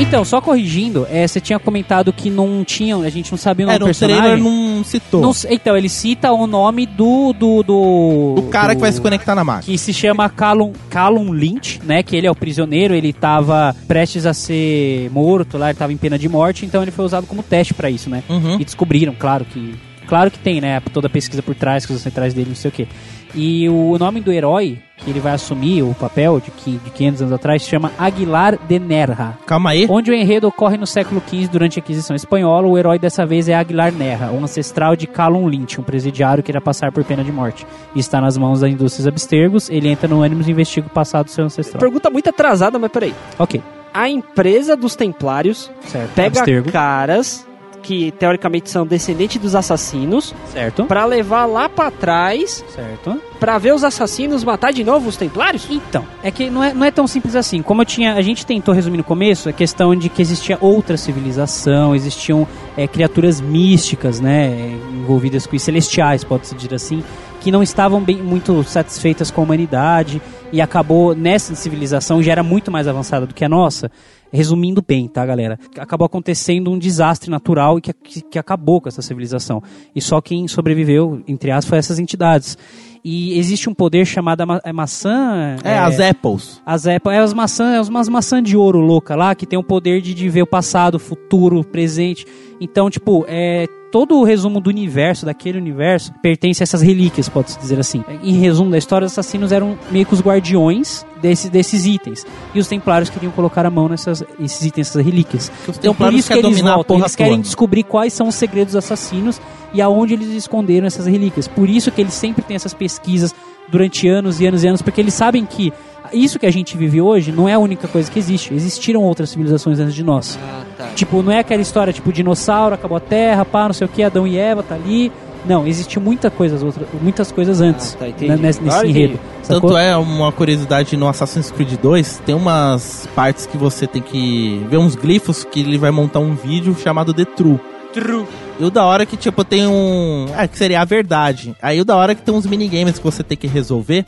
Então, 0.00 0.24
só 0.24 0.40
corrigindo, 0.40 1.06
é, 1.10 1.26
você 1.26 1.40
tinha 1.40 1.58
comentado 1.58 2.12
que 2.12 2.30
não 2.30 2.64
tinham, 2.64 3.02
a 3.02 3.10
gente 3.10 3.30
não 3.30 3.38
sabia 3.38 3.66
o 3.66 3.68
nome 3.68 3.78
do 3.80 3.84
personagem. 3.86 4.22
trailer 4.22 4.42
não 4.42 4.82
citou. 4.82 5.20
Não 5.20 5.32
então, 5.50 5.76
ele 5.76 5.88
cita 5.88 6.32
o 6.32 6.46
nome 6.46 6.86
do. 6.86 7.32
do, 7.32 7.62
do 7.62 8.34
O 8.38 8.48
cara 8.50 8.74
que 8.74 8.80
vai 8.80 8.90
do- 8.90 8.94
se 8.94 9.00
conectar 9.00 9.34
na 9.34 9.44
máquina. 9.44 9.64
que 9.72 9.78
se 9.78 9.92
chama 9.92 10.28
Callum, 10.28 10.72
Callum 10.88 11.32
Lynch, 11.32 11.80
né? 11.84 12.02
Que 12.02 12.16
ele 12.16 12.26
é 12.26 12.30
o 12.30 12.34
prisioneiro, 12.34 12.94
ele 12.94 13.12
tava 13.12 13.76
prestes 13.86 14.24
a 14.26 14.32
ser 14.32 15.10
morto 15.10 15.58
lá, 15.58 15.68
ele 15.70 15.78
tava 15.78 15.92
em 15.92 15.96
pena 15.96 16.18
de 16.18 16.28
morte, 16.28 16.64
então 16.64 16.82
ele 16.82 16.90
foi 16.90 17.04
usado 17.04 17.26
como 17.26 17.42
teste 17.42 17.74
pra 17.74 17.90
isso, 17.90 18.08
né? 18.08 18.22
Uhum. 18.28 18.58
E 18.58 18.64
descobriram, 18.64 19.14
claro 19.18 19.44
que. 19.44 19.74
Claro 20.10 20.30
que 20.30 20.38
tem, 20.38 20.60
né? 20.60 20.78
Toda 20.92 21.06
a 21.06 21.10
pesquisa 21.10 21.40
por 21.42 21.54
trás, 21.54 21.86
coisas 21.86 22.02
centrais 22.02 22.34
dele, 22.34 22.48
não 22.50 22.56
sei 22.56 22.68
o 22.68 22.72
quê. 22.72 22.86
E 23.34 23.68
o 23.68 23.96
nome 23.96 24.20
do 24.20 24.32
herói 24.32 24.78
que 24.96 25.08
ele 25.08 25.20
vai 25.20 25.32
assumir 25.32 25.82
o 25.84 25.94
papel 25.94 26.40
de, 26.40 26.50
qui- 26.50 26.78
de 26.84 26.90
500 26.90 27.22
anos 27.22 27.32
atrás 27.32 27.62
se 27.62 27.68
chama 27.70 27.90
Aguilar 27.96 28.58
de 28.68 28.78
Nerra. 28.78 29.38
Calma 29.46 29.70
aí. 29.70 29.86
Onde 29.88 30.10
o 30.10 30.14
enredo 30.14 30.46
ocorre 30.48 30.76
no 30.76 30.86
século 30.86 31.22
XV 31.26 31.46
durante 31.48 31.78
a 31.78 31.80
Aquisição 31.82 32.14
Espanhola, 32.16 32.66
o 32.66 32.76
herói 32.76 32.98
dessa 32.98 33.24
vez 33.24 33.48
é 33.48 33.54
Aguilar 33.54 33.92
Nerra, 33.92 34.30
um 34.32 34.42
ancestral 34.44 34.96
de 34.96 35.06
Callum 35.06 35.48
Lynch, 35.48 35.80
um 35.80 35.84
presidiário 35.84 36.42
que 36.42 36.50
irá 36.50 36.60
passar 36.60 36.90
por 36.92 37.02
pena 37.04 37.22
de 37.24 37.30
morte. 37.32 37.64
E 37.94 38.00
está 38.00 38.20
nas 38.20 38.36
mãos 38.36 38.60
da 38.60 38.68
indústria 38.68 39.08
Abstergos, 39.08 39.70
ele 39.70 39.88
entra 39.88 40.08
no 40.08 40.20
ânimos 40.22 40.48
e 40.48 40.50
investiga 40.50 40.88
o 40.88 40.90
passado 40.90 41.26
do 41.26 41.30
seu 41.30 41.44
ancestral. 41.44 41.78
Pergunta 41.80 42.10
muito 42.10 42.28
atrasada, 42.28 42.78
mas 42.80 42.90
peraí. 42.90 43.14
Ok, 43.38 43.62
A 43.94 44.10
empresa 44.10 44.76
dos 44.76 44.96
templários 44.96 45.70
certo. 45.86 46.10
pega 46.14 46.40
Abstergo, 46.40 46.70
caras 46.72 47.46
que 47.80 48.12
teoricamente 48.12 48.70
são 48.70 48.86
descendentes 48.86 49.40
dos 49.40 49.54
assassinos 49.54 50.34
certo. 50.52 50.84
pra 50.84 51.04
levar 51.04 51.46
lá 51.46 51.68
pra 51.68 51.90
trás 51.90 52.64
Certo. 52.74 53.20
pra 53.38 53.58
ver 53.58 53.74
os 53.74 53.82
assassinos 53.82 54.44
matar 54.44 54.72
de 54.72 54.84
novo 54.84 55.08
os 55.08 55.16
templários? 55.16 55.66
Então, 55.70 56.04
é 56.22 56.30
que 56.30 56.50
não 56.50 56.62
é, 56.62 56.72
não 56.72 56.84
é 56.84 56.90
tão 56.90 57.06
simples 57.06 57.34
assim. 57.34 57.62
Como 57.62 57.82
eu 57.82 57.86
tinha, 57.86 58.14
a 58.14 58.22
gente 58.22 58.46
tentou 58.46 58.74
resumir 58.74 58.98
no 58.98 59.04
começo, 59.04 59.48
a 59.48 59.52
questão 59.52 59.94
de 59.96 60.08
que 60.08 60.22
existia 60.22 60.58
outra 60.60 60.96
civilização, 60.96 61.94
existiam 61.94 62.46
é, 62.76 62.86
criaturas 62.86 63.40
místicas, 63.40 64.20
né, 64.20 64.78
envolvidas 64.92 65.46
com 65.46 65.56
isso, 65.56 65.64
celestiais, 65.64 66.24
pode-se 66.24 66.54
dizer 66.54 66.74
assim, 66.74 67.02
que 67.40 67.50
não 67.50 67.62
estavam 67.62 68.00
bem 68.02 68.16
muito 68.16 68.62
satisfeitas 68.64 69.30
com 69.30 69.40
a 69.40 69.44
humanidade 69.44 70.20
e 70.52 70.60
acabou 70.60 71.14
nessa 71.14 71.54
civilização 71.54 72.22
já 72.22 72.32
era 72.32 72.42
muito 72.42 72.70
mais 72.70 72.86
avançada 72.86 73.26
do 73.26 73.34
que 73.34 73.44
a 73.44 73.48
nossa. 73.48 73.90
Resumindo 74.32 74.82
bem, 74.86 75.08
tá, 75.08 75.24
galera? 75.26 75.58
Acabou 75.78 76.06
acontecendo 76.06 76.70
um 76.70 76.78
desastre 76.78 77.30
natural 77.30 77.78
e 77.78 77.80
que, 77.80 77.92
que, 77.92 78.20
que 78.22 78.38
acabou 78.38 78.80
com 78.80 78.88
essa 78.88 79.02
civilização. 79.02 79.62
E 79.94 80.00
só 80.00 80.20
quem 80.20 80.46
sobreviveu, 80.46 81.20
entre 81.26 81.50
aspas, 81.50 81.68
foi 81.68 81.78
essas 81.78 81.98
entidades. 81.98 82.56
E 83.02 83.38
existe 83.38 83.68
um 83.68 83.74
poder 83.74 84.04
chamado 84.06 84.42
a 84.42 84.46
ma- 84.46 84.60
é 84.62 84.72
maçã. 84.72 85.56
É, 85.64 85.78
as 85.78 85.98
Apples. 85.98 86.60
As 86.66 86.86
Apple, 86.86 87.12
é 87.12 87.18
as 87.18 87.32
maçãs, 87.32 87.88
é 87.88 87.90
umas 87.90 88.08
maçãs 88.08 88.44
de 88.44 88.56
ouro 88.56 88.78
louca 88.78 89.16
lá, 89.16 89.34
que 89.34 89.46
tem 89.46 89.58
o 89.58 89.64
poder 89.64 90.00
de, 90.02 90.12
de 90.14 90.28
ver 90.28 90.42
o 90.42 90.46
passado, 90.46 90.96
o 90.96 90.98
futuro, 90.98 91.58
o 91.60 91.64
presente. 91.64 92.26
Então, 92.60 92.90
tipo, 92.90 93.24
é, 93.26 93.66
todo 93.90 94.16
o 94.16 94.24
resumo 94.24 94.60
do 94.60 94.70
universo, 94.70 95.26
daquele 95.26 95.58
universo, 95.58 96.12
pertence 96.22 96.62
a 96.62 96.64
essas 96.64 96.82
relíquias, 96.82 97.28
pode-se 97.28 97.58
dizer 97.58 97.78
assim. 97.78 98.04
Em 98.22 98.38
resumo 98.38 98.70
da 98.70 98.78
história, 98.78 99.06
os 99.06 99.12
assassinos 99.12 99.52
eram 99.52 99.78
meio 99.90 100.06
que 100.06 100.14
os 100.14 100.20
guardiões 100.20 101.04
desse, 101.20 101.50
desses 101.50 101.86
itens. 101.86 102.26
E 102.54 102.58
os 102.58 102.66
templários 102.66 103.10
queriam 103.10 103.32
colocar 103.32 103.66
a 103.66 103.70
mão 103.70 103.88
nessas 103.88 104.22
esses 104.38 104.64
itens, 104.64 104.88
essas 104.88 105.04
relíquias. 105.04 105.50
Os 105.66 105.76
Então, 105.78 105.94
por 105.94 106.12
isso 106.12 106.32
que 106.32 106.38
eles 106.38 106.60
voltam. 106.60 106.98
Eles 106.98 107.16
querem 107.16 107.32
toda. 107.32 107.42
descobrir 107.42 107.82
quais 107.84 108.12
são 108.12 108.28
os 108.28 108.34
segredos 108.34 108.74
dos 108.74 108.84
assassinos 108.84 109.40
e 109.72 109.80
aonde 109.80 110.14
eles 110.14 110.28
esconderam 110.28 110.86
essas 110.86 111.06
relíquias. 111.06 111.48
Por 111.48 111.68
isso 111.68 111.90
que 111.90 112.00
eles 112.00 112.14
sempre 112.14 112.42
têm 112.42 112.56
essas 112.56 112.74
pesquisas 112.74 113.34
durante 113.68 114.08
anos 114.08 114.40
e 114.40 114.46
anos 114.46 114.64
e 114.64 114.68
anos, 114.68 114.82
porque 114.82 115.00
eles 115.00 115.14
sabem 115.14 115.44
que 115.44 115.72
isso 116.12 116.38
que 116.38 116.46
a 116.46 116.50
gente 116.50 116.76
vive 116.76 117.00
hoje 117.00 117.32
não 117.32 117.48
é 117.48 117.54
a 117.54 117.58
única 117.58 117.86
coisa 117.88 118.10
que 118.10 118.18
existe. 118.18 118.52
Existiram 118.54 119.02
outras 119.02 119.30
civilizações 119.30 119.78
antes 119.78 119.94
de 119.94 120.02
nós. 120.02 120.38
Ah, 120.42 120.62
tá. 120.76 120.86
Tipo, 120.94 121.22
não 121.22 121.32
é 121.32 121.38
aquela 121.40 121.62
história 121.62 121.92
tipo 121.92 122.12
dinossauro, 122.12 122.74
acabou 122.74 122.96
a 122.96 123.00
Terra, 123.00 123.44
pá, 123.44 123.66
não 123.66 123.72
sei 123.74 123.86
o 123.86 123.88
que, 123.88 124.02
Adão 124.02 124.26
e 124.26 124.36
Eva 124.36 124.62
tá 124.62 124.74
ali. 124.74 125.10
Não, 125.46 125.66
existe 125.66 125.98
muita 125.98 126.30
coisa, 126.30 126.62
outra, 126.64 126.86
muitas 127.00 127.32
coisas 127.32 127.62
antes 127.62 127.96
Ah, 127.98 128.04
tá, 128.04 128.26
né, 128.26 128.36
nesse, 128.36 128.62
nesse 128.62 128.86
enredo. 128.86 129.18
sacou? 129.42 129.70
Tanto 129.70 129.78
é 129.78 129.96
uma 129.96 130.30
curiosidade 130.30 130.94
no 130.98 131.08
Assassin's 131.08 131.50
Creed 131.50 131.78
2, 131.80 132.22
tem 132.26 132.34
umas 132.34 133.08
partes 133.14 133.46
que 133.46 133.56
você 133.56 133.86
tem 133.86 134.02
que 134.02 134.62
ver 134.68 134.76
uns 134.76 134.94
glifos 134.94 135.42
que 135.42 135.60
ele 135.60 135.78
vai 135.78 135.90
montar 135.90 136.18
um 136.18 136.34
vídeo 136.34 136.76
chamado 136.78 137.14
The 137.14 137.24
True. 137.24 137.58
True. 137.94 138.26
E 138.60 138.64
o 138.64 138.70
da 138.70 138.84
hora 138.84 139.04
que, 139.06 139.16
tipo, 139.16 139.42
tem 139.42 139.66
um. 139.66 140.26
Ah, 140.36 140.46
que 140.46 140.56
seria 140.56 140.80
a 140.80 140.84
verdade. 140.84 141.56
Aí 141.60 141.80
o 141.80 141.84
da 141.84 141.96
hora 141.96 142.14
que 142.14 142.22
tem 142.22 142.32
uns 142.32 142.46
minigames 142.46 142.98
que 142.98 143.04
você 143.04 143.22
tem 143.24 143.36
que 143.36 143.46
resolver. 143.48 144.04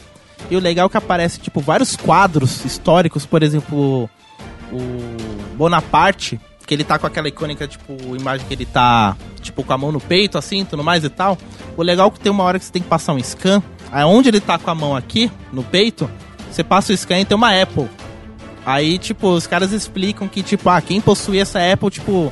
E 0.53 0.57
o 0.57 0.61
legal 0.61 0.85
é 0.85 0.91
que 0.91 0.99
aparece, 0.99 1.41
tipo, 1.41 1.62
vários 1.62 1.97
quadros 1.97 2.62
históricos, 2.62 3.25
por 3.25 3.43
exemplo, 3.43 4.07
o 4.71 5.57
Bonaparte, 5.57 6.38
que 6.67 6.75
ele 6.75 6.85
tá 6.85 6.99
com 6.99 7.07
aquela 7.07 7.27
icônica, 7.27 7.67
tipo, 7.67 7.95
imagem 8.15 8.47
que 8.47 8.53
ele 8.53 8.67
tá, 8.67 9.17
tipo, 9.41 9.65
com 9.65 9.73
a 9.73 9.79
mão 9.79 9.91
no 9.91 9.99
peito, 9.99 10.37
assim, 10.37 10.62
tudo 10.62 10.85
mais 10.85 11.05
e 11.05 11.09
tal. 11.09 11.38
O 11.75 11.83
legal 11.83 12.09
é 12.09 12.11
que 12.11 12.21
tem 12.21 12.31
uma 12.31 12.45
hora 12.45 12.59
que 12.59 12.67
você 12.67 12.71
tem 12.71 12.83
que 12.83 12.88
passar 12.88 13.15
um 13.15 13.19
scan. 13.19 13.62
Aí 13.91 14.05
onde 14.05 14.29
ele 14.29 14.41
tá 14.41 14.59
com 14.59 14.71
a 14.71 14.75
mão 14.75 14.95
aqui, 14.95 15.33
no 15.51 15.65
peito, 15.65 16.11
você 16.51 16.62
passa 16.62 16.93
o 16.93 16.97
scan 16.99 17.21
e 17.21 17.25
tem 17.25 17.35
uma 17.35 17.59
Apple. 17.59 17.88
Aí, 18.67 18.99
tipo, 18.99 19.29
os 19.29 19.47
caras 19.47 19.73
explicam 19.73 20.29
que, 20.29 20.43
tipo, 20.43 20.69
ah, 20.69 20.83
quem 20.83 21.01
possuía 21.01 21.41
essa 21.41 21.61
Apple, 21.73 21.88
tipo, 21.88 22.31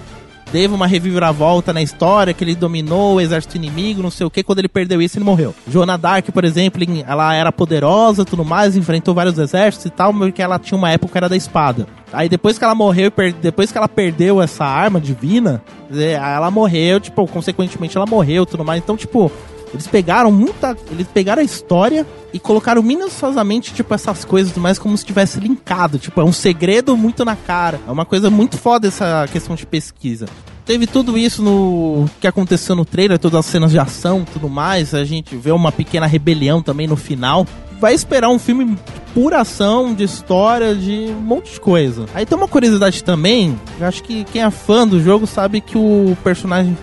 teve 0.52 0.74
uma 0.74 0.86
reviravolta 0.86 1.72
na 1.72 1.82
história, 1.82 2.32
que 2.34 2.42
ele 2.44 2.54
dominou 2.54 3.14
o 3.16 3.20
exército 3.20 3.56
inimigo, 3.56 4.02
não 4.02 4.10
sei 4.10 4.26
o 4.26 4.30
que, 4.30 4.42
quando 4.42 4.58
ele 4.58 4.68
perdeu 4.68 5.00
isso, 5.00 5.16
ele 5.18 5.24
morreu. 5.24 5.54
Joana 5.68 5.96
Dark, 5.96 6.26
por 6.30 6.44
exemplo, 6.44 6.82
em- 6.82 7.04
ela 7.06 7.34
era 7.34 7.52
poderosa 7.52 8.24
tudo 8.24 8.44
mais, 8.44 8.76
enfrentou 8.76 9.14
vários 9.14 9.38
exércitos 9.38 9.86
e 9.86 9.90
tal, 9.90 10.12
porque 10.12 10.42
ela 10.42 10.58
tinha 10.58 10.76
uma 10.76 10.90
época 10.90 11.12
que 11.12 11.18
era 11.18 11.28
da 11.28 11.36
espada. 11.36 11.86
Aí 12.12 12.28
depois 12.28 12.58
que 12.58 12.64
ela 12.64 12.74
morreu, 12.74 13.12
depois 13.40 13.70
que 13.70 13.78
ela 13.78 13.88
perdeu 13.88 14.42
essa 14.42 14.64
arma 14.64 15.00
divina, 15.00 15.62
é, 15.94 16.12
ela 16.12 16.50
morreu, 16.50 16.98
tipo, 16.98 17.24
consequentemente 17.28 17.96
ela 17.96 18.06
morreu 18.06 18.44
tudo 18.44 18.64
mais. 18.64 18.82
Então, 18.82 18.96
tipo, 18.96 19.30
eles 19.72 19.86
pegaram 19.86 20.30
muita. 20.32 20.76
Eles 20.90 21.06
pegaram 21.06 21.40
a 21.40 21.44
história 21.44 22.06
e 22.32 22.38
colocaram 22.38 22.82
minuciosamente, 22.82 23.72
tipo, 23.72 23.92
essas 23.94 24.24
coisas 24.24 24.56
mais 24.56 24.78
como 24.78 24.96
se 24.96 25.04
tivesse 25.04 25.38
linkado. 25.40 25.98
Tipo, 25.98 26.20
é 26.20 26.24
um 26.24 26.32
segredo 26.32 26.96
muito 26.96 27.24
na 27.24 27.36
cara. 27.36 27.80
É 27.86 27.90
uma 27.90 28.04
coisa 28.04 28.30
muito 28.30 28.58
foda 28.58 28.88
essa 28.88 29.26
questão 29.30 29.54
de 29.54 29.66
pesquisa. 29.66 30.26
Teve 30.64 30.86
tudo 30.86 31.18
isso 31.18 31.42
no 31.42 32.08
que 32.20 32.26
aconteceu 32.26 32.76
no 32.76 32.84
trailer, 32.84 33.18
todas 33.18 33.40
as 33.40 33.46
cenas 33.46 33.70
de 33.70 33.78
ação 33.78 34.24
tudo 34.24 34.48
mais. 34.48 34.94
A 34.94 35.04
gente 35.04 35.36
vê 35.36 35.50
uma 35.50 35.72
pequena 35.72 36.06
rebelião 36.06 36.62
também 36.62 36.86
no 36.86 36.96
final. 36.96 37.46
Vai 37.80 37.94
esperar 37.94 38.28
um 38.28 38.38
filme 38.38 38.76
pura 39.14 39.40
ação, 39.40 39.94
de 39.94 40.04
história, 40.04 40.74
de 40.74 41.06
um 41.10 41.20
monte 41.20 41.54
de 41.54 41.60
coisa. 41.60 42.06
Aí 42.14 42.26
tem 42.26 42.36
uma 42.36 42.46
curiosidade 42.46 43.02
também, 43.02 43.58
eu 43.78 43.86
acho 43.86 44.02
que 44.02 44.22
quem 44.24 44.42
é 44.42 44.50
fã 44.50 44.86
do 44.86 45.02
jogo 45.02 45.26
sabe 45.26 45.60
que 45.60 45.78
o 45.78 46.16
personagem 46.22 46.76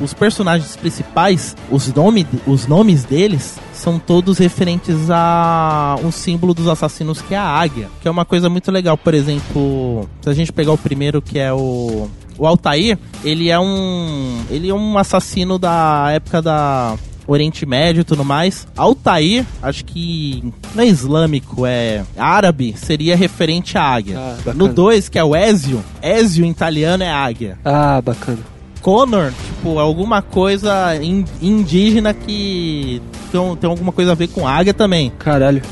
os 0.00 0.12
personagens 0.12 0.76
principais, 0.76 1.56
os, 1.70 1.92
nome, 1.94 2.26
os 2.46 2.66
nomes 2.66 3.04
deles 3.04 3.58
são 3.80 3.98
todos 3.98 4.38
referentes 4.38 5.10
a 5.10 5.96
um 6.04 6.12
símbolo 6.12 6.54
dos 6.54 6.68
assassinos 6.68 7.22
que 7.22 7.34
é 7.34 7.38
a 7.38 7.44
águia, 7.44 7.88
que 8.00 8.06
é 8.06 8.10
uma 8.10 8.24
coisa 8.24 8.48
muito 8.48 8.70
legal. 8.70 8.96
Por 8.96 9.14
exemplo, 9.14 10.08
se 10.20 10.28
a 10.28 10.34
gente 10.34 10.52
pegar 10.52 10.72
o 10.72 10.78
primeiro 10.78 11.20
que 11.20 11.38
é 11.38 11.52
o 11.52 12.08
o 12.38 12.46
Altair, 12.46 12.98
ele 13.22 13.50
é 13.50 13.58
um 13.58 14.42
ele 14.50 14.70
é 14.70 14.74
um 14.74 14.96
assassino 14.96 15.58
da 15.58 16.08
época 16.10 16.40
da 16.40 16.96
Oriente 17.26 17.66
Médio 17.66 18.00
e 18.00 18.04
tudo 18.04 18.24
mais. 18.24 18.66
Altair, 18.76 19.44
acho 19.62 19.84
que 19.84 20.42
não 20.74 20.82
é 20.82 20.86
islâmico, 20.86 21.66
é 21.66 22.02
árabe, 22.16 22.74
seria 22.76 23.14
referente 23.14 23.76
à 23.76 23.82
águia. 23.82 24.18
Ah, 24.18 24.52
no 24.54 24.68
2, 24.68 25.08
que 25.08 25.18
é 25.18 25.24
o 25.24 25.36
Ezio, 25.36 25.82
Ezio 26.02 26.44
em 26.44 26.50
italiano 26.50 27.02
é 27.02 27.10
águia. 27.10 27.58
Ah, 27.64 28.00
bacana. 28.00 28.59
Connor, 28.80 29.32
tipo, 29.32 29.78
alguma 29.78 30.22
coisa 30.22 30.96
in- 30.96 31.24
indígena 31.40 32.12
que 32.14 33.00
tem, 33.30 33.56
tem 33.56 33.70
alguma 33.70 33.92
coisa 33.92 34.12
a 34.12 34.14
ver 34.14 34.28
com 34.28 34.46
águia 34.46 34.74
também. 34.74 35.12
Caralho. 35.18 35.62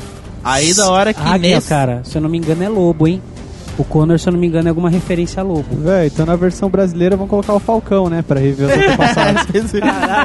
Aí 0.43 0.73
da 0.73 0.89
hora 0.89 1.13
que 1.13 1.19
Águia, 1.21 1.55
nesse... 1.55 1.67
cara, 1.67 2.01
se 2.03 2.17
eu 2.17 2.21
não 2.21 2.29
me 2.29 2.37
engano, 2.37 2.63
é 2.63 2.69
lobo, 2.69 3.07
hein? 3.07 3.21
O 3.79 3.83
Connor, 3.85 4.19
se 4.19 4.27
eu 4.27 4.33
não 4.33 4.39
me 4.39 4.45
engano, 4.45 4.67
é 4.67 4.69
alguma 4.69 4.89
referência 4.89 5.39
a 5.39 5.43
lobo. 5.43 5.63
Véi, 5.71 6.07
então 6.07 6.25
na 6.25 6.35
versão 6.35 6.69
brasileira 6.69 7.15
vão 7.15 7.25
colocar 7.27 7.53
o 7.53 7.59
Falcão, 7.59 8.09
né? 8.09 8.21
Pra 8.21 8.37
rever 8.37 8.67
os 8.67 8.73
antepassados. 8.73 9.43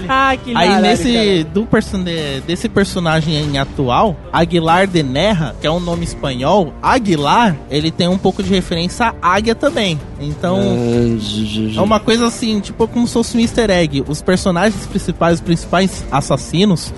Ah, 0.08 0.36
que 0.36 0.52
Aí 0.56 0.80
nesse 0.82 1.44
do 1.44 1.64
person 1.64 2.02
de- 2.02 2.40
desse 2.40 2.68
personagem 2.68 3.34
em 3.36 3.56
atual, 3.58 4.16
Aguilar 4.32 4.88
de 4.88 5.02
Nerra, 5.04 5.54
que 5.60 5.66
é 5.66 5.70
um 5.70 5.78
nome 5.78 6.02
espanhol, 6.04 6.72
Aguilar, 6.82 7.56
ele 7.70 7.90
tem 7.92 8.08
um 8.08 8.18
pouco 8.18 8.42
de 8.42 8.50
referência 8.50 9.14
à 9.22 9.34
águia 9.34 9.54
também. 9.54 10.00
Então, 10.20 10.58
é 11.76 11.80
uma 11.80 12.00
coisa 12.00 12.26
assim, 12.26 12.58
tipo 12.60 12.88
como 12.88 13.06
se 13.06 13.12
fosse 13.14 13.36
um 13.36 13.40
easter 13.40 13.70
egg. 13.70 14.02
Os 14.08 14.20
personagens 14.20 14.84
principais, 14.86 15.34
os 15.36 15.40
principais 15.40 16.04
assassinos 16.10 16.92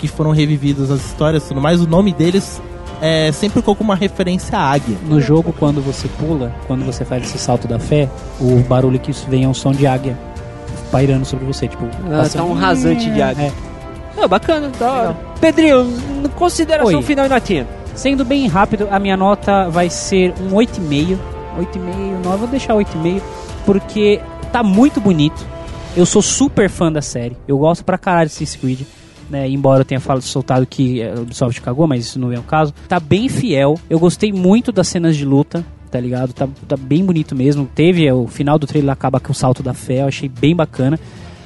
que 0.00 0.08
foram 0.08 0.32
revividos 0.32 0.90
as 0.90 1.04
histórias 1.04 1.44
e 1.44 1.48
tudo 1.48 1.60
mais, 1.60 1.80
o 1.80 1.86
nome 1.86 2.12
deles 2.12 2.60
é 3.00 3.30
sempre 3.32 3.62
com 3.62 3.70
alguma 3.70 3.94
referência 3.94 4.58
à 4.58 4.70
águia. 4.72 4.96
No 5.06 5.20
jogo, 5.20 5.54
quando 5.58 5.80
você 5.80 6.08
pula, 6.18 6.52
quando 6.66 6.84
você 6.84 7.04
faz 7.04 7.22
esse 7.24 7.38
salto 7.38 7.66
da 7.66 7.78
fé, 7.78 8.08
o 8.40 8.56
barulho 8.68 8.98
que 8.98 9.10
isso 9.10 9.26
vem 9.28 9.44
é 9.44 9.48
um 9.48 9.54
som 9.54 9.72
de 9.72 9.86
águia 9.86 10.18
pairando 10.92 11.24
sobre 11.24 11.44
você, 11.46 11.68
tipo... 11.68 11.84
Ah, 12.06 12.18
passando- 12.18 12.42
tá 12.42 12.44
um 12.44 12.52
rasante 12.54 13.10
de 13.10 13.22
águia. 13.22 13.44
É. 13.46 13.52
Ah, 14.22 14.26
bacana, 14.28 14.70
da 14.78 14.92
hora. 14.92 15.16
Pedrinho, 15.40 15.86
consideração 16.36 16.98
Oi. 16.98 17.02
final 17.02 17.26
e 17.26 17.28
notinha. 17.28 17.66
Sendo 17.94 18.24
bem 18.24 18.46
rápido, 18.48 18.88
a 18.90 18.98
minha 18.98 19.16
nota 19.16 19.68
vai 19.68 19.88
ser 19.88 20.34
um 20.40 20.54
8,5. 20.54 21.18
8,5, 21.58 22.24
9, 22.24 22.36
vou 22.38 22.48
deixar 22.48 22.74
8,5, 22.74 23.20
porque 23.64 24.20
tá 24.52 24.62
muito 24.62 25.00
bonito. 25.00 25.44
Eu 25.96 26.06
sou 26.06 26.22
super 26.22 26.68
fã 26.68 26.90
da 26.90 27.02
série. 27.02 27.36
Eu 27.48 27.58
gosto 27.58 27.84
pra 27.84 27.98
caralho 27.98 28.28
de 28.28 28.34
Assassin's 28.34 28.56
Creed. 28.56 28.80
Né, 29.30 29.48
embora 29.48 29.82
eu 29.82 29.84
tenha 29.84 30.00
falado, 30.00 30.22
soltado 30.22 30.66
que 30.66 31.00
a 31.02 31.20
Ubisoft 31.20 31.60
cagou, 31.60 31.86
mas 31.86 32.04
isso 32.04 32.18
não 32.18 32.32
é 32.32 32.38
o 32.38 32.42
caso. 32.42 32.74
Tá 32.88 32.98
bem 32.98 33.28
fiel. 33.28 33.78
Eu 33.88 33.98
gostei 34.00 34.32
muito 34.32 34.72
das 34.72 34.88
cenas 34.88 35.16
de 35.16 35.24
luta, 35.24 35.64
tá 35.88 36.00
ligado? 36.00 36.32
Tá, 36.32 36.48
tá 36.66 36.76
bem 36.76 37.04
bonito 37.04 37.36
mesmo. 37.36 37.68
Teve 37.72 38.06
é, 38.06 38.12
o 38.12 38.26
final 38.26 38.58
do 38.58 38.66
trailer 38.66 38.90
acaba 38.90 39.20
com 39.20 39.30
o 39.30 39.34
salto 39.34 39.62
da 39.62 39.72
fé, 39.72 40.02
eu 40.02 40.08
achei 40.08 40.28
bem 40.28 40.54
bacana. 40.54 40.98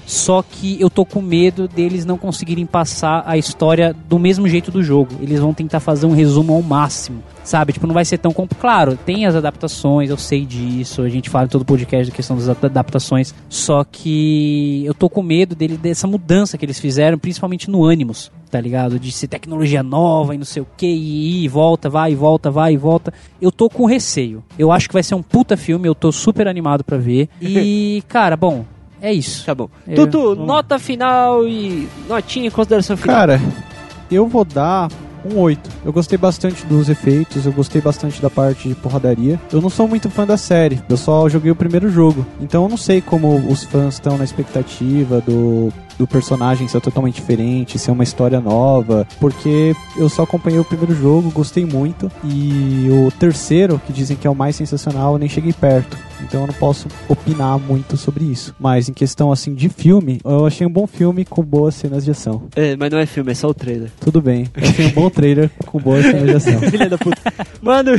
Só 0.07 0.43
que 0.43 0.81
eu 0.81 0.91
tô 0.91 1.05
com 1.05 1.21
medo 1.21 1.69
deles 1.69 2.05
não 2.05 2.19
conseguirem 2.19 2.67
passar 2.67 3.23
a 3.27 3.37
história 3.37 3.95
do 4.09 4.19
mesmo 4.19 4.49
jeito 4.49 4.71
do 4.71 4.83
jogo. 4.83 5.15
Eles 5.21 5.41
vão 5.41 5.55
tentar 5.55 5.81
fazer 5.81 6.07
um 6.07 6.15
resumo 6.15 6.55
ao 6.55 6.63
máximo. 6.63 7.23
Sabe? 7.43 7.75
Tipo, 7.75 7.87
não 7.87 7.95
vai 7.95 8.07
ser 8.07 8.17
tão 8.19 8.33
complicado. 8.33 8.61
Claro, 8.61 8.97
tem 8.97 9.27
as 9.27 9.35
adaptações, 9.35 10.09
eu 10.09 10.17
sei 10.17 10.47
disso. 10.47 11.03
A 11.03 11.09
gente 11.09 11.29
fala 11.29 11.45
em 11.45 11.49
todo 11.49 11.65
podcast 11.65 12.11
da 12.11 12.17
questão 12.17 12.37
das 12.37 12.49
adaptações. 12.49 13.35
Só 13.49 13.85
que 13.85 14.83
eu 14.87 14.95
tô 14.95 15.11
com 15.11 15.23
medo 15.23 15.55
dele, 15.55 15.77
dessa 15.77 16.07
mudança 16.07 16.57
que 16.57 16.65
eles 16.65 16.81
fizeram, 16.81 17.19
principalmente 17.19 17.71
no 17.71 17.87
Animus, 17.87 18.33
tá 18.51 18.59
ligado? 18.61 18.99
De 18.99 19.13
ser 19.13 19.29
tecnologia 19.29 19.83
nova 19.83 20.35
e 20.35 20.39
não 20.39 20.45
sei 20.45 20.63
o 20.63 20.67
que, 20.77 20.87
e 20.87 21.45
e 21.45 21.49
volta, 21.49 21.91
vai 21.91 22.13
e 22.13 22.15
volta, 22.15 22.51
vai 22.51 22.73
e 22.73 22.77
volta. 22.77 23.13
Eu 23.41 23.53
tô 23.53 23.69
com 23.69 23.85
receio. 23.85 24.43
Eu 24.59 24.73
acho 24.73 24.89
que 24.89 24.95
vai 24.95 25.03
ser 25.03 25.15
um 25.15 25.23
puta 25.23 25.57
filme, 25.57 25.87
eu 25.87 25.95
tô 25.95 26.11
super 26.11 26.49
animado 26.49 26.83
pra 26.83 26.97
ver. 26.97 27.29
E, 27.41 28.03
cara, 28.09 28.37
bom, 28.37 28.65
é 29.05 29.13
isso. 29.13 29.45
Tá 29.45 29.55
bom. 29.55 29.69
É, 29.87 29.95
Tutu, 29.95 30.31
vamos. 30.31 30.47
nota 30.47 30.79
final 30.79 31.47
e 31.47 31.89
notinha 32.09 32.47
em 32.47 32.51
consideração 32.51 32.97
final. 32.97 33.15
Cara, 33.15 33.41
eu 34.11 34.27
vou 34.27 34.45
dar 34.45 34.89
um 35.25 35.39
8. 35.39 35.71
Eu 35.85 35.93
gostei 35.93 36.19
bastante 36.19 36.65
dos 36.67 36.89
efeitos, 36.89 37.47
eu 37.47 37.53
gostei 37.53 37.81
bastante 37.81 38.21
da 38.21 38.29
parte 38.29 38.69
de 38.69 38.75
porradaria. 38.75 39.41
Eu 39.53 39.61
não 39.61 39.71
sou 39.71 39.89
muito 39.89 40.11
fã 40.11 40.27
da 40.27 40.37
série, 40.37 40.81
eu 40.89 40.97
só 40.97 41.29
joguei 41.29 41.51
o 41.51 41.57
primeiro 41.57 41.89
jogo. 41.91 42.25
Então 42.41 42.63
eu 42.65 42.69
não 42.69 42.77
sei 42.77 43.01
como 43.01 43.37
os 43.51 43.65
fãs 43.65 43.95
estão 43.95 44.19
na 44.19 44.25
expectativa 44.25 45.21
do, 45.21 45.73
do 45.99 46.07
personagem 46.07 46.69
ser 46.69 46.81
totalmente 46.81 47.17
diferente, 47.17 47.79
ser 47.79 47.91
uma 47.91 48.05
história 48.05 48.41
nova, 48.41 49.07
porque 49.21 49.75
eu 49.97 50.09
só 50.09 50.23
acompanhei 50.23 50.59
o 50.59 50.65
primeiro 50.65 50.95
jogo, 50.95 51.31
gostei 51.31 51.65
muito. 51.65 52.11
E 52.25 52.89
o 52.91 53.11
terceiro, 53.13 53.81
que 53.87 53.93
dizem 53.93 54.17
que 54.17 54.27
é 54.27 54.31
o 54.31 54.35
mais 54.35 54.57
sensacional, 54.57 55.15
eu 55.15 55.19
nem 55.19 55.29
cheguei 55.29 55.53
perto. 55.53 55.97
Então 56.21 56.43
eu 56.43 56.47
não 56.47 56.55
posso 56.55 56.89
opinar 57.09 57.59
muito 57.59 57.97
sobre 57.97 58.25
isso. 58.25 58.55
Mas 58.59 58.89
em 58.89 58.93
questão 58.93 59.31
assim 59.31 59.55
de 59.55 59.69
filme, 59.69 60.21
eu 60.25 60.47
achei 60.47 60.67
um 60.67 60.71
bom 60.71 60.87
filme 60.87 61.25
com 61.25 61.43
boas 61.43 61.75
cenas 61.75 62.05
de 62.05 62.11
ação. 62.11 62.45
É, 62.57 62.77
mas 62.77 62.91
não 62.91 62.99
é 62.99 63.07
filme, 63.07 63.33
é 63.33 63.35
só 63.35 63.49
o 63.49 63.55
trailer. 63.55 63.91
Tudo 64.01 64.21
bem. 64.21 64.47
Eu 64.57 64.69
achei 64.69 64.87
um 64.87 64.91
bom 64.91 65.11
trailer 65.11 65.51
com 65.67 65.79
boas 65.79 66.05
cenas 66.05 66.25
de 66.25 66.37
ação. 66.37 66.61
Filha 66.71 66.89
da 66.89 66.99
puta. 66.99 67.21
Mano, 67.61 67.93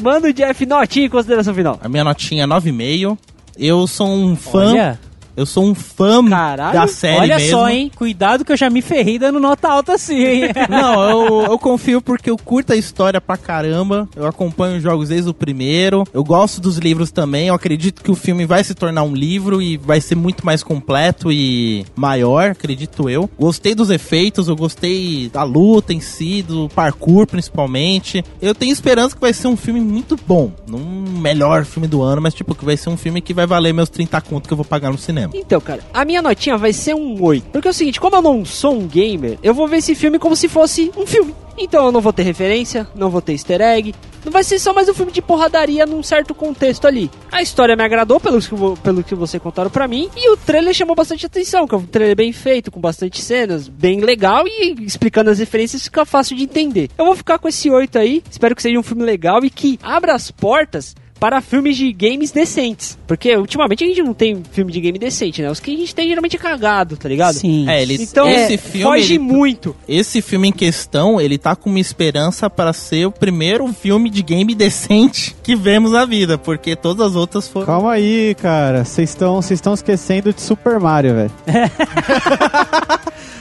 mano, 0.00 0.32
Jeff, 0.32 0.66
notinha 0.66 1.06
em 1.06 1.10
consideração 1.10 1.54
final. 1.54 1.78
A 1.82 1.88
minha 1.88 2.04
notinha 2.04 2.44
é 2.44 2.46
9,5. 2.46 3.18
Eu 3.56 3.86
sou 3.86 4.08
um 4.08 4.34
fã. 4.34 4.70
Olha, 4.70 4.98
Eu 5.36 5.46
sou 5.46 5.64
um 5.64 5.74
fã 5.74 6.24
Caralho, 6.28 6.72
da 6.72 6.86
série 6.86 7.18
olha 7.20 7.36
mesmo. 7.36 7.50
só, 7.50 7.68
hein? 7.68 7.90
Cuidado 7.94 8.44
que 8.44 8.52
eu 8.52 8.56
já 8.56 8.70
me 8.70 8.80
ferrei 8.80 9.18
dando 9.18 9.40
nota 9.40 9.68
alta 9.68 9.94
assim, 9.94 10.16
hein? 10.24 10.42
Não, 10.68 11.02
eu, 11.10 11.42
eu 11.52 11.58
confio 11.58 12.00
porque 12.00 12.30
eu 12.30 12.36
curto 12.36 12.72
a 12.72 12.76
história 12.76 13.20
pra 13.20 13.36
caramba. 13.36 14.08
Eu 14.14 14.26
acompanho 14.26 14.76
os 14.76 14.82
jogos 14.82 15.08
desde 15.08 15.28
o 15.28 15.34
primeiro. 15.34 16.04
Eu 16.12 16.22
gosto 16.22 16.60
dos 16.60 16.78
livros 16.78 17.10
também. 17.10 17.48
Eu 17.48 17.54
acredito 17.54 18.02
que 18.02 18.10
o 18.10 18.14
filme 18.14 18.46
vai 18.46 18.62
se 18.62 18.74
tornar 18.74 19.02
um 19.02 19.14
livro 19.14 19.60
e 19.60 19.76
vai 19.76 20.00
ser 20.00 20.14
muito 20.14 20.44
mais 20.44 20.62
completo 20.62 21.32
e 21.32 21.84
maior, 21.96 22.50
acredito 22.50 23.08
eu. 23.08 23.28
Gostei 23.38 23.74
dos 23.74 23.90
efeitos, 23.90 24.48
eu 24.48 24.56
gostei 24.56 25.30
da 25.32 25.42
luta 25.42 25.92
em 25.92 26.00
si, 26.00 26.42
do 26.42 26.68
parkour 26.68 27.26
principalmente. 27.26 28.24
Eu 28.40 28.54
tenho 28.54 28.72
esperança 28.72 29.14
que 29.14 29.20
vai 29.20 29.32
ser 29.32 29.48
um 29.48 29.56
filme 29.56 29.80
muito 29.80 30.18
bom. 30.26 30.52
Não 30.68 30.78
o 30.78 31.18
melhor 31.18 31.64
filme 31.64 31.88
do 31.88 32.02
ano, 32.02 32.20
mas 32.20 32.34
tipo, 32.34 32.54
que 32.54 32.64
vai 32.64 32.76
ser 32.76 32.90
um 32.90 32.96
filme 32.96 33.20
que 33.20 33.32
vai 33.32 33.46
valer 33.46 33.72
meus 33.72 33.88
30 33.88 34.20
conto 34.22 34.46
que 34.46 34.52
eu 34.52 34.56
vou 34.56 34.64
pagar 34.64 34.90
no 34.90 34.98
cinema. 34.98 35.23
Então, 35.32 35.60
cara, 35.60 35.82
a 35.92 36.04
minha 36.04 36.20
notinha 36.20 36.56
vai 36.58 36.72
ser 36.72 36.94
um 36.94 37.22
8. 37.22 37.50
Porque 37.50 37.68
é 37.68 37.70
o 37.70 37.74
seguinte, 37.74 38.00
como 38.00 38.16
eu 38.16 38.22
não 38.22 38.44
sou 38.44 38.74
um 38.74 38.86
gamer, 38.86 39.38
eu 39.42 39.54
vou 39.54 39.68
ver 39.68 39.78
esse 39.78 39.94
filme 39.94 40.18
como 40.18 40.36
se 40.36 40.48
fosse 40.48 40.90
um 40.96 41.06
filme. 41.06 41.34
Então 41.56 41.86
eu 41.86 41.92
não 41.92 42.00
vou 42.00 42.12
ter 42.12 42.22
referência, 42.22 42.86
não 42.94 43.10
vou 43.10 43.22
ter 43.22 43.32
easter 43.32 43.60
egg. 43.60 43.94
Não 44.24 44.32
vai 44.32 44.42
ser 44.42 44.58
só 44.58 44.72
mais 44.72 44.88
um 44.88 44.94
filme 44.94 45.12
de 45.12 45.20
porradaria 45.20 45.84
num 45.84 46.02
certo 46.02 46.34
contexto 46.34 46.86
ali. 46.86 47.10
A 47.30 47.42
história 47.42 47.76
me 47.76 47.84
agradou 47.84 48.18
pelo 48.18 48.40
que, 48.40 48.48
pelo 48.82 49.04
que 49.04 49.14
você 49.14 49.38
contaram 49.38 49.70
pra 49.70 49.86
mim. 49.86 50.08
E 50.16 50.30
o 50.30 50.36
trailer 50.36 50.72
chamou 50.72 50.96
bastante 50.96 51.26
atenção, 51.26 51.68
que 51.68 51.74
é 51.74 51.78
um 51.78 51.84
trailer 51.84 52.16
bem 52.16 52.32
feito, 52.32 52.70
com 52.70 52.80
bastante 52.80 53.20
cenas, 53.20 53.68
bem 53.68 54.00
legal 54.00 54.46
e 54.46 54.74
explicando 54.80 55.30
as 55.30 55.38
referências 55.38 55.84
fica 55.84 56.06
fácil 56.06 56.36
de 56.36 56.44
entender. 56.44 56.90
Eu 56.96 57.04
vou 57.04 57.14
ficar 57.14 57.38
com 57.38 57.48
esse 57.48 57.70
8 57.70 57.98
aí. 57.98 58.22
Espero 58.30 58.56
que 58.56 58.62
seja 58.62 58.78
um 58.78 58.82
filme 58.82 59.04
legal 59.04 59.44
e 59.44 59.50
que 59.50 59.78
abra 59.82 60.14
as 60.14 60.30
portas 60.30 60.94
para 61.18 61.40
filmes 61.40 61.76
de 61.76 61.92
games 61.92 62.30
decentes. 62.30 62.98
Porque 63.06 63.34
ultimamente 63.36 63.82
a 63.84 63.86
gente 63.86 64.02
não 64.02 64.12
tem 64.12 64.42
filme 64.52 64.70
de 64.72 64.80
game 64.80 64.98
decente, 64.98 65.40
né? 65.42 65.50
Os 65.50 65.60
que 65.60 65.72
a 65.74 65.76
gente 65.76 65.94
tem 65.94 66.08
geralmente 66.08 66.36
é 66.36 66.38
cagado, 66.38 66.96
tá 66.96 67.08
ligado? 67.08 67.34
Sim. 67.34 67.68
É, 67.68 67.80
ele, 67.82 67.94
Então, 68.02 68.28
esse 68.28 68.54
é, 68.54 68.58
filme. 68.58 68.82
foge 68.84 69.14
ele- 69.14 69.18
muito. 69.20 69.74
Esse 69.88 70.20
filme 70.20 70.48
em 70.48 70.52
questão, 70.52 71.20
ele 71.20 71.38
tá 71.38 71.54
com 71.56 71.70
uma 71.70 71.78
esperança 71.80 72.50
para 72.50 72.72
ser 72.72 73.06
o 73.06 73.10
primeiro 73.12 73.66
filme 73.72 74.10
de 74.10 74.22
game 74.22 74.54
decente 74.54 75.34
que 75.42 75.54
vemos 75.56 75.92
na 75.92 76.04
vida, 76.04 76.36
porque 76.36 76.76
todas 76.76 77.06
as 77.08 77.14
outras 77.16 77.48
foram. 77.48 77.66
Calma 77.66 77.92
aí, 77.92 78.34
cara. 78.34 78.84
Vocês 78.84 79.16
estão 79.50 79.74
esquecendo 79.74 80.32
de 80.32 80.40
Super 80.42 80.78
Mario, 80.78 81.14
velho. 81.14 81.30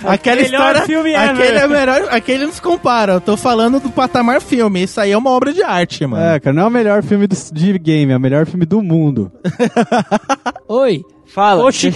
Aquela 0.05 0.35
melhor 0.41 0.59
história, 0.75 0.81
filme 0.85 1.11
ever. 1.11 1.29
aquele 1.29 1.57
é 1.59 1.67
melhor, 1.67 2.07
aquele 2.11 2.45
não 2.45 2.51
se 2.51 2.61
compara. 2.61 3.13
Eu 3.13 3.21
tô 3.21 3.37
falando 3.37 3.79
do 3.79 3.89
patamar 3.89 4.41
filme. 4.41 4.83
Isso 4.83 4.99
aí 4.99 5.11
é 5.11 5.17
uma 5.17 5.29
obra 5.31 5.53
de 5.53 5.63
arte, 5.63 6.05
mano. 6.05 6.21
É, 6.25 6.39
cara, 6.41 6.53
não 6.53 6.63
é 6.63 6.67
o 6.67 6.69
melhor 6.71 7.01
filme 7.03 7.25
do- 7.25 7.33
de 7.71 7.79
game, 7.79 8.11
é 8.11 8.17
o 8.17 8.19
melhor 8.19 8.45
filme 8.45 8.65
do 8.65 8.81
mundo. 8.81 9.31
Oi. 10.67 11.03
Fala. 11.25 11.65
Oxi. 11.65 11.91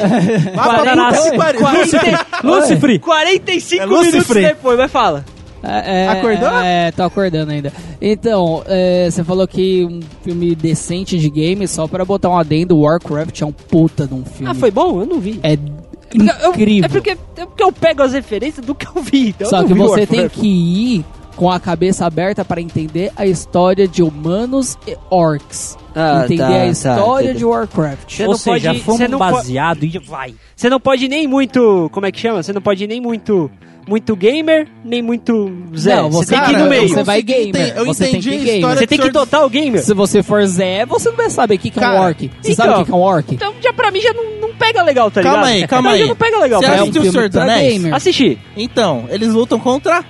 Lucifer. 2.43 2.99
45 3.01 3.84
É 3.84 3.86
minutos 3.88 4.27
depois, 4.27 4.77
vai 4.77 4.88
fala. 4.88 5.25
É, 5.63 6.03
é, 6.03 6.08
Acordou? 6.08 6.49
É, 6.60 6.91
tô 6.91 7.03
acordando 7.03 7.51
ainda. 7.51 7.73
Então, 8.01 8.63
é, 8.67 9.10
você 9.10 9.23
falou 9.23 9.47
que 9.47 9.84
um 9.86 9.99
filme 10.23 10.56
decente 10.56 11.17
de 11.17 11.30
game, 11.30 11.67
só 11.67 11.88
pra 11.88 12.06
botar 12.06 12.30
um 12.30 12.38
adendo, 12.38 12.80
Warcraft 12.80 13.41
é 13.41 13.45
um 13.45 13.51
puta 13.51 14.08
de 14.08 14.13
um 14.13 14.23
filme. 14.23 14.51
Ah, 14.51 14.53
foi 14.56 14.71
bom? 14.71 15.01
Eu 15.01 15.06
não 15.06 15.19
vi. 15.19 15.39
É 15.43 15.53
Eu- 15.53 16.51
incrível. 16.51 16.86
é, 16.86 16.88
porque, 16.89 17.10
é 17.12 17.45
porque 17.45 17.63
eu 17.63 17.71
pego 17.71 18.03
as 18.03 18.13
referências 18.13 18.65
do 18.65 18.73
que 18.75 18.88
eu 18.88 19.01
vi. 19.01 19.30
então 19.30 19.45
eu 19.47 19.49
Só 19.49 19.58
não 19.62 19.67
que 19.67 19.73
vi 19.73 19.80
você 19.80 19.99
Warcraft. 20.01 20.10
tem 20.10 20.30
que 20.30 20.47
ir 20.47 21.06
com 21.38 21.50
a 21.50 21.60
cabeça 21.60 22.06
aberta 22.06 22.43
pra 22.43 22.60
entender 22.60 23.12
a 23.15 23.26
história 23.26 23.88
de 23.88 24.04
humanos 24.04 24.78
e 24.86 24.97
orcs. 25.10 25.78
Ah, 25.95 26.23
entender 26.26 26.38
tá, 26.43 26.47
a 26.47 26.52
tá, 26.60 26.65
história 26.67 27.23
entendi. 27.26 27.39
de 27.39 27.45
Warcraft. 27.45 28.12
Você 28.17 28.23
Ou 28.23 28.30
não 28.32 28.38
seja, 28.38 28.69
pode- 28.71 28.84
fomos 28.84 29.00
você 29.00 29.08
não 29.08 29.17
po- 29.19 29.32
baseado 29.32 29.84
e 29.84 29.97
vai. 30.00 30.34
Você 30.56 30.69
não 30.69 30.80
pode 30.80 31.08
nem 31.08 31.28
muito. 31.28 31.89
Como 31.93 32.06
é 32.06 32.12
que 32.12 32.19
chama? 32.19 32.43
Você 32.43 32.52
não 32.52 32.62
pode 32.62 32.86
nem 32.88 33.00
muito. 33.00 33.50
Muito 33.88 34.17
gamer, 34.17 34.67
nem 34.84 35.02
muito 35.02 35.50
Zé. 35.73 35.95
Não, 35.95 36.12
você 36.12 36.26
você- 36.26 36.36
tem 36.36 36.43
que 36.43 36.50
ir 36.50 36.54
Cara, 36.56 36.63
no 36.65 36.69
meio. 36.69 36.89
Você 36.89 37.04
vai 37.04 37.21
gamer, 37.21 37.73
Eu 37.78 37.86
você 37.86 38.04
tem 38.04 38.10
entendi 38.15 38.30
que 38.32 38.36
a 38.36 38.39
gamer. 38.39 38.56
história 38.56 38.80
Você 38.80 38.88
tem 38.88 39.00
que 39.00 39.12
total 39.13 39.45
o 39.45 39.50
gamer. 39.50 39.82
Se 39.82 39.93
você 39.93 40.21
for 40.21 40.45
Zé, 40.45 40.86
você 40.86 41.08
não 41.10 41.15
vai 41.15 41.30
saber 41.30 41.56
o 41.56 41.58
que, 41.58 41.69
que 41.69 41.80
é 41.80 41.88
um 41.88 41.91
Cara, 41.91 42.02
orc. 42.02 42.28
Você 42.41 42.52
então- 42.52 42.65
sabe 42.65 42.73
o 42.73 42.78
que, 42.80 42.86
que 42.86 42.91
é 42.91 42.95
um 42.95 43.00
orc? 43.00 43.34
Então 43.34 43.54
já 43.63 43.71
pra 43.71 43.89
mim 43.89 44.02
já 44.02 44.12
não, 44.12 44.23
não 44.41 44.54
pega 44.56 44.84
legal, 44.84 45.10
tá 45.10 45.21
Calma 45.23 45.38
ligado? 45.45 45.54
aí, 45.56 45.67
calma 45.69 45.88
Então 45.89 45.93
aí. 45.93 46.00
Já 46.02 46.08
não 46.08 46.15
pega 46.17 46.38
legal. 46.38 46.62
Você 46.62 46.67
mim. 46.67 46.76
assistiu 46.76 47.02
o 47.02 47.12
Senhor 47.13 47.30
dos 47.30 47.38
Anéis? 47.38 47.73
gamer. 47.76 47.93
Assisti. 47.95 48.38
Então, 48.58 49.06
eles 49.10 49.30
lutam 49.34 49.58
contra. 49.58 50.04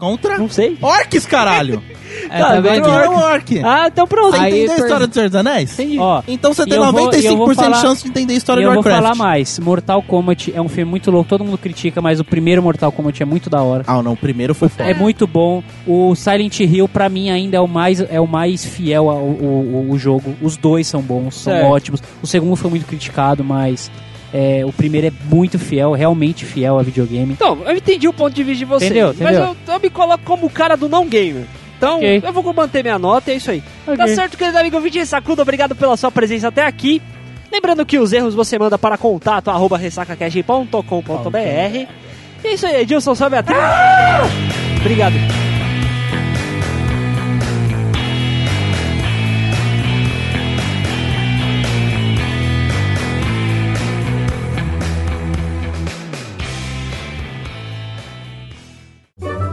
Contra? 0.00 0.38
Não 0.38 0.48
sei. 0.48 0.76
Orcs, 0.80 1.26
caralho! 1.26 1.80
É, 2.28 2.38
Tá, 2.40 2.48
tá 2.54 2.60
vendo? 2.60 2.88
É 2.88 3.08
um 3.08 3.14
orc. 3.14 3.60
Ah, 3.64 3.86
então 3.86 4.06
pronto. 4.06 4.36
Você 4.36 4.48
entendeu 4.48 4.72
a 4.72 4.76
história 4.78 5.06
do 5.06 5.14
Senhor 5.14 5.28
dos 5.28 5.36
Anéis? 5.36 5.72
Entendi. 5.78 5.98
Ó, 5.98 6.22
Então 6.26 6.52
você 6.52 6.64
tem 6.66 6.74
eu 6.76 6.92
vou- 6.92 7.00
e 7.14 7.24
eu 7.24 7.34
95% 7.34 7.36
vou 7.36 7.54
falar- 7.54 7.76
de 7.76 7.80
chance 7.80 8.02
de 8.02 8.08
entender 8.10 8.34
a 8.34 8.36
história 8.36 8.60
e 8.60 8.62
de 8.64 8.68
eu 8.68 8.74
vou 8.74 8.82
Warcraft. 8.82 9.02
falar 9.02 9.14
mais. 9.14 9.58
Mortal 9.60 10.02
Kombat 10.02 10.52
é 10.54 10.60
um 10.60 10.68
filme 10.68 10.90
muito 10.90 11.08
louco. 11.10 11.28
Todo 11.28 11.44
mundo 11.44 11.56
critica, 11.56 12.02
mas 12.02 12.18
o 12.18 12.24
primeiro 12.24 12.62
Mortal 12.62 12.90
Kombat 12.90 13.22
é 13.22 13.26
muito 13.26 13.48
da 13.48 13.62
hora. 13.62 13.84
Ah, 13.86 14.02
não, 14.02 14.12
o 14.12 14.16
primeiro 14.16 14.54
foi 14.56 14.68
foda. 14.68 14.90
É 14.90 14.92
muito 14.92 15.24
bom. 15.26 15.62
O 15.86 16.14
Silent 16.16 16.58
Hill, 16.60 16.88
pra 16.88 17.08
mim, 17.08 17.30
ainda 17.30 17.56
é 17.56 17.60
o 17.60 17.68
mais, 17.68 18.00
é 18.00 18.20
o 18.20 18.26
mais 18.26 18.64
fiel 18.64 19.08
ao, 19.08 19.16
ao- 19.16 19.24
ao- 19.24 19.90
ao 19.92 19.98
jogo. 19.98 20.34
Os 20.42 20.56
dois 20.56 20.88
são 20.88 21.00
bons, 21.00 21.36
são 21.36 21.52
Certo. 21.52 21.66
ótimos. 21.68 22.02
O 22.20 22.26
segundo 22.26 22.56
foi 22.56 22.70
muito 22.70 22.86
criticado, 22.86 23.44
mas 23.44 23.88
é, 24.32 24.62
o 24.64 24.72
primeiro 24.72 25.06
é 25.08 25.12
muito 25.30 25.58
fiel, 25.58 25.92
realmente 25.92 26.44
fiel 26.44 26.78
a 26.78 26.82
videogame. 26.82 27.32
Então, 27.32 27.58
eu 27.64 27.76
entendi 27.76 28.06
o 28.08 28.12
ponto 28.12 28.34
de 28.34 28.42
vista 28.44 28.58
de 28.60 28.64
você. 28.64 28.84
Entendeu? 28.86 29.06
Mas 29.18 29.36
Entendeu? 29.36 29.56
eu, 29.66 29.74
eu 29.74 29.80
me 29.80 29.90
coloco 29.90 30.24
como 30.24 30.46
o 30.46 30.50
cara 30.50 30.76
do 30.76 30.88
não 30.88 31.06
gamer. 31.08 31.44
Então, 31.76 31.96
Ok. 31.96 32.22
eu 32.24 32.32
vou 32.32 32.52
manter 32.52 32.82
minha 32.82 32.98
nota 32.98 33.30
e 33.30 33.34
é 33.34 33.36
isso 33.38 33.50
aí. 33.50 33.62
Tá 33.86 33.92
Ok. 33.92 34.14
certo, 34.14 34.36
querido 34.36 34.58
amigo 34.58 34.76
ouvinte 34.76 34.98
Ressacudo, 34.98 35.40
obrigado 35.42 35.74
pela 35.74 35.96
sua 35.96 36.10
presença 36.10 36.48
até 36.48 36.64
aqui. 36.66 37.00
Lembrando 37.50 37.84
que 37.86 37.98
os 37.98 38.12
erros 38.12 38.34
você 38.34 38.58
manda 38.58 38.78
para 38.78 38.96
contato 38.98 39.50
arroba 39.50 39.76
ressacacast.com.br. 39.76 41.38
E 42.42 42.46
é 42.46 42.54
isso 42.54 42.66
aí, 42.66 42.82
Edilson, 42.82 43.14
sobe 43.14 43.36
a 43.36 43.42
trilha. 43.42 43.60
Obrigado. 44.80 45.14